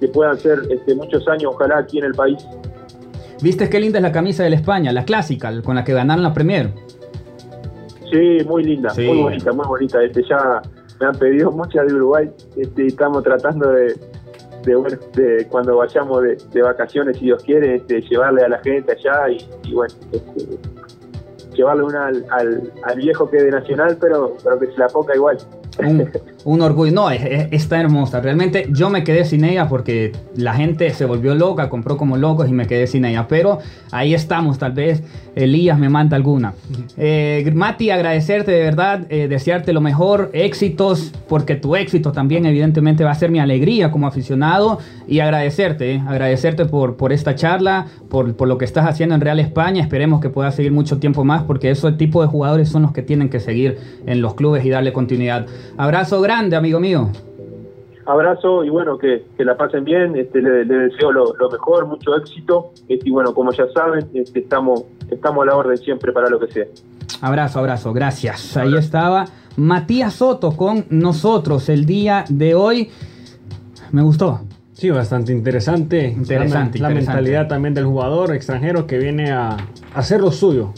que 0.00 0.08
puedan 0.08 0.36
ser 0.38 0.60
este, 0.70 0.94
muchos 0.94 1.26
años, 1.28 1.52
ojalá 1.54 1.78
aquí 1.78 1.98
en 1.98 2.04
el 2.04 2.12
país. 2.14 2.44
¿Viste 3.42 3.68
qué 3.68 3.78
linda 3.80 3.98
es 3.98 4.02
la 4.02 4.12
camisa 4.12 4.44
del 4.44 4.54
España, 4.54 4.92
la 4.92 5.04
clásica, 5.04 5.52
con 5.62 5.74
la 5.76 5.84
que 5.84 5.92
ganaron 5.92 6.22
la 6.22 6.32
Premier? 6.32 6.70
Sí, 8.10 8.38
muy 8.46 8.64
linda, 8.64 8.90
Sí. 8.90 9.06
muy 9.06 9.22
bonita, 9.22 9.52
muy 9.52 9.66
bonita. 9.66 10.02
Este, 10.02 10.22
ya 10.22 10.62
me 11.00 11.06
han 11.06 11.14
pedido 11.16 11.50
muchas 11.50 11.86
de 11.86 11.94
Uruguay 11.94 12.30
este, 12.56 12.84
y 12.84 12.86
estamos 12.86 13.22
tratando 13.22 13.70
de, 13.70 13.94
de, 14.64 14.74
bueno, 14.74 14.96
de 15.14 15.46
cuando 15.50 15.76
vayamos 15.76 16.22
de, 16.22 16.36
de 16.52 16.62
vacaciones, 16.62 17.18
si 17.18 17.26
Dios 17.26 17.42
quiere, 17.42 17.76
este, 17.76 18.00
llevarle 18.02 18.42
a 18.44 18.48
la 18.48 18.58
gente 18.60 18.92
allá 18.92 19.28
y, 19.30 19.46
y 19.68 19.74
bueno, 19.74 19.92
este, 20.12 20.58
llevarle 21.54 21.82
una 21.84 22.06
al, 22.06 22.24
al, 22.30 22.72
al 22.84 22.96
viejo 22.96 23.28
que 23.28 23.38
es 23.38 23.44
de 23.44 23.50
Nacional, 23.50 23.98
pero, 24.00 24.36
pero 24.42 24.58
que 24.58 24.66
se 24.66 24.78
la 24.78 24.86
ponga 24.88 25.14
igual. 25.14 25.36
un, 25.80 26.08
un 26.46 26.62
orgullo. 26.62 26.92
No, 26.92 27.10
es- 27.10 27.22
es- 27.24 27.48
está 27.50 27.80
hermosa. 27.80 28.20
Realmente 28.20 28.68
yo 28.70 28.88
me 28.88 29.04
quedé 29.04 29.24
sin 29.24 29.44
ella 29.44 29.68
porque 29.68 30.12
la 30.36 30.54
gente 30.54 30.88
se 30.90 31.04
volvió 31.04 31.34
loca, 31.34 31.68
compró 31.68 31.96
como 31.96 32.16
locos 32.16 32.48
y 32.48 32.52
me 32.52 32.66
quedé 32.66 32.86
sin 32.86 33.04
ella. 33.04 33.26
Pero 33.28 33.58
ahí 33.90 34.14
estamos, 34.14 34.58
tal 34.58 34.72
vez 34.72 35.02
Elías 35.34 35.78
me 35.78 35.88
manda 35.88 36.16
alguna. 36.16 36.54
Eh, 36.96 37.50
Mati, 37.54 37.90
agradecerte 37.90 38.52
de 38.52 38.60
verdad, 38.62 39.06
eh, 39.10 39.28
desearte 39.28 39.72
lo 39.72 39.80
mejor, 39.80 40.30
éxitos, 40.32 41.12
porque 41.28 41.56
tu 41.56 41.74
éxito 41.76 42.12
también 42.12 42.46
evidentemente 42.46 43.02
va 43.04 43.10
a 43.10 43.14
ser 43.14 43.30
mi 43.30 43.38
alegría 43.40 43.90
como 43.90 44.06
aficionado. 44.06 44.78
Y 45.08 45.20
agradecerte, 45.20 45.94
eh, 45.94 46.02
agradecerte 46.06 46.64
por, 46.64 46.96
por 46.96 47.12
esta 47.12 47.34
charla, 47.34 47.86
por, 48.08 48.34
por 48.36 48.48
lo 48.48 48.56
que 48.58 48.64
estás 48.64 48.86
haciendo 48.88 49.14
en 49.14 49.20
Real 49.20 49.38
España. 49.40 49.82
Esperemos 49.82 50.20
que 50.20 50.30
puedas 50.30 50.54
seguir 50.54 50.72
mucho 50.72 50.98
tiempo 50.98 51.24
más 51.24 51.42
porque 51.42 51.70
esos 51.70 51.96
tipos 51.96 52.24
de 52.24 52.28
jugadores 52.30 52.68
son 52.68 52.82
los 52.82 52.92
que 52.92 53.02
tienen 53.02 53.28
que 53.28 53.40
seguir 53.40 53.78
en 54.06 54.20
los 54.22 54.34
clubes 54.34 54.64
y 54.64 54.70
darle 54.70 54.92
continuidad. 54.92 55.46
Abrazo 55.76 56.20
grande, 56.20 56.35
amigo 56.36 56.78
mío. 56.80 57.08
abrazo 58.04 58.64
y 58.64 58.70
bueno, 58.70 58.98
que, 58.98 59.24
que 59.36 59.44
la 59.44 59.56
pasen 59.56 59.84
bien, 59.84 60.14
este, 60.16 60.40
le, 60.40 60.64
le 60.64 60.74
deseo 60.88 61.10
lo, 61.10 61.34
lo 61.36 61.50
mejor, 61.50 61.86
mucho 61.86 62.16
éxito 62.16 62.70
este, 62.88 63.08
y 63.08 63.10
bueno, 63.10 63.34
como 63.34 63.52
ya 63.52 63.66
saben, 63.74 64.06
este, 64.14 64.40
estamos, 64.40 64.84
estamos 65.10 65.42
a 65.42 65.46
la 65.46 65.56
orden 65.56 65.76
siempre 65.78 66.12
para 66.12 66.28
lo 66.28 66.38
que 66.38 66.52
sea. 66.52 66.66
Abrazo, 67.20 67.58
abrazo, 67.60 67.92
gracias. 67.92 68.56
Ahí 68.56 68.74
estaba 68.76 69.24
Matías 69.56 70.14
Soto 70.14 70.52
con 70.56 70.84
nosotros 70.90 71.68
el 71.68 71.86
día 71.86 72.24
de 72.28 72.54
hoy. 72.54 72.90
Me 73.92 74.02
gustó. 74.02 74.40
Sí, 74.72 74.90
bastante 74.90 75.32
interesante. 75.32 76.06
Interesante, 76.08 76.78
La, 76.78 76.88
la 76.88 76.94
interesante. 76.94 76.94
mentalidad 76.94 77.48
también 77.48 77.72
del 77.74 77.86
jugador 77.86 78.34
extranjero 78.34 78.86
que 78.86 78.98
viene 78.98 79.30
a 79.32 79.56
hacer 79.94 80.20
lo 80.20 80.30
suyo 80.30 80.72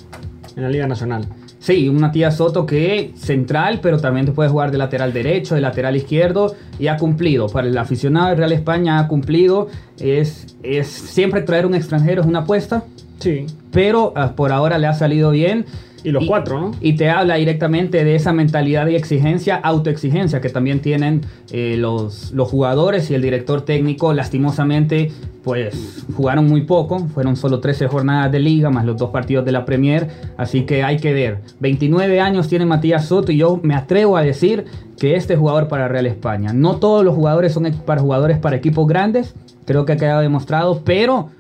en 0.55 0.63
la 0.63 0.69
Liga 0.69 0.87
Nacional. 0.87 1.27
Sí, 1.69 1.87
un 1.87 2.01
Matías 2.01 2.39
Soto 2.39 2.65
que 2.65 3.11
central, 3.15 3.81
pero 3.83 3.99
también 3.99 4.25
te 4.25 4.33
puede 4.33 4.49
jugar 4.49 4.71
de 4.71 4.79
lateral 4.79 5.13
derecho, 5.13 5.55
de 5.55 5.61
lateral 5.61 5.97
izquierdo 5.97 6.55
y 6.79 6.87
ha 6.87 6.97
cumplido. 6.97 7.47
Para 7.49 7.69
el 7.69 7.77
aficionado 7.77 8.31
de 8.31 8.37
Real 8.37 8.53
España 8.53 8.99
ha 8.99 9.07
cumplido. 9.07 9.69
Es, 10.01 10.57
es 10.63 10.87
siempre 10.87 11.43
traer 11.43 11.67
un 11.67 11.75
extranjero 11.75 12.23
es 12.23 12.27
una 12.27 12.39
apuesta, 12.39 12.85
Sí. 13.19 13.45
pero 13.71 14.15
ah, 14.17 14.33
por 14.35 14.51
ahora 14.51 14.79
le 14.79 14.87
ha 14.87 14.95
salido 14.95 15.31
bien. 15.31 15.67
Y 16.05 16.11
los 16.11 16.25
cuatro, 16.27 16.59
¿no? 16.59 16.71
Y 16.81 16.95
te 16.95 17.11
habla 17.11 17.35
directamente 17.35 18.03
de 18.03 18.15
esa 18.15 18.33
mentalidad 18.33 18.87
y 18.87 18.97
exigencia, 18.97 19.57
autoexigencia 19.57 20.41
que 20.41 20.49
también 20.49 20.81
tienen 20.81 21.21
eh, 21.51 21.77
los, 21.77 22.31
los 22.31 22.49
jugadores 22.49 23.11
y 23.11 23.15
el 23.15 23.21
director 23.21 23.61
técnico. 23.61 24.15
Lastimosamente, 24.15 25.11
pues 25.49 26.05
jugaron 26.15 26.47
muy 26.47 26.61
poco, 26.61 26.99
fueron 27.09 27.35
solo 27.35 27.59
13 27.59 27.87
jornadas 27.87 28.31
de 28.31 28.39
liga 28.39 28.69
más 28.69 28.85
los 28.85 28.99
dos 28.99 29.09
partidos 29.09 29.47
de 29.47 29.53
la 29.53 29.65
Premier, 29.65 30.07
así 30.37 30.67
que 30.67 30.83
hay 30.83 30.99
que 30.99 31.15
ver. 31.15 31.41
29 31.61 32.21
años 32.21 32.49
tiene 32.49 32.67
Matías 32.67 33.07
Soto 33.07 33.33
y 33.33 33.39
yo 33.39 33.59
me 33.63 33.75
atrevo 33.75 34.19
a 34.19 34.23
decir 34.23 34.67
que 34.99 35.17
este 35.17 35.33
es 35.33 35.41
jugador 35.41 35.67
para 35.67 35.89
Real 35.89 36.05
España. 36.05 36.53
No 36.53 36.77
todos 36.77 37.03
los 37.03 37.15
jugadores 37.15 37.55
son 37.55 37.65
para 37.87 38.03
jugadores 38.03 38.37
para 38.37 38.57
equipos 38.57 38.87
grandes, 38.87 39.35
creo 39.65 39.87
que 39.87 39.95
ha 39.95 39.97
quedado 39.97 40.21
demostrado, 40.21 40.83
pero 40.85 41.31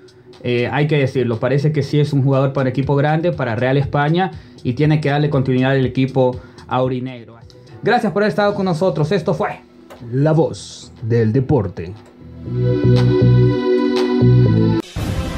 eh, 0.42 0.70
hay 0.72 0.86
que 0.86 0.96
decirlo, 0.96 1.38
parece 1.38 1.70
que 1.70 1.82
sí 1.82 2.00
es 2.00 2.14
un 2.14 2.22
jugador 2.22 2.54
para 2.54 2.70
equipo 2.70 2.96
grande, 2.96 3.30
para 3.32 3.56
Real 3.56 3.76
España 3.76 4.30
y 4.62 4.72
tiene 4.72 5.02
que 5.02 5.10
darle 5.10 5.28
continuidad 5.28 5.72
al 5.72 5.84
equipo 5.84 6.34
aurinegro. 6.66 7.36
Gracias 7.82 8.10
por 8.10 8.22
haber 8.22 8.30
estado 8.30 8.54
con 8.54 8.64
nosotros. 8.64 9.12
Esto 9.12 9.34
fue 9.34 9.60
La 10.10 10.32
voz 10.32 10.92
del 11.02 11.30
deporte. 11.30 11.92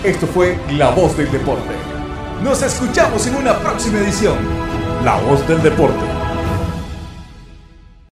Esto 0.03 0.27
fue 0.27 0.59
La 0.79 0.89
Voz 0.93 1.15
del 1.19 1.31
Deporte. 1.31 1.75
Nos 2.43 2.63
escuchamos 2.63 3.27
en 3.27 3.37
una 3.37 3.59
próxima 3.59 3.99
edición. 3.99 4.35
La 5.05 5.21
Voz 5.21 5.47
del 5.47 5.63
Deporte. 5.63 6.20